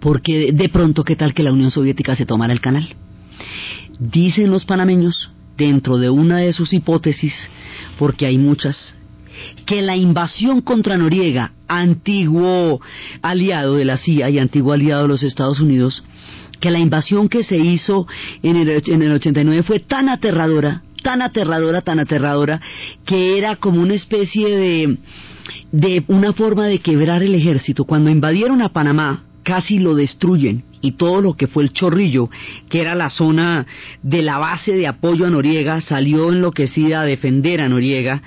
porque 0.00 0.52
de 0.52 0.68
pronto, 0.68 1.04
¿qué 1.04 1.16
tal 1.16 1.34
que 1.34 1.42
la 1.42 1.52
Unión 1.52 1.70
Soviética 1.70 2.16
se 2.16 2.26
tomara 2.26 2.52
el 2.52 2.60
canal? 2.60 2.94
Dicen 3.98 4.50
los 4.50 4.64
panameños, 4.64 5.30
dentro 5.56 5.98
de 5.98 6.08
una 6.08 6.38
de 6.38 6.52
sus 6.52 6.72
hipótesis, 6.72 7.34
porque 7.98 8.26
hay 8.26 8.38
muchas, 8.38 8.94
que 9.66 9.82
la 9.82 9.96
invasión 9.96 10.62
contra 10.62 10.96
Noriega, 10.96 11.52
antiguo 11.66 12.80
aliado 13.22 13.74
de 13.74 13.84
la 13.84 13.98
CIA 13.98 14.30
y 14.30 14.38
antiguo 14.38 14.72
aliado 14.72 15.02
de 15.02 15.08
los 15.08 15.22
Estados 15.22 15.60
Unidos, 15.60 16.04
que 16.60 16.70
la 16.70 16.78
invasión 16.78 17.28
que 17.28 17.42
se 17.42 17.56
hizo 17.56 18.06
en 18.42 18.56
el, 18.56 18.82
en 18.86 19.02
el 19.02 19.12
89 19.12 19.62
fue 19.64 19.80
tan 19.80 20.08
aterradora, 20.08 20.82
tan 21.02 21.22
aterradora, 21.22 21.82
tan 21.82 22.00
aterradora, 22.00 22.60
que 23.04 23.38
era 23.38 23.56
como 23.56 23.80
una 23.80 23.94
especie 23.94 24.48
de, 24.48 24.98
de 25.72 26.04
una 26.08 26.32
forma 26.32 26.66
de 26.66 26.80
quebrar 26.80 27.22
el 27.22 27.34
ejército. 27.34 27.84
Cuando 27.84 28.10
invadieron 28.10 28.62
a 28.62 28.70
Panamá, 28.70 29.24
casi 29.48 29.78
lo 29.78 29.94
destruyen 29.94 30.62
y 30.82 30.92
todo 30.92 31.22
lo 31.22 31.32
que 31.32 31.46
fue 31.46 31.62
el 31.62 31.72
chorrillo, 31.72 32.28
que 32.68 32.82
era 32.82 32.94
la 32.94 33.08
zona 33.08 33.66
de 34.02 34.20
la 34.20 34.36
base 34.36 34.72
de 34.72 34.86
apoyo 34.86 35.24
a 35.24 35.30
Noriega, 35.30 35.80
salió 35.80 36.30
enloquecida 36.30 37.00
a 37.00 37.06
defender 37.06 37.62
a 37.62 37.68
Noriega 37.70 38.20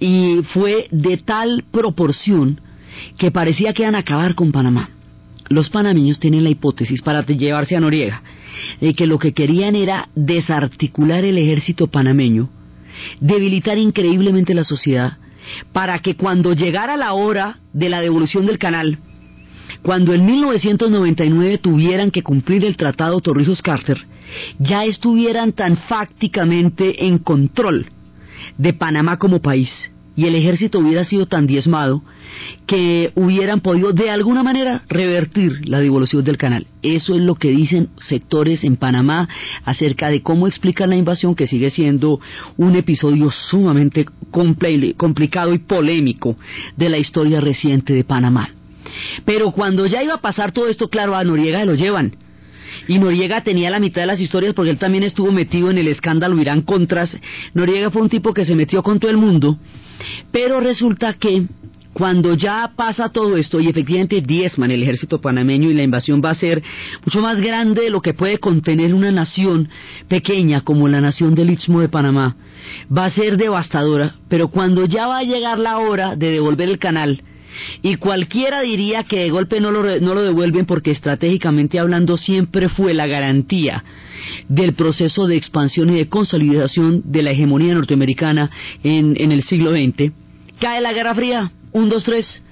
y 0.00 0.40
fue 0.52 0.88
de 0.90 1.16
tal 1.18 1.62
proporción 1.70 2.60
que 3.18 3.30
parecía 3.30 3.72
que 3.72 3.82
iban 3.82 3.94
a 3.94 4.00
acabar 4.00 4.34
con 4.34 4.50
Panamá. 4.50 4.90
Los 5.48 5.70
panameños 5.70 6.18
tienen 6.18 6.42
la 6.42 6.50
hipótesis 6.50 7.02
para 7.02 7.24
llevarse 7.24 7.76
a 7.76 7.80
Noriega 7.80 8.20
de 8.80 8.94
que 8.94 9.06
lo 9.06 9.20
que 9.20 9.34
querían 9.34 9.76
era 9.76 10.08
desarticular 10.16 11.24
el 11.24 11.38
ejército 11.38 11.86
panameño, 11.86 12.50
debilitar 13.20 13.78
increíblemente 13.78 14.54
la 14.54 14.64
sociedad, 14.64 15.18
para 15.72 16.00
que 16.00 16.16
cuando 16.16 16.52
llegara 16.52 16.96
la 16.96 17.12
hora 17.12 17.58
de 17.72 17.88
la 17.88 18.00
devolución 18.00 18.44
del 18.44 18.58
canal, 18.58 18.98
cuando 19.82 20.12
en 20.12 20.26
1999 20.26 21.58
tuvieran 21.58 22.10
que 22.10 22.22
cumplir 22.22 22.64
el 22.64 22.76
Tratado 22.76 23.20
Torrijos-Carter, 23.20 23.98
ya 24.58 24.84
estuvieran 24.84 25.52
tan 25.52 25.76
fácticamente 25.76 27.06
en 27.06 27.18
control 27.18 27.86
de 28.56 28.72
Panamá 28.72 29.18
como 29.18 29.40
país 29.40 29.70
y 30.18 30.26
el 30.26 30.34
ejército 30.34 30.80
hubiera 30.80 31.04
sido 31.04 31.26
tan 31.26 31.46
diezmado 31.46 32.02
que 32.66 33.12
hubieran 33.14 33.60
podido 33.60 33.92
de 33.92 34.10
alguna 34.10 34.42
manera 34.42 34.82
revertir 34.88 35.68
la 35.68 35.78
devolución 35.78 36.24
del 36.24 36.36
canal. 36.36 36.66
Eso 36.82 37.14
es 37.14 37.22
lo 37.22 37.36
que 37.36 37.50
dicen 37.50 37.90
sectores 38.00 38.64
en 38.64 38.76
Panamá 38.76 39.28
acerca 39.64 40.08
de 40.10 40.20
cómo 40.20 40.48
explican 40.48 40.90
la 40.90 40.96
invasión, 40.96 41.36
que 41.36 41.46
sigue 41.46 41.70
siendo 41.70 42.18
un 42.56 42.74
episodio 42.74 43.30
sumamente 43.30 44.06
complicado 44.32 45.54
y 45.54 45.58
polémico 45.58 46.36
de 46.76 46.88
la 46.88 46.98
historia 46.98 47.40
reciente 47.40 47.92
de 47.92 48.02
Panamá. 48.02 48.57
Pero 49.24 49.50
cuando 49.52 49.86
ya 49.86 50.02
iba 50.02 50.14
a 50.14 50.20
pasar 50.20 50.52
todo 50.52 50.68
esto, 50.68 50.88
claro, 50.88 51.14
a 51.14 51.24
Noriega 51.24 51.64
lo 51.64 51.74
llevan. 51.74 52.16
Y 52.86 52.98
Noriega 52.98 53.42
tenía 53.42 53.70
la 53.70 53.80
mitad 53.80 54.02
de 54.02 54.06
las 54.06 54.20
historias 54.20 54.54
porque 54.54 54.70
él 54.70 54.78
también 54.78 55.04
estuvo 55.04 55.32
metido 55.32 55.70
en 55.70 55.78
el 55.78 55.88
escándalo 55.88 56.38
Irán 56.40 56.62
Contras. 56.62 57.16
Noriega 57.54 57.90
fue 57.90 58.02
un 58.02 58.08
tipo 58.08 58.34
que 58.34 58.44
se 58.44 58.54
metió 58.54 58.82
con 58.82 59.00
todo 59.00 59.10
el 59.10 59.16
mundo. 59.16 59.58
Pero 60.30 60.60
resulta 60.60 61.14
que 61.14 61.44
cuando 61.98 62.34
ya 62.34 62.70
pasa 62.76 63.08
todo 63.08 63.36
esto 63.36 63.58
y 63.58 63.68
efectivamente 63.68 64.20
diezman 64.20 64.70
el 64.70 64.84
ejército 64.84 65.20
panameño 65.20 65.68
y 65.68 65.74
la 65.74 65.82
invasión 65.82 66.22
va 66.24 66.30
a 66.30 66.34
ser 66.34 66.62
mucho 67.04 67.20
más 67.20 67.40
grande 67.40 67.82
de 67.82 67.90
lo 67.90 68.00
que 68.00 68.14
puede 68.14 68.38
contener 68.38 68.94
una 68.94 69.10
nación 69.10 69.68
pequeña 70.06 70.60
como 70.60 70.86
la 70.86 71.00
nación 71.00 71.34
del 71.34 71.50
Istmo 71.50 71.80
de 71.80 71.88
Panamá, 71.88 72.36
va 72.96 73.06
a 73.06 73.10
ser 73.10 73.36
devastadora, 73.36 74.14
pero 74.28 74.46
cuando 74.46 74.84
ya 74.84 75.08
va 75.08 75.18
a 75.18 75.24
llegar 75.24 75.58
la 75.58 75.78
hora 75.78 76.14
de 76.14 76.30
devolver 76.30 76.68
el 76.68 76.78
canal, 76.78 77.20
y 77.82 77.96
cualquiera 77.96 78.60
diría 78.60 79.04
que 79.04 79.20
de 79.20 79.30
golpe 79.30 79.60
no 79.60 79.70
lo, 79.70 79.82
no 80.00 80.14
lo 80.14 80.22
devuelven 80.22 80.66
porque 80.66 80.90
estratégicamente 80.90 81.78
hablando 81.78 82.16
siempre 82.16 82.68
fue 82.68 82.94
la 82.94 83.06
garantía 83.06 83.84
del 84.48 84.74
proceso 84.74 85.26
de 85.26 85.36
expansión 85.36 85.90
y 85.90 85.96
de 85.96 86.08
consolidación 86.08 87.02
de 87.04 87.22
la 87.22 87.30
hegemonía 87.30 87.74
norteamericana 87.74 88.50
en, 88.82 89.16
en 89.18 89.32
el 89.32 89.42
siglo 89.42 89.72
XX, 89.72 90.12
cae 90.60 90.80
la 90.80 90.92
Guerra 90.92 91.14
Fría 91.14 91.52
un, 91.72 91.88
dos, 91.88 92.04
tres. 92.04 92.42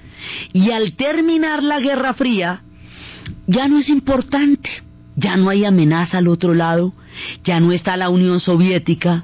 Y 0.53 0.71
al 0.71 0.93
terminar 0.93 1.63
la 1.63 1.79
Guerra 1.79 2.13
Fría, 2.13 2.61
ya 3.45 3.67
no 3.67 3.79
es 3.79 3.89
importante, 3.89 4.69
ya 5.15 5.37
no 5.37 5.49
hay 5.49 5.65
amenaza 5.65 6.17
al 6.17 6.27
otro 6.27 6.53
lado, 6.53 6.93
ya 7.43 7.59
no 7.59 7.71
está 7.71 7.97
la 7.97 8.09
Unión 8.09 8.39
Soviética, 8.39 9.23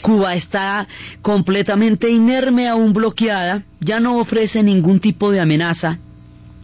Cuba 0.00 0.34
está 0.34 0.86
completamente 1.22 2.10
inerme 2.10 2.68
aún 2.68 2.92
bloqueada, 2.92 3.62
ya 3.80 4.00
no 4.00 4.18
ofrece 4.18 4.62
ningún 4.62 5.00
tipo 5.00 5.30
de 5.30 5.40
amenaza. 5.40 5.98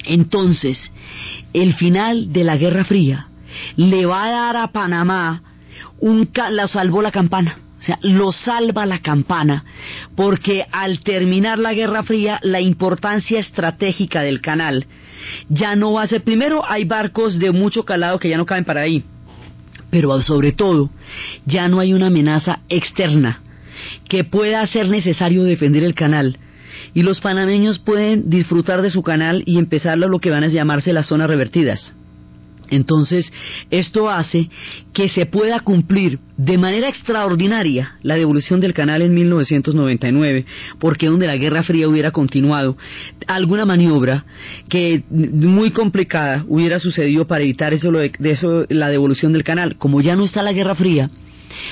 Entonces, 0.04 0.78
el 1.52 1.74
final 1.74 2.32
de 2.32 2.44
la 2.44 2.56
Guerra 2.56 2.84
Fría 2.84 3.28
le 3.76 4.06
va 4.06 4.24
a 4.24 4.30
dar 4.30 4.56
a 4.56 4.68
Panamá 4.68 5.42
un 6.00 6.28
la 6.50 6.68
salvó 6.68 7.02
la 7.02 7.10
campana. 7.10 7.58
O 7.80 7.82
sea, 7.82 7.96
lo 8.02 8.32
salva 8.32 8.86
la 8.86 8.98
campana, 8.98 9.64
porque 10.16 10.66
al 10.72 10.98
terminar 11.00 11.60
la 11.60 11.74
Guerra 11.74 12.02
Fría, 12.02 12.40
la 12.42 12.60
importancia 12.60 13.38
estratégica 13.38 14.22
del 14.22 14.40
canal 14.40 14.86
ya 15.48 15.76
no 15.76 15.92
va 15.92 16.02
a 16.02 16.06
ser, 16.06 16.22
primero 16.22 16.68
hay 16.68 16.84
barcos 16.84 17.38
de 17.38 17.52
mucho 17.52 17.84
calado 17.84 18.18
que 18.18 18.28
ya 18.28 18.36
no 18.36 18.46
caben 18.46 18.64
para 18.64 18.80
ahí, 18.80 19.04
pero 19.90 20.20
sobre 20.22 20.52
todo 20.52 20.90
ya 21.46 21.68
no 21.68 21.80
hay 21.80 21.92
una 21.92 22.08
amenaza 22.08 22.60
externa 22.68 23.42
que 24.08 24.24
pueda 24.24 24.66
ser 24.66 24.88
necesario 24.88 25.44
defender 25.44 25.84
el 25.84 25.94
canal. 25.94 26.38
Y 26.94 27.02
los 27.02 27.20
panameños 27.20 27.78
pueden 27.78 28.30
disfrutar 28.30 28.82
de 28.82 28.90
su 28.90 29.02
canal 29.02 29.42
y 29.46 29.58
empezar 29.58 29.98
lo 29.98 30.18
que 30.18 30.30
van 30.30 30.44
a 30.44 30.48
llamarse 30.48 30.92
las 30.92 31.06
zonas 31.06 31.28
revertidas. 31.28 31.94
Entonces, 32.70 33.32
esto 33.70 34.10
hace 34.10 34.50
que 34.92 35.08
se 35.08 35.26
pueda 35.26 35.60
cumplir 35.60 36.18
de 36.36 36.58
manera 36.58 36.88
extraordinaria 36.88 37.96
la 38.02 38.16
devolución 38.16 38.60
del 38.60 38.74
canal 38.74 39.02
en 39.02 39.14
1999, 39.14 40.44
porque 40.78 41.06
donde 41.06 41.26
la 41.26 41.36
Guerra 41.36 41.62
Fría 41.62 41.88
hubiera 41.88 42.10
continuado, 42.10 42.76
alguna 43.26 43.64
maniobra 43.64 44.24
que 44.68 45.02
muy 45.10 45.70
complicada 45.70 46.44
hubiera 46.48 46.78
sucedido 46.78 47.26
para 47.26 47.44
evitar 47.44 47.72
eso, 47.72 47.90
de 47.90 48.30
eso 48.30 48.66
la 48.68 48.88
devolución 48.88 49.32
del 49.32 49.44
canal. 49.44 49.76
Como 49.76 50.00
ya 50.00 50.16
no 50.16 50.24
está 50.24 50.42
la 50.42 50.52
Guerra 50.52 50.74
Fría, 50.74 51.10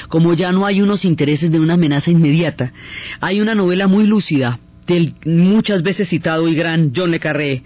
como 0.09 0.35
ya 0.35 0.53
no 0.53 0.67
hay 0.67 0.81
unos 0.81 1.05
intereses 1.05 1.51
de 1.51 1.61
una 1.61 1.75
amenaza 1.75 2.11
inmediata, 2.11 2.73
hay 3.21 3.41
una 3.41 3.55
novela 3.55 3.87
muy 3.87 4.07
lúcida 4.07 4.59
del 4.87 5.15
muchas 5.25 5.83
veces 5.83 6.09
citado 6.09 6.49
y 6.49 6.55
gran 6.55 6.93
John 6.95 7.11
Le 7.11 7.21
Carré, 7.21 7.63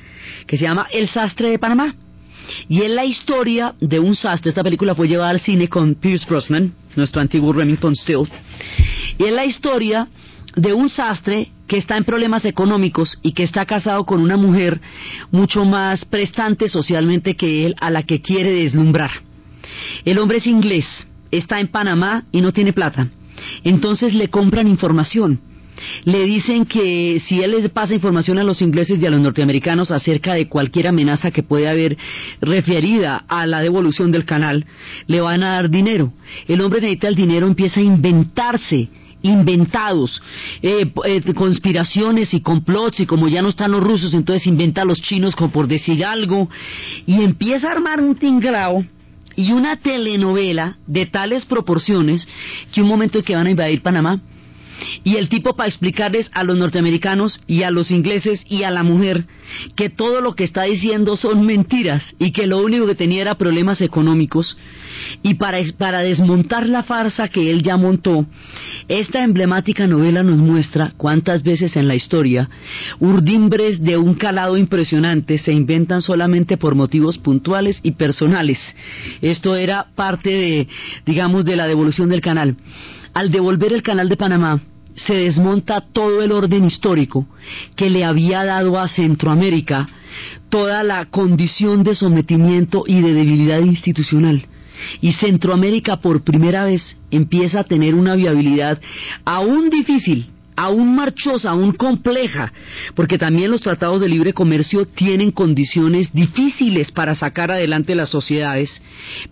que 0.47 0.57
se 0.57 0.64
llama 0.64 0.87
El 0.93 1.09
sastre 1.09 1.51
de 1.51 1.59
Panamá 1.59 1.95
y 2.69 2.83
es 2.83 2.91
la 2.91 3.05
historia 3.05 3.75
de 3.81 3.99
un 3.99 4.15
sastre. 4.15 4.51
Esta 4.51 4.63
película 4.63 4.95
fue 4.95 5.09
llevada 5.09 5.31
al 5.31 5.41
cine 5.41 5.69
con 5.69 5.95
Pierce 5.95 6.27
Brosnan, 6.29 6.73
nuestro 6.97 7.21
antiguo 7.21 7.53
Remington 7.53 7.95
Steele. 7.95 8.29
Y 9.19 9.25
es 9.25 9.33
la 9.33 9.45
historia 9.45 10.09
de 10.57 10.73
un 10.73 10.89
sastre 10.89 11.49
que 11.67 11.77
está 11.77 11.97
en 11.97 12.05
problemas 12.05 12.45
económicos 12.45 13.19
y 13.23 13.33
que 13.33 13.45
está 13.45 13.65
casado 13.65 14.05
con 14.05 14.21
una 14.21 14.37
mujer 14.37 14.81
mucho 15.31 15.65
más 15.65 16.05
prestante 16.05 16.69
socialmente 16.69 17.37
que 17.37 17.67
él, 17.67 17.77
a 17.81 17.91
la 17.91 18.03
que 18.03 18.21
quiere 18.21 18.53
deslumbrar. 18.53 19.11
El 20.05 20.19
hombre 20.19 20.39
es 20.39 20.47
inglés, 20.47 20.87
está 21.31 21.61
en 21.61 21.69
Panamá 21.69 22.25
y 22.33 22.41
no 22.41 22.53
tiene 22.53 22.73
plata. 22.73 23.09
Entonces 23.63 24.15
le 24.15 24.29
compran 24.29 24.67
información 24.67 25.41
le 26.05 26.24
dicen 26.24 26.66
que 26.66 27.20
si 27.26 27.43
él 27.43 27.53
les 27.53 27.70
pasa 27.70 27.95
información 27.95 28.39
a 28.39 28.45
los 28.45 28.62
ingleses 28.62 29.01
y 29.01 29.07
a 29.07 29.11
los 29.11 29.20
norteamericanos 29.20 29.91
acerca 29.91 30.35
de 30.35 30.49
cualquier 30.49 30.89
amenaza 30.89 31.31
que 31.31 31.43
puede 31.43 31.68
haber 31.68 31.97
referida 32.41 33.24
a 33.28 33.47
la 33.47 33.61
devolución 33.61 34.11
del 34.11 34.24
canal, 34.24 34.66
le 35.07 35.20
van 35.20 35.43
a 35.43 35.55
dar 35.55 35.70
dinero. 35.70 36.12
El 36.49 36.61
hombre 36.61 36.81
necesita 36.81 37.09
el 37.09 37.14
dinero, 37.14 37.47
empieza 37.47 37.81
a 37.81 37.85
inventarse 37.85 38.89
inventados, 39.22 40.22
eh, 40.62 40.91
eh, 41.05 41.35
conspiraciones 41.35 42.33
y 42.33 42.41
complots 42.41 43.01
y 43.01 43.07
como 43.07 43.28
ya 43.28 43.43
no 43.43 43.51
están 43.51 43.72
los 43.72 43.83
rusos, 43.83 44.14
entonces 44.14 44.47
inventa 44.47 44.83
a 44.83 44.87
los 44.87 45.01
chinos 45.03 45.37
como 45.37 45.53
por 45.53 45.68
decir 45.68 46.05
algo 46.05 46.49
y 47.07 47.22
empieza 47.22 47.68
a 47.68 47.72
armar 47.72 48.01
un 48.01 48.14
tingrao 48.14 48.83
y 49.37 49.53
una 49.53 49.76
telenovela 49.76 50.78
de 50.87 51.07
tales 51.07 51.45
proporciones 51.45 52.26
que 52.72 52.83
un 52.83 52.89
momento 52.89 53.18
en 53.18 53.24
que 53.24 53.37
van 53.37 53.47
a 53.47 53.51
invadir 53.51 53.83
Panamá 53.83 54.20
y 55.05 55.16
el 55.16 55.28
tipo 55.28 55.57
para 55.57 55.68
explicarles 55.68 56.31
a 56.35 56.45
los 56.45 56.57
norteamericanos 56.57 57.41
y 57.47 57.62
a 57.62 57.70
los 57.70 57.91
ingleses 57.91 58.45
y 58.49 58.62
a 58.62 58.70
la 58.70 58.83
mujer 58.83 59.24
que 59.76 59.91
todo 59.91 60.20
lo 60.20 60.35
que 60.35 60.45
está 60.45 60.62
diciendo 60.64 61.16
son 61.16 61.45
mentiras 61.45 62.03
y 62.18 62.33
que 62.33 62.47
lo 62.47 62.59
único 62.59 62.87
que 62.87 62.95
tenía 62.95 63.22
era 63.22 63.35
problemas 63.37 63.81
económicos. 63.81 64.57
Y 65.22 65.35
para, 65.35 65.59
para 65.78 66.01
desmontar 66.01 66.68
la 66.68 66.83
farsa 66.83 67.28
que 67.28 67.51
él 67.51 67.62
ya 67.62 67.76
montó, 67.76 68.26
esta 68.89 69.22
emblemática 69.22 69.87
novela 69.87 70.22
nos 70.22 70.39
muestra 70.39 70.93
cuántas 70.97 71.43
veces 71.43 71.76
en 71.76 71.89
la 71.89 71.95
historia 71.95 72.49
urdimbres 72.99 73.83
de 73.83 73.97
un 73.97 74.14
calado 74.14 74.57
impresionante 74.57 75.39
se 75.39 75.53
inventan 75.53 76.03
solamente 76.03 76.57
por 76.57 76.74
motivos 76.74 77.18
puntuales 77.18 77.81
y 77.83 77.93
personales. 77.93 78.59
Esto 79.22 79.57
era 79.57 79.87
parte 79.95 80.31
de, 80.31 80.68
digamos, 81.07 81.45
de 81.45 81.57
la 81.57 81.66
devolución 81.66 82.09
del 82.09 82.20
canal. 82.20 82.57
Al 83.15 83.31
devolver 83.31 83.73
el 83.73 83.83
canal 83.83 84.09
de 84.09 84.17
Panamá, 84.17 84.61
se 84.95 85.15
desmonta 85.15 85.81
todo 85.93 86.23
el 86.23 86.33
orden 86.33 86.65
histórico 86.65 87.27
que 87.77 87.91
le 87.91 88.05
había 88.05 88.45
dado 88.45 88.79
a 88.79 88.89
Centroamérica 88.89 89.89
toda 90.49 90.83
la 90.83 91.07
condición 91.07 91.83
de 91.83 91.95
sometimiento 91.95 92.85
y 92.87 93.01
de 93.01 93.15
debilidad 93.15 93.61
institucional. 93.61 94.47
Y 95.01 95.13
Centroamérica 95.13 95.99
por 95.99 96.23
primera 96.23 96.65
vez 96.65 96.97
empieza 97.11 97.61
a 97.61 97.65
tener 97.65 97.95
una 97.95 98.15
viabilidad 98.15 98.81
aún 99.25 99.71
difícil, 99.71 100.31
aún 100.57 100.95
marchosa, 100.95 101.51
aún 101.51 101.73
compleja, 101.73 102.53
porque 102.95 103.19
también 103.19 103.51
los 103.51 103.61
tratados 103.61 104.01
de 104.01 104.09
libre 104.09 104.33
comercio 104.33 104.87
tienen 104.87 105.31
condiciones 105.31 106.13
difíciles 106.13 106.91
para 106.91 107.15
sacar 107.15 107.51
adelante 107.51 107.95
las 107.95 108.11
sociedades, 108.11 108.83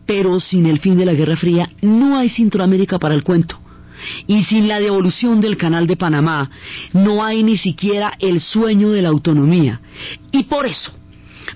pero 0.07 0.41
sin 0.41 0.67
el 0.67 0.81
fin 0.81 0.97
de 0.97 1.07
la 1.07 1.15
Guerra 1.15 1.37
Fría 1.37 1.71
no 1.83 2.17
hay 2.17 2.29
Centroamérica 2.31 2.99
para 2.99 3.15
el 3.15 3.25
cuento. 3.25 3.59
Y 4.27 4.45
sin 4.45 4.69
la 4.69 4.81
devolución 4.81 5.41
del 5.41 5.57
canal 5.57 5.87
de 5.87 5.97
Panamá 5.97 6.51
no 6.93 7.25
hay 7.25 7.43
ni 7.43 7.59
siquiera 7.59 8.13
el 8.19 8.41
sueño 8.41 8.91
de 8.91 9.03
la 9.03 9.09
autonomía. 9.09 9.81
Y 10.33 10.45
por 10.45 10.67
eso, 10.67 10.93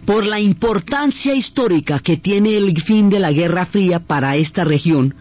por 0.04 0.26
la 0.26 0.40
importancia 0.40 1.34
histórica 1.34 1.98
que 2.00 2.16
tiene 2.16 2.56
el 2.56 2.80
fin 2.82 3.10
de 3.10 3.20
la 3.20 3.32
Guerra 3.32 3.66
Fría 3.66 4.00
para 4.00 4.36
esta 4.36 4.64
región, 4.64 5.14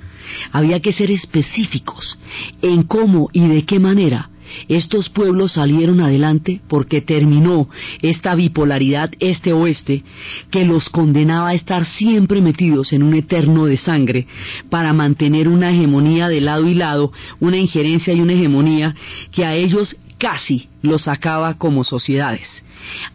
había 0.52 0.80
que 0.80 0.94
ser 0.94 1.12
específicos 1.12 2.18
en 2.62 2.84
cómo 2.84 3.30
y 3.34 3.48
de 3.48 3.66
qué 3.66 3.80
manera 3.80 4.31
estos 4.68 5.10
pueblos 5.10 5.54
salieron 5.54 6.02
adelante 6.02 6.62
porque 6.68 7.02
terminó 7.02 7.70
esta 8.02 8.36
bipolaridad 8.36 9.12
este-oeste 9.20 10.04
que 10.50 10.66
los 10.66 10.90
condenaba 10.90 11.50
a 11.50 11.54
estar 11.54 11.86
siempre 11.86 12.42
metidos 12.42 12.94
en 12.94 13.04
un 13.04 13.14
eterno 13.14 13.66
de 13.66 13.78
sangre 13.78 14.28
para 14.70 14.94
mantener 14.94 15.48
una 15.48 15.72
hegemonía 15.72 16.30
de 16.30 16.42
lado 16.42 16.68
y 16.68 16.74
lado, 16.74 17.12
una 17.40 17.58
injerencia 17.58 18.14
y 18.14 18.22
una 18.22 18.34
hegemonía 18.34 18.96
que 19.32 19.46
a 19.46 19.56
ellos 19.56 19.96
casi 20.22 20.70
los 20.84 21.08
acaba 21.08 21.56
como 21.56 21.84
sociedades. 21.84 22.64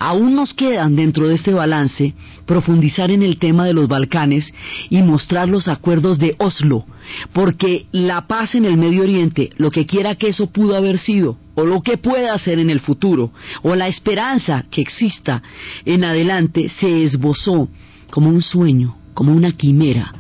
Aún 0.01 0.35
nos 0.35 0.53
quedan 0.53 0.97
dentro 0.97 1.29
de 1.29 1.37
este 1.37 1.55
balance 1.55 2.15
profundizar 2.47 3.13
en 3.13 3.23
el 3.23 3.39
tema 3.39 3.65
de 3.65 3.75
los 3.75 3.87
Balcanes 3.87 4.53
y 4.91 5.01
mostrar 5.03 5.49
los 5.49 5.69
acuerdos 5.69 6.19
de 6.19 6.35
Oslo, 6.39 6.85
porque 7.33 7.87
la 7.93 8.27
paz 8.27 8.57
en 8.57 8.65
el 8.65 8.77
Medio 8.77 9.05
Oriente, 9.05 9.51
lo 9.57 9.71
que 9.71 9.87
quiera 9.87 10.17
que 10.17 10.29
eso 10.29 10.49
pudo 10.49 10.75
haber 10.75 10.99
sido, 10.99 11.39
o 11.55 11.65
lo 11.65 11.81
que 11.81 11.97
pueda 11.97 12.37
ser 12.39 12.59
en 12.59 12.71
el 12.71 12.81
futuro, 12.81 13.31
o 13.63 13.77
la 13.77 13.87
esperanza 13.87 14.65
que 14.69 14.81
exista 14.81 15.45
en 15.85 16.03
adelante, 16.03 16.69
se 16.69 17.05
esbozó 17.05 17.69
como 18.11 18.31
un 18.31 18.43
sueño, 18.43 18.97
como 19.15 19.33
una 19.33 19.53
quimera, 19.53 20.13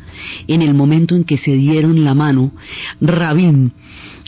en 0.46 0.62
el 0.62 0.72
momento 0.72 1.16
en 1.16 1.24
que 1.24 1.36
se 1.36 1.52
dieron 1.56 2.04
la 2.04 2.14
mano 2.14 2.52
Rabin 3.00 3.72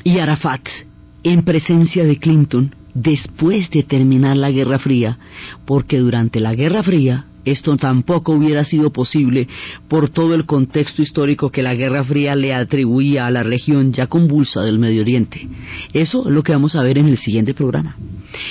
y 0.03 0.19
Arafat 0.19 0.88
en 1.23 1.43
presencia 1.43 2.05
de 2.05 2.19
Clinton 2.19 2.75
después 2.95 3.71
de 3.71 3.83
terminar 3.83 4.37
la 4.37 4.51
Guerra 4.51 4.79
Fría, 4.79 5.19
porque 5.67 5.99
durante 5.99 6.41
la 6.41 6.55
Guerra 6.55 6.83
Fría 6.83 7.27
esto 7.51 7.77
tampoco 7.77 8.33
hubiera 8.33 8.65
sido 8.65 8.91
posible 8.91 9.49
por 9.89 10.09
todo 10.11 10.35
el 10.35 10.47
contexto 10.47 11.03
histórico 11.03 11.51
que 11.51 11.63
la 11.63 11.75
Guerra 11.75 12.05
Fría 12.05 12.35
le 12.35 12.55
atribuía 12.55 13.27
a 13.27 13.31
la 13.31 13.43
región 13.43 13.93
ya 13.93 14.07
convulsa 14.07 14.63
del 14.63 14.79
Medio 14.79 15.03
Oriente. 15.03 15.49
Eso 15.93 16.27
es 16.27 16.33
lo 16.33 16.43
que 16.43 16.53
vamos 16.53 16.77
a 16.77 16.83
ver 16.83 16.99
en 16.99 17.09
el 17.09 17.19
siguiente 17.19 17.55
programa. 17.55 17.97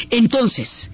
Entonces, 0.10 0.89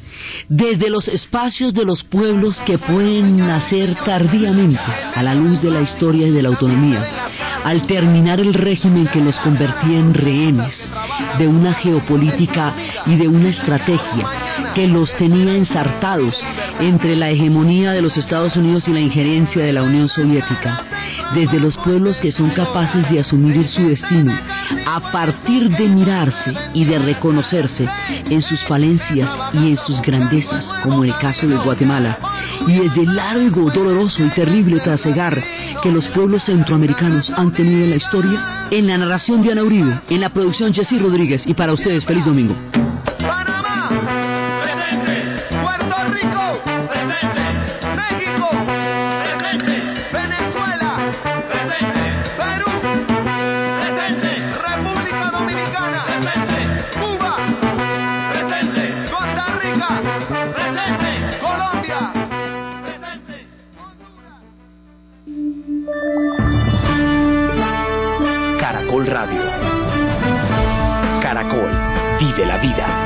desde 0.49 0.89
los 0.89 1.08
espacios 1.08 1.74
de 1.74 1.86
los 1.86 2.04
pueblos 2.04 2.60
que 2.66 2.78
pueden 2.78 3.38
nacer 3.38 3.95
tardíamente 4.06 4.82
a 5.16 5.24
la 5.24 5.36
luz 5.36 5.62
de 5.62 5.72
la 5.72 5.82
historia 5.82 6.28
y 6.28 6.32
de 6.32 6.41
la 6.41 6.49
autonomía, 6.49 7.30
al 7.64 7.88
terminar 7.88 8.39
el 8.39 8.54
régimen 8.54 9.08
que 9.08 9.22
los 9.22 9.38
convertía 9.39 9.97
en 9.99 10.14
rehenes 10.14 10.89
de 11.39 11.47
una 11.47 11.74
geopolítica 11.74 12.76
y 13.06 13.16
de 13.16 13.28
una 13.28 13.49
estrategia 13.49 14.28
que 14.76 14.88
los 14.88 15.16
tenía 15.18 15.56
ensartados 15.56 16.36
entre 16.80 17.16
la 17.16 17.30
hegemonía 17.30 17.93
de 17.94 18.02
los 18.02 18.18
Estados 18.18 18.56
Unidos 18.56 18.88
y 18.88 18.94
la 18.94 19.00
injerencia 19.00 19.64
de 19.64 19.74
la 19.74 19.84
Unión 19.84 20.10
Soviética, 20.10 20.86
desde 21.34 21.60
los 21.60 21.78
pueblos 21.78 22.20
que 22.20 22.32
son 22.32 22.50
capaces 22.52 23.10
de 23.10 23.20
asumir 23.20 23.66
su 23.68 23.88
destino 23.88 24.34
a 24.86 25.12
partir 25.12 25.70
de 25.70 25.88
mirarse 25.88 26.54
y 26.74 26.86
de 26.86 27.00
reconocerse 27.00 27.88
en 28.30 28.41
sus 28.41 28.60
falencias 28.66 29.30
y 29.54 29.70
en 29.70 29.78
sus 29.78 30.02
grandezas, 30.02 30.66
como 30.84 31.04
el 31.04 31.16
caso 31.18 31.48
de 31.48 31.58
Guatemala, 31.58 32.18
y 32.68 32.74
desde 32.74 33.04
el 33.04 33.16
largo, 33.16 33.70
doloroso 33.72 34.24
y 34.24 34.30
terrible 34.30 34.80
trasegar 34.80 35.41
que 35.82 35.91
los 35.91 36.08
pueblos 36.10 36.44
centroamericanos 36.46 37.32
han 37.36 37.52
tenido 37.52 37.84
en 37.84 37.89
la 37.91 37.96
historia, 37.98 38.68
en 38.72 38.88
la 38.88 38.98
narración 38.98 39.41
de 39.41 39.52
Ana 39.52 39.64
Uribe, 39.64 40.00
en 40.10 40.22
la 40.22 40.30
producción 40.30 40.74
Jessy 40.74 40.98
Rodríguez, 41.00 41.44
y 41.46 41.54
para 41.54 41.74
ustedes, 41.74 42.06
feliz 42.06 42.26
domingo. 42.26 42.56
Radio. 69.02 69.41
Caracol, 71.20 71.72
vive 72.20 72.46
la 72.46 72.58
vida. 72.58 73.03